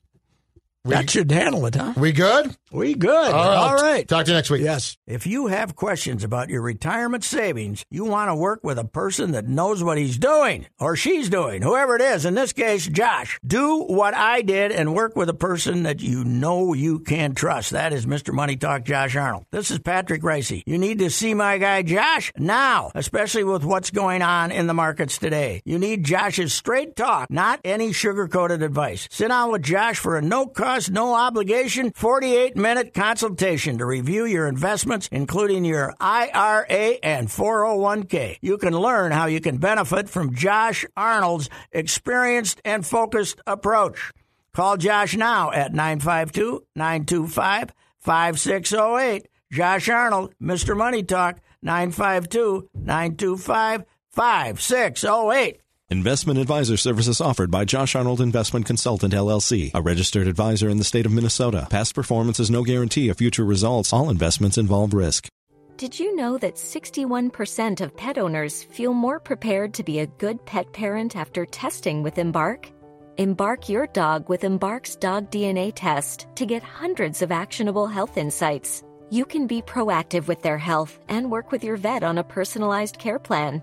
that 0.85 1.11
should 1.11 1.31
handle 1.31 1.67
it, 1.67 1.75
huh? 1.75 1.93
We 1.97 2.13
good? 2.13 2.57
We 2.77 2.95
good. 2.95 3.33
All 3.33 3.49
right. 3.49 3.57
All 3.57 3.74
right. 3.77 4.07
Talk 4.07 4.27
to 4.27 4.33
you 4.33 4.37
next 4.37 4.51
week. 4.51 4.61
Yes. 4.61 4.99
If 5.07 5.27
you 5.27 5.47
have 5.47 5.77
questions 5.77 6.22
about 6.24 6.51
your 6.51 6.61
retirement 6.61 7.24
savings, 7.24 7.87
you 7.91 8.05
want 8.05 8.29
to 8.29 8.35
work 8.35 8.61
with 8.62 8.79
a 8.79 8.85
person 8.85 9.33
that 9.33 9.49
knows 9.49 9.83
what 9.83 9.97
he's 9.97 10.18
doing 10.18 10.66
or 10.79 10.95
she's 10.95 11.31
doing, 11.31 11.62
whoever 11.62 11.97
it 11.97 12.03
is. 12.03 12.27
In 12.27 12.35
this 12.35 12.53
case, 12.53 12.87
Josh. 12.87 13.41
Do 13.47 13.85
what 13.85 14.12
I 14.12 14.43
did 14.43 14.72
and 14.72 14.95
work 14.95 15.16
with 15.16 15.31
a 15.31 15.35
person 15.35 15.85
that 15.85 16.03
you 16.03 16.22
know 16.22 16.74
you 16.74 16.99
can 16.99 17.35
trust. 17.35 17.70
That 17.70 17.95
is 17.95 18.05
Mr. 18.05 18.35
Money 18.35 18.57
Talk 18.57 18.85
Josh 18.85 19.16
Arnold. 19.16 19.47
This 19.51 19.70
is 19.70 19.79
Patrick 19.79 20.20
Reusse. 20.20 20.62
You 20.66 20.77
need 20.77 20.99
to 20.99 21.09
see 21.09 21.33
my 21.33 21.57
guy 21.57 21.81
Josh 21.81 22.31
now, 22.37 22.93
especially 22.95 23.45
with 23.45 23.64
what's 23.64 23.91
going 23.91 24.20
on 24.20 24.53
in 24.53 24.66
the 24.66 24.74
markets 24.74 25.16
today. 25.16 25.62
You 25.64 25.79
need 25.79 26.05
Josh's 26.05 26.53
straight 26.53 26.95
talk, 26.95 27.31
not 27.31 27.59
any 27.64 27.95
sugar 27.95 28.29
coated 28.29 28.62
advice. 28.62 29.09
Sit 29.11 29.29
down 29.29 29.51
with 29.51 29.62
Josh 29.62 29.99
for 29.99 30.18
a 30.18 30.22
no 30.22 30.45
cost, 30.45 30.91
no 30.91 31.14
obligation, 31.14 31.91
48 31.95 32.66
minute 32.67 32.93
consultation 32.95 33.79
to 33.79 33.87
review 33.87 34.25
your 34.25 34.49
investments, 34.49 35.09
including 35.12 35.64
your 35.64 35.95
IRA 36.01 36.99
and 37.01 37.29
401k. 37.29 38.39
You 38.41 38.59
can 38.59 38.77
learn 38.77 39.12
how 39.12 39.27
you 39.27 39.41
can 39.41 39.59
benefit 39.59 40.09
from 40.09 40.35
Josh 40.35 40.85
Arnold's 40.97 41.49
experienced 41.71 42.61
and 42.64 42.85
focused 42.85 43.41
approach. 43.47 44.11
Call 44.53 44.77
Josh 44.79 45.17
now 45.17 45.53
at 45.53 45.75
952 45.75 46.67
925 46.75 47.73
5608. 48.01 49.29
Josh 49.53 49.89
Arnold, 49.89 50.35
Mr. 50.43 50.77
Money 50.77 51.05
Talk, 51.05 51.39
952 51.62 52.69
925 52.75 53.85
5608. 54.11 55.61
Investment 55.89 56.41
advisor 56.41 56.76
services 56.76 57.20
offered 57.20 57.49
by 57.49 57.64
Josh 57.64 57.95
Arnold 57.95 58.20
Investment 58.20 58.66
Consultant 58.66 59.14
LLC, 59.14 59.70
a 59.72 59.80
registered 59.80 60.26
advisor 60.26 60.68
in 60.68 60.78
the 60.78 60.84
state 60.84 61.07
of 61.07 61.12
Minnesota. 61.12 61.68
Past 61.70 61.95
performance 61.95 62.41
is 62.41 62.51
no 62.51 62.64
guarantee 62.64 63.09
of 63.09 63.18
future 63.18 63.45
results. 63.45 63.93
All 63.93 64.11
investments 64.11 64.59
involve 64.59 64.93
risk. 64.95 65.28
Did 65.76 65.97
you 65.97 66.16
know 66.16 66.39
that 66.39 66.57
61% 66.57 67.80
of 67.80 67.97
pet 67.97 68.18
owners 68.18 68.64
feel 68.64 68.95
more 68.95 69.20
prepared 69.20 69.74
to 69.74 69.84
be 69.84 70.01
a 70.01 70.09
good 70.09 70.45
pet 70.45 70.72
parent 70.72 71.14
after 71.14 71.47
testing 71.47 72.03
with 72.03 72.18
Embark? 72.18 72.68
Embark 73.16 73.68
your 73.68 73.87
dog 73.87 74.28
with 74.28 74.43
Embark's 74.43 74.97
dog 74.97 75.30
DNA 75.30 75.70
test 75.72 76.26
to 76.34 76.47
get 76.47 76.64
hundreds 76.64 77.22
of 77.22 77.30
actionable 77.30 77.87
health 77.87 78.16
insights. 78.16 78.82
You 79.11 79.24
can 79.24 79.47
be 79.47 79.62
proactive 79.62 80.26
with 80.26 80.43
their 80.43 80.59
health 80.59 80.99
and 81.09 81.30
work 81.30 81.53
with 81.53 81.62
your 81.62 81.76
vet 81.76 82.03
on 82.03 82.18
a 82.18 82.24
personalized 82.24 82.99
care 82.99 83.20
plan. 83.20 83.62